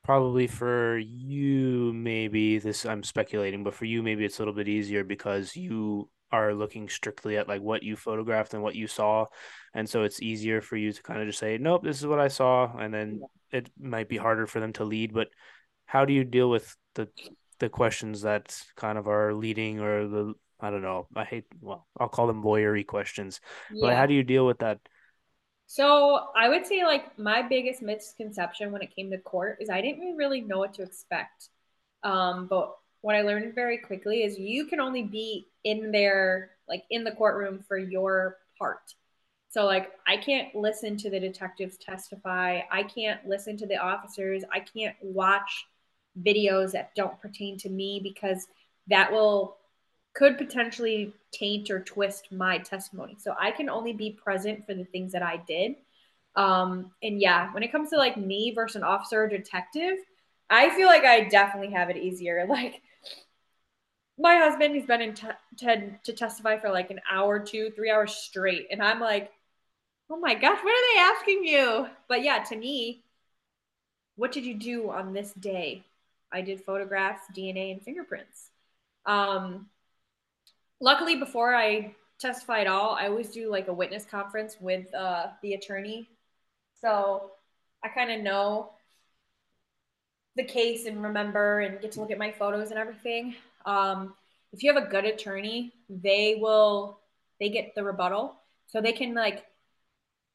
probably 0.03 0.47
for 0.47 0.97
you 0.99 1.93
maybe 1.93 2.59
this 2.59 2.85
I'm 2.85 3.03
speculating, 3.03 3.63
but 3.63 3.75
for 3.75 3.85
you 3.85 4.03
maybe 4.03 4.25
it's 4.25 4.39
a 4.39 4.41
little 4.41 4.53
bit 4.55 4.69
easier 4.69 5.03
because 5.05 5.55
you 5.55 6.09
are 6.31 6.53
looking 6.55 6.89
strictly 6.89 7.37
at 7.37 7.47
like 7.49 7.61
what 7.61 7.83
you 7.83 7.95
photographed 7.97 8.53
and 8.55 8.63
what 8.63 8.75
you 8.75 8.87
saw. 8.87 9.25
And 9.73 9.89
so 9.89 10.03
it's 10.03 10.21
easier 10.21 10.61
for 10.61 10.77
you 10.77 10.93
to 10.93 11.03
kind 11.03 11.21
of 11.21 11.27
just 11.27 11.39
say, 11.39 11.57
Nope, 11.59 11.83
this 11.83 11.99
is 11.99 12.07
what 12.07 12.19
I 12.19 12.29
saw, 12.29 12.75
and 12.77 12.93
then 12.93 13.23
it 13.53 13.69
might 13.79 14.09
be 14.09 14.17
harder 14.17 14.47
for 14.47 14.59
them 14.59 14.73
to 14.73 14.83
lead. 14.83 15.13
But 15.13 15.29
how 15.85 16.03
do 16.05 16.13
you 16.13 16.23
deal 16.25 16.49
with 16.49 16.75
the 16.95 17.07
the 17.59 17.69
questions 17.69 18.23
that 18.23 18.59
kind 18.75 18.97
of 18.97 19.07
are 19.07 19.33
leading 19.33 19.79
or 19.79 20.07
the 20.07 20.33
I 20.59 20.69
don't 20.69 20.81
know. 20.81 21.07
I 21.15 21.25
hate 21.25 21.45
well, 21.61 21.87
I'll 21.99 22.09
call 22.09 22.27
them 22.27 22.43
lawyery 22.43 22.85
questions. 22.85 23.41
But 23.79 23.95
how 23.95 24.05
do 24.05 24.13
you 24.13 24.23
deal 24.23 24.45
with 24.45 24.59
that? 24.59 24.79
So 25.67 26.19
I 26.35 26.49
would 26.49 26.65
say 26.65 26.83
like 26.83 27.17
my 27.19 27.41
biggest 27.41 27.81
misconception 27.81 28.71
when 28.71 28.81
it 28.81 28.95
came 28.95 29.11
to 29.11 29.17
court 29.17 29.57
is 29.59 29.69
I 29.69 29.81
didn't 29.81 30.15
really 30.15 30.41
know 30.41 30.59
what 30.59 30.73
to 30.75 30.83
expect. 30.83 31.49
Um, 32.03 32.47
but 32.47 32.75
what 33.01 33.15
I 33.15 33.21
learned 33.21 33.55
very 33.55 33.77
quickly 33.77 34.23
is 34.23 34.39
you 34.39 34.65
can 34.65 34.79
only 34.79 35.03
be 35.03 35.47
in 35.65 35.91
there, 35.91 36.51
like 36.67 36.83
in 36.89 37.03
the 37.03 37.11
courtroom 37.11 37.63
for 37.67 37.77
your 37.77 38.37
part. 38.57 38.93
So 39.53 39.65
like 39.65 39.91
I 40.07 40.17
can't 40.17 40.55
listen 40.55 40.97
to 40.97 41.11
the 41.11 41.19
detectives 41.19 41.77
testify. 41.77 42.61
I 42.71 42.81
can't 42.81 43.23
listen 43.27 43.55
to 43.57 43.67
the 43.67 43.77
officers. 43.77 44.43
I 44.51 44.61
can't 44.61 44.95
watch 45.03 45.67
videos 46.25 46.71
that 46.71 46.95
don't 46.95 47.21
pertain 47.21 47.59
to 47.59 47.69
me 47.69 47.99
because 48.01 48.47
that 48.87 49.11
will 49.11 49.57
could 50.15 50.39
potentially 50.39 51.13
taint 51.31 51.69
or 51.69 51.81
twist 51.81 52.31
my 52.31 52.57
testimony. 52.57 53.15
So 53.19 53.35
I 53.39 53.51
can 53.51 53.69
only 53.69 53.93
be 53.93 54.17
present 54.23 54.65
for 54.65 54.73
the 54.73 54.85
things 54.85 55.11
that 55.11 55.21
I 55.21 55.37
did. 55.47 55.75
Um, 56.35 56.89
and 57.03 57.21
yeah, 57.21 57.53
when 57.53 57.61
it 57.61 57.71
comes 57.71 57.91
to 57.91 57.97
like 57.97 58.17
me 58.17 58.53
versus 58.55 58.77
an 58.77 58.83
officer 58.83 59.21
or 59.25 59.27
detective, 59.27 59.97
I 60.49 60.75
feel 60.75 60.87
like 60.87 61.03
I 61.03 61.25
definitely 61.25 61.75
have 61.75 61.91
it 61.91 61.97
easier. 61.97 62.43
Like 62.49 62.81
my 64.17 64.37
husband, 64.37 64.73
he's 64.73 64.87
been 64.87 65.01
in 65.01 65.13
t- 65.13 65.27
to, 65.59 65.91
to 66.05 66.13
testify 66.13 66.59
for 66.59 66.71
like 66.71 66.89
an 66.89 67.01
hour, 67.11 67.39
two, 67.39 67.69
three 67.75 67.91
hours 67.91 68.15
straight. 68.15 68.67
And 68.71 68.81
I'm 68.81 68.99
like, 68.99 69.31
oh 70.13 70.19
my 70.19 70.35
gosh, 70.35 70.59
what 70.61 70.71
are 70.71 70.93
they 70.93 70.99
asking 70.99 71.43
you? 71.43 71.87
But 72.07 72.23
yeah, 72.23 72.43
to 72.43 72.55
me, 72.55 73.01
what 74.15 74.31
did 74.31 74.45
you 74.45 74.53
do 74.53 74.91
on 74.91 75.11
this 75.11 75.33
day? 75.33 75.83
I 76.31 76.41
did 76.41 76.63
photographs, 76.63 77.23
DNA, 77.35 77.71
and 77.71 77.81
fingerprints. 77.81 78.51
Um, 79.07 79.69
luckily, 80.79 81.15
before 81.15 81.55
I 81.55 81.95
testify 82.19 82.61
at 82.61 82.67
all, 82.67 82.93
I 82.93 83.07
always 83.07 83.29
do 83.29 83.49
like 83.49 83.69
a 83.69 83.73
witness 83.73 84.05
conference 84.05 84.55
with 84.59 84.93
uh, 84.93 85.27
the 85.41 85.55
attorney. 85.55 86.07
So 86.79 87.31
I 87.83 87.87
kind 87.87 88.11
of 88.11 88.21
know 88.21 88.69
the 90.35 90.43
case 90.43 90.85
and 90.85 91.01
remember 91.01 91.61
and 91.61 91.81
get 91.81 91.91
to 91.93 92.01
look 92.01 92.11
at 92.11 92.19
my 92.19 92.31
photos 92.31 92.69
and 92.69 92.79
everything. 92.79 93.33
Um, 93.65 94.13
if 94.51 94.61
you 94.61 94.71
have 94.71 94.83
a 94.83 94.87
good 94.87 95.05
attorney, 95.05 95.73
they 95.89 96.37
will 96.39 96.99
they 97.39 97.49
get 97.49 97.73
the 97.73 97.83
rebuttal, 97.83 98.35
so 98.67 98.79
they 98.79 98.93
can 98.93 99.15
like 99.15 99.45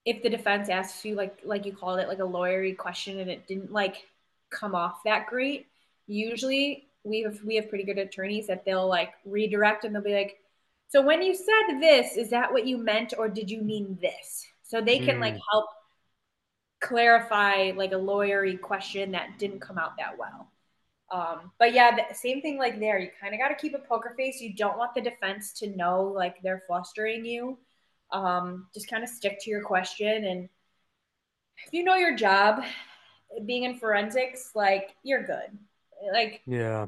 if 0.08 0.22
the 0.22 0.30
defense 0.30 0.70
asks 0.70 1.04
you 1.04 1.14
like 1.14 1.38
like 1.44 1.66
you 1.66 1.72
called 1.76 2.00
it 2.00 2.08
like 2.08 2.18
a 2.18 2.22
lawyery 2.22 2.74
question 2.74 3.20
and 3.20 3.28
it 3.28 3.46
didn't 3.46 3.70
like 3.70 4.06
come 4.48 4.74
off 4.74 5.02
that 5.04 5.26
great, 5.26 5.66
usually 6.06 6.88
we 7.04 7.20
have 7.20 7.38
we 7.44 7.56
have 7.56 7.68
pretty 7.68 7.84
good 7.84 7.98
attorneys 7.98 8.46
that 8.46 8.64
they'll 8.64 8.88
like 8.88 9.12
redirect 9.26 9.84
and 9.84 9.94
they'll 9.94 10.02
be 10.02 10.14
like, 10.14 10.38
so 10.88 11.02
when 11.02 11.20
you 11.20 11.34
said 11.34 11.78
this, 11.78 12.16
is 12.16 12.30
that 12.30 12.50
what 12.50 12.66
you 12.66 12.78
meant 12.78 13.12
or 13.18 13.28
did 13.28 13.50
you 13.50 13.60
mean 13.60 13.98
this? 14.00 14.46
So 14.62 14.80
they 14.80 14.98
can 14.98 15.16
mm. 15.16 15.20
like 15.20 15.36
help 15.50 15.66
clarify 16.80 17.72
like 17.76 17.92
a 17.92 17.96
lawyery 17.96 18.58
question 18.58 19.12
that 19.12 19.38
didn't 19.38 19.60
come 19.60 19.76
out 19.76 19.98
that 19.98 20.16
well. 20.16 20.50
Um, 21.12 21.52
but 21.58 21.74
yeah, 21.74 21.94
the 21.94 22.14
same 22.14 22.40
thing 22.40 22.56
like 22.56 22.80
there. 22.80 22.98
You 22.98 23.10
kind 23.20 23.34
of 23.34 23.40
got 23.40 23.48
to 23.48 23.56
keep 23.56 23.74
a 23.74 23.78
poker 23.78 24.14
face. 24.16 24.40
You 24.40 24.54
don't 24.54 24.78
want 24.78 24.94
the 24.94 25.02
defense 25.02 25.52
to 25.54 25.76
know 25.76 26.02
like 26.04 26.36
they're 26.42 26.62
flustering 26.66 27.26
you. 27.26 27.58
Um, 28.12 28.68
just 28.74 28.88
kind 28.88 29.02
of 29.02 29.08
stick 29.08 29.38
to 29.42 29.50
your 29.50 29.62
question. 29.62 30.24
And 30.24 30.48
if 31.66 31.72
you 31.72 31.84
know 31.84 31.96
your 31.96 32.16
job, 32.16 32.62
being 33.46 33.64
in 33.64 33.78
forensics, 33.78 34.52
like 34.54 34.94
you're 35.02 35.24
good. 35.24 35.58
Like, 36.12 36.42
yeah. 36.46 36.86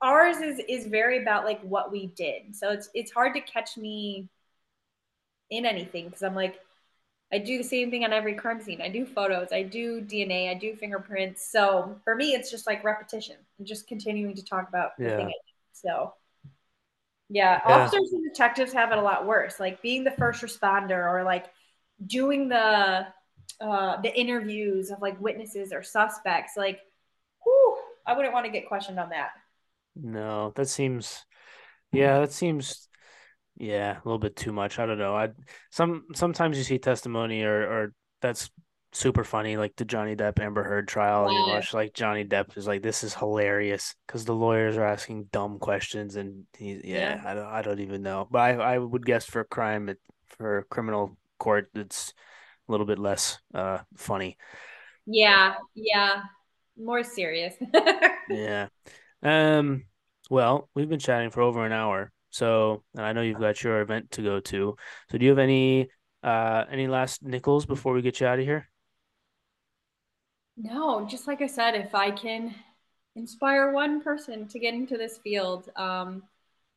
Ours 0.00 0.38
is 0.38 0.60
is 0.68 0.86
very 0.86 1.22
about 1.22 1.44
like 1.44 1.60
what 1.62 1.92
we 1.92 2.06
did. 2.06 2.56
So 2.56 2.70
it's 2.70 2.90
it's 2.92 3.12
hard 3.12 3.34
to 3.34 3.40
catch 3.40 3.76
me 3.76 4.28
in 5.50 5.64
anything 5.64 6.06
because 6.06 6.22
I'm 6.22 6.34
like, 6.34 6.58
I 7.32 7.38
do 7.38 7.56
the 7.56 7.64
same 7.64 7.90
thing 7.90 8.04
on 8.04 8.12
every 8.12 8.34
crime 8.34 8.60
scene. 8.60 8.82
I 8.82 8.88
do 8.88 9.06
photos, 9.06 9.48
I 9.52 9.62
do 9.62 10.00
DNA, 10.00 10.50
I 10.50 10.54
do 10.54 10.74
fingerprints. 10.74 11.50
So 11.50 11.96
for 12.04 12.16
me, 12.16 12.32
it's 12.32 12.50
just 12.50 12.66
like 12.66 12.82
repetition 12.82 13.36
and 13.58 13.66
just 13.66 13.86
continuing 13.86 14.34
to 14.34 14.44
talk 14.44 14.68
about 14.68 14.96
the 14.98 15.04
yeah. 15.04 15.16
thing. 15.16 15.32
So 15.72 16.14
yeah, 17.32 17.60
yeah, 17.66 17.74
officers 17.74 18.12
and 18.12 18.22
detectives 18.22 18.72
have 18.72 18.92
it 18.92 18.98
a 18.98 19.02
lot 19.02 19.26
worse. 19.26 19.58
Like 19.58 19.80
being 19.80 20.04
the 20.04 20.10
first 20.10 20.42
responder 20.42 21.10
or 21.10 21.24
like 21.24 21.46
doing 22.06 22.48
the 22.48 23.06
uh, 23.60 24.00
the 24.00 24.14
interviews 24.14 24.90
of 24.90 25.00
like 25.00 25.20
witnesses 25.20 25.72
or 25.72 25.82
suspects. 25.82 26.52
Like, 26.56 26.80
whew, 27.42 27.78
I 28.06 28.14
wouldn't 28.14 28.34
want 28.34 28.44
to 28.46 28.52
get 28.52 28.68
questioned 28.68 28.98
on 28.98 29.10
that. 29.10 29.30
No, 29.96 30.52
that 30.56 30.68
seems, 30.68 31.24
yeah, 31.90 32.20
that 32.20 32.32
seems 32.32 32.88
yeah, 33.56 33.92
a 33.92 34.02
little 34.04 34.18
bit 34.18 34.36
too 34.36 34.52
much. 34.52 34.78
I 34.78 34.86
don't 34.86 34.98
know. 34.98 35.16
I 35.16 35.30
some 35.70 36.04
sometimes 36.14 36.58
you 36.58 36.64
see 36.64 36.78
testimony 36.78 37.42
or 37.42 37.62
or 37.62 37.92
that's 38.20 38.50
super 38.92 39.24
funny, 39.24 39.56
like 39.56 39.74
the 39.76 39.84
Johnny 39.84 40.14
Depp 40.14 40.38
Amber 40.38 40.62
Heard 40.62 40.86
trial, 40.86 41.26
and 41.26 41.34
you 41.34 41.52
watch 41.52 41.74
like 41.74 41.94
Johnny 41.94 42.24
Depp 42.24 42.56
is 42.56 42.66
like, 42.66 42.82
this 42.82 43.02
is 43.02 43.14
hilarious 43.14 43.94
because 44.06 44.24
the 44.24 44.34
lawyers 44.34 44.76
are 44.76 44.84
asking 44.84 45.24
dumb 45.32 45.58
questions, 45.58 46.16
and 46.16 46.44
he, 46.56 46.80
yeah, 46.84 47.16
yeah, 47.16 47.22
I 47.24 47.34
don't, 47.34 47.46
I 47.46 47.62
don't 47.62 47.80
even 47.80 48.02
know, 48.02 48.28
but 48.30 48.38
I, 48.38 48.52
I 48.52 48.78
would 48.78 49.04
guess 49.04 49.24
for 49.24 49.44
crime, 49.44 49.88
it, 49.88 49.98
for 50.28 50.66
criminal 50.70 51.16
court, 51.38 51.70
it's 51.74 52.12
a 52.68 52.72
little 52.72 52.86
bit 52.86 52.98
less 52.98 53.38
uh 53.54 53.78
funny. 53.96 54.36
Yeah, 55.06 55.54
yeah, 55.74 56.22
more 56.78 57.02
serious. 57.02 57.54
yeah. 58.30 58.68
Um. 59.22 59.84
Well, 60.30 60.68
we've 60.74 60.88
been 60.88 61.00
chatting 61.00 61.30
for 61.30 61.42
over 61.42 61.66
an 61.66 61.72
hour. 61.72 62.12
So, 62.30 62.82
and 62.96 63.04
I 63.04 63.12
know 63.12 63.20
you've 63.20 63.40
got 63.40 63.62
your 63.62 63.82
event 63.82 64.12
to 64.12 64.22
go 64.22 64.40
to. 64.40 64.76
So, 65.10 65.18
do 65.18 65.24
you 65.24 65.30
have 65.30 65.38
any 65.38 65.88
uh 66.22 66.64
any 66.70 66.86
last 66.86 67.22
nickels 67.22 67.66
before 67.66 67.92
we 67.92 68.02
get 68.02 68.20
you 68.20 68.26
out 68.26 68.38
of 68.38 68.44
here? 68.44 68.68
No, 70.56 71.06
just 71.06 71.26
like 71.26 71.40
I 71.40 71.46
said, 71.46 71.74
if 71.74 71.94
I 71.94 72.10
can 72.10 72.54
inspire 73.16 73.72
one 73.72 74.02
person 74.02 74.46
to 74.48 74.58
get 74.58 74.74
into 74.74 74.96
this 74.96 75.18
field, 75.18 75.70
um, 75.76 76.22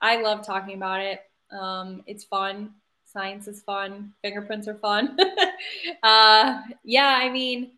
I 0.02 0.22
love 0.22 0.46
talking 0.46 0.76
about 0.76 1.02
it. 1.02 1.22
Um, 1.52 2.04
it's 2.08 2.24
fun. 2.24 2.74
Science 3.06 3.48
is 3.48 3.62
fun. 3.62 4.14
Fingerprints 4.22 4.68
are 4.68 4.76
fun. 4.76 5.18
uh, 6.04 6.62
yeah, 6.84 7.20
I 7.22 7.30
mean, 7.30 7.72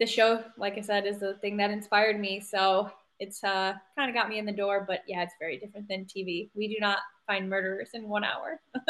the 0.00 0.06
show, 0.06 0.42
like 0.56 0.78
I 0.78 0.80
said, 0.80 1.06
is 1.06 1.18
the 1.18 1.34
thing 1.34 1.56
that 1.58 1.70
inspired 1.70 2.18
me. 2.18 2.40
So 2.40 2.90
it's 3.18 3.44
uh, 3.44 3.74
kind 3.96 4.08
of 4.10 4.14
got 4.14 4.28
me 4.28 4.38
in 4.38 4.46
the 4.46 4.52
door, 4.52 4.84
but 4.86 5.02
yeah, 5.06 5.22
it's 5.22 5.34
very 5.38 5.58
different 5.58 5.88
than 5.88 6.06
TV. 6.06 6.50
We 6.54 6.68
do 6.68 6.76
not 6.80 6.98
find 7.26 7.48
murderers 7.48 7.90
in 7.94 8.08
one 8.08 8.24
hour. 8.24 8.60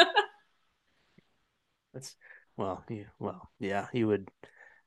That's 1.93 2.15
well, 2.57 2.85
yeah, 2.89 3.05
well, 3.19 3.51
yeah, 3.59 3.89
you 3.93 4.07
would. 4.07 4.31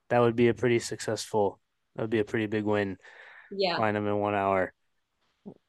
That 0.09 0.19
would 0.19 0.35
be 0.35 0.47
a 0.47 0.53
pretty 0.53 0.79
successful. 0.79 1.59
That 1.95 2.03
would 2.03 2.09
be 2.09 2.19
a 2.19 2.25
pretty 2.25 2.47
big 2.47 2.63
win. 2.63 2.97
Yeah, 3.51 3.77
find 3.77 3.95
them 3.95 4.07
in 4.07 4.17
one 4.17 4.35
hour. 4.35 4.73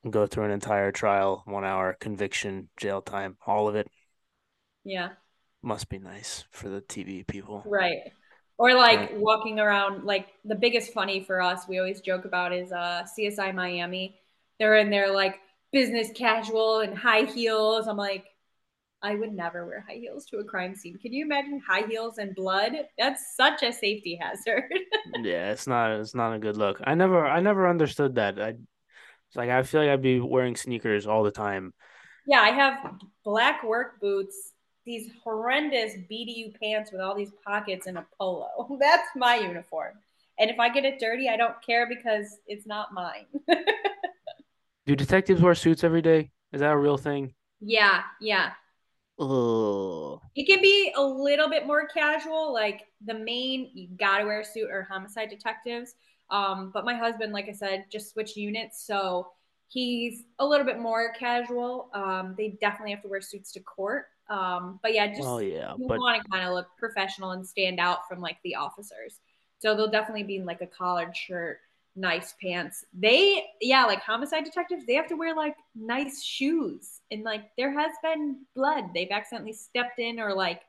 Go 0.08 0.26
through 0.26 0.44
an 0.44 0.50
entire 0.50 0.92
trial, 0.92 1.42
one 1.46 1.64
hour 1.64 1.96
conviction, 1.98 2.68
jail 2.76 3.02
time, 3.02 3.36
all 3.46 3.68
of 3.68 3.74
it. 3.74 3.88
Yeah, 4.84 5.10
must 5.62 5.88
be 5.88 5.98
nice 5.98 6.44
for 6.50 6.68
the 6.68 6.80
TV 6.80 7.26
people. 7.26 7.62
Right. 7.66 8.12
Or 8.56 8.74
like 8.74 8.98
right. 8.98 9.18
walking 9.18 9.58
around, 9.58 10.04
like 10.04 10.28
the 10.44 10.54
biggest 10.54 10.92
funny 10.92 11.24
for 11.24 11.42
us, 11.42 11.66
we 11.68 11.78
always 11.78 12.00
joke 12.00 12.24
about 12.24 12.52
is 12.52 12.70
uh, 12.70 13.04
CSI 13.18 13.52
Miami. 13.52 14.20
They're 14.60 14.76
in 14.76 14.90
their 14.90 15.12
like 15.12 15.40
business 15.72 16.10
casual 16.14 16.80
and 16.80 16.96
high 16.96 17.22
heels. 17.24 17.88
I'm 17.88 17.96
like, 17.96 18.26
I 19.04 19.14
would 19.16 19.34
never 19.34 19.66
wear 19.66 19.84
high 19.86 19.98
heels 19.98 20.24
to 20.26 20.38
a 20.38 20.44
crime 20.44 20.74
scene. 20.74 20.96
Can 20.96 21.12
you 21.12 21.26
imagine 21.26 21.60
high 21.64 21.86
heels 21.86 22.16
and 22.16 22.34
blood? 22.34 22.72
That's 22.98 23.36
such 23.36 23.62
a 23.62 23.70
safety 23.70 24.18
hazard. 24.20 24.64
yeah, 25.22 25.52
it's 25.52 25.66
not 25.66 25.92
it's 25.92 26.14
not 26.14 26.32
a 26.32 26.38
good 26.38 26.56
look. 26.56 26.80
I 26.82 26.94
never 26.94 27.26
I 27.26 27.40
never 27.40 27.68
understood 27.68 28.14
that. 28.14 28.40
I 28.40 28.48
it's 28.48 29.36
like 29.36 29.50
I 29.50 29.62
feel 29.62 29.82
like 29.82 29.90
I'd 29.90 30.00
be 30.00 30.20
wearing 30.20 30.56
sneakers 30.56 31.06
all 31.06 31.22
the 31.22 31.30
time. 31.30 31.74
Yeah, 32.26 32.40
I 32.40 32.48
have 32.50 32.94
black 33.24 33.62
work 33.62 34.00
boots 34.00 34.52
these 34.86 35.10
horrendous 35.22 35.94
BDU 36.10 36.52
pants 36.58 36.90
with 36.90 37.00
all 37.00 37.14
these 37.14 37.32
pockets 37.46 37.86
and 37.86 37.98
a 37.98 38.06
polo. 38.18 38.76
That's 38.80 39.08
my 39.16 39.36
uniform. 39.36 39.94
And 40.38 40.50
if 40.50 40.58
I 40.58 40.70
get 40.70 40.84
it 40.84 40.98
dirty, 40.98 41.28
I 41.28 41.36
don't 41.36 41.54
care 41.64 41.86
because 41.88 42.38
it's 42.46 42.66
not 42.66 42.92
mine. 42.92 43.26
Do 44.86 44.96
detectives 44.96 45.40
wear 45.40 45.54
suits 45.54 45.84
every 45.84 46.02
day? 46.02 46.30
Is 46.52 46.60
that 46.60 46.72
a 46.72 46.76
real 46.76 46.96
thing? 46.96 47.34
Yeah, 47.60 48.02
yeah. 48.20 48.52
Oh. 49.18 50.20
It 50.34 50.46
can 50.46 50.60
be 50.60 50.92
a 50.96 51.02
little 51.02 51.48
bit 51.48 51.66
more 51.66 51.86
casual. 51.86 52.52
Like 52.52 52.86
the 53.04 53.14
main, 53.14 53.70
you 53.74 53.88
gotta 53.96 54.24
wear 54.24 54.40
a 54.40 54.44
suit 54.44 54.70
or 54.70 54.82
homicide 54.82 55.30
detectives. 55.30 55.94
Um, 56.30 56.70
but 56.72 56.84
my 56.84 56.94
husband, 56.94 57.32
like 57.32 57.48
I 57.48 57.52
said, 57.52 57.84
just 57.92 58.12
switched 58.12 58.36
units, 58.36 58.84
so 58.86 59.28
he's 59.68 60.24
a 60.38 60.46
little 60.46 60.66
bit 60.66 60.78
more 60.78 61.12
casual. 61.12 61.90
Um, 61.94 62.34
they 62.36 62.56
definitely 62.60 62.92
have 62.92 63.02
to 63.02 63.08
wear 63.08 63.20
suits 63.20 63.52
to 63.52 63.60
court. 63.60 64.06
Um, 64.28 64.80
but 64.82 64.94
yeah, 64.94 65.08
just 65.08 65.20
yeah, 65.42 65.74
you 65.76 65.86
but... 65.86 65.98
want 65.98 66.22
to 66.22 66.30
kind 66.30 66.46
of 66.46 66.54
look 66.54 66.68
professional 66.78 67.32
and 67.32 67.46
stand 67.46 67.78
out 67.78 68.08
from 68.08 68.20
like 68.20 68.38
the 68.42 68.54
officers. 68.54 69.20
So 69.58 69.76
they'll 69.76 69.90
definitely 69.90 70.24
be 70.24 70.36
in 70.36 70.46
like 70.46 70.60
a 70.60 70.66
collared 70.66 71.16
shirt, 71.16 71.58
nice 71.96 72.34
pants. 72.40 72.84
They, 72.92 73.44
yeah, 73.60 73.84
like 73.84 74.00
homicide 74.00 74.44
detectives, 74.44 74.86
they 74.86 74.94
have 74.94 75.08
to 75.08 75.16
wear 75.16 75.34
like 75.34 75.56
nice 75.74 76.22
shoes. 76.22 77.00
And 77.10 77.22
like 77.22 77.44
there 77.56 77.72
has 77.78 77.92
been 78.02 78.38
blood. 78.54 78.90
They've 78.94 79.10
accidentally 79.10 79.52
stepped 79.52 79.98
in 79.98 80.18
or 80.20 80.34
like 80.34 80.62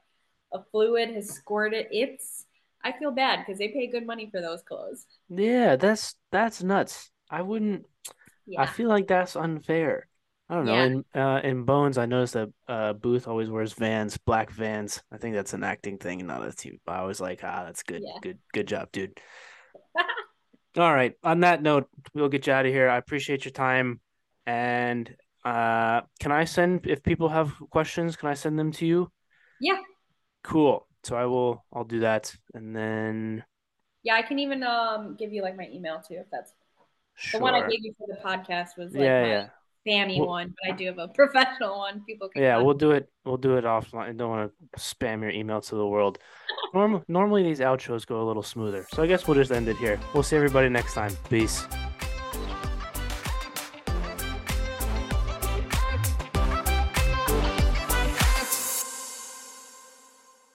a 0.53 0.61
fluid 0.71 1.09
has 1.09 1.29
squirted. 1.29 1.87
It's 1.91 2.45
I 2.83 2.91
feel 2.91 3.11
bad 3.11 3.39
because 3.39 3.57
they 3.57 3.69
pay 3.69 3.87
good 3.87 4.05
money 4.05 4.29
for 4.31 4.41
those 4.41 4.61
clothes. 4.61 5.05
Yeah, 5.29 5.75
that's 5.75 6.15
that's 6.31 6.61
nuts. 6.61 7.09
I 7.29 7.41
wouldn't. 7.41 7.85
I 8.57 8.67
feel 8.67 8.89
like 8.89 9.07
that's 9.07 9.35
unfair. 9.35 10.07
I 10.47 10.53
don't 10.53 10.65
know. 10.65 10.73
yeah, 10.75 10.83
In 10.83 11.05
uh 11.15 11.41
in 11.43 11.63
Bones, 11.63 11.97
I 11.97 12.05
noticed 12.05 12.33
that 12.33 12.49
uh 12.67 12.93
Booth 12.93 13.27
always 13.27 13.49
wears 13.49 13.73
Vans, 13.73 14.17
black 14.17 14.51
Vans. 14.51 15.01
I 15.11 15.17
think 15.17 15.33
that's 15.33 15.53
an 15.53 15.63
acting 15.63 15.97
thing, 15.97 16.25
not 16.27 16.47
a 16.47 16.51
team. 16.51 16.79
I 16.85 17.03
was 17.03 17.19
like, 17.19 17.39
ah, 17.43 17.63
that's 17.65 17.81
good, 17.81 18.03
yeah. 18.03 18.19
good, 18.21 18.37
good 18.53 18.67
job, 18.67 18.91
dude. 18.91 19.19
All 20.77 20.93
right. 20.93 21.13
On 21.23 21.39
that 21.41 21.61
note, 21.61 21.87
we'll 22.13 22.29
get 22.29 22.47
you 22.47 22.53
out 22.53 22.65
of 22.65 22.71
here. 22.71 22.89
I 22.89 22.97
appreciate 22.97 23.45
your 23.45 23.51
time. 23.53 24.01
And 24.45 25.15
uh, 25.43 26.01
can 26.19 26.31
I 26.31 26.45
send 26.45 26.85
if 26.87 27.01
people 27.03 27.29
have 27.29 27.53
questions, 27.69 28.15
can 28.15 28.29
I 28.29 28.33
send 28.33 28.59
them 28.59 28.71
to 28.73 28.85
you? 28.85 29.11
Yeah, 29.59 29.77
Cool. 30.43 30.87
So 31.03 31.15
I 31.15 31.25
will. 31.25 31.63
I'll 31.73 31.83
do 31.83 31.99
that, 31.99 32.35
and 32.53 32.75
then 32.75 33.43
yeah. 34.03 34.15
I 34.15 34.21
can 34.23 34.39
even 34.39 34.63
um 34.63 35.15
give 35.17 35.31
you 35.31 35.43
like 35.43 35.55
my 35.55 35.67
email 35.71 36.01
too 36.01 36.15
if 36.15 36.25
that's 36.31 36.51
the 37.31 37.39
one 37.39 37.53
I 37.53 37.61
gave 37.61 37.83
you 37.83 37.93
for 37.97 38.07
the 38.07 38.19
podcast 38.23 38.77
was 38.77 38.93
like 38.93 39.01
Yeah, 39.01 39.21
my 39.21 39.27
yeah. 39.29 39.47
Spammy 39.85 40.19
Well, 40.19 40.27
one, 40.27 40.53
but 40.63 40.73
I 40.73 40.75
do 40.75 40.85
have 40.85 40.97
a 40.97 41.07
professional 41.15 41.77
one. 41.77 42.03
People 42.05 42.29
can 42.29 42.41
yeah. 42.41 42.57
We'll 42.57 42.73
do 42.73 42.91
it. 42.91 43.09
We'll 43.23 43.37
do 43.37 43.57
it 43.57 43.63
offline. 43.63 44.09
I 44.09 44.11
don't 44.13 44.29
want 44.29 44.51
to 44.73 44.79
spam 44.79 45.21
your 45.21 45.31
email 45.31 45.61
to 45.61 45.75
the 45.75 45.85
world. 45.87 46.19
Norm- 46.73 47.03
normally 47.07 47.43
these 47.43 47.59
outros 47.59 48.05
go 48.05 48.21
a 48.21 48.25
little 48.25 48.43
smoother, 48.43 48.85
so 48.91 49.03
I 49.03 49.07
guess 49.07 49.27
we'll 49.27 49.35
just 49.35 49.51
end 49.51 49.67
it 49.67 49.77
here. 49.77 49.99
We'll 50.13 50.23
see 50.23 50.35
everybody 50.35 50.69
next 50.69 50.93
time. 50.93 51.15
Peace. 51.29 51.65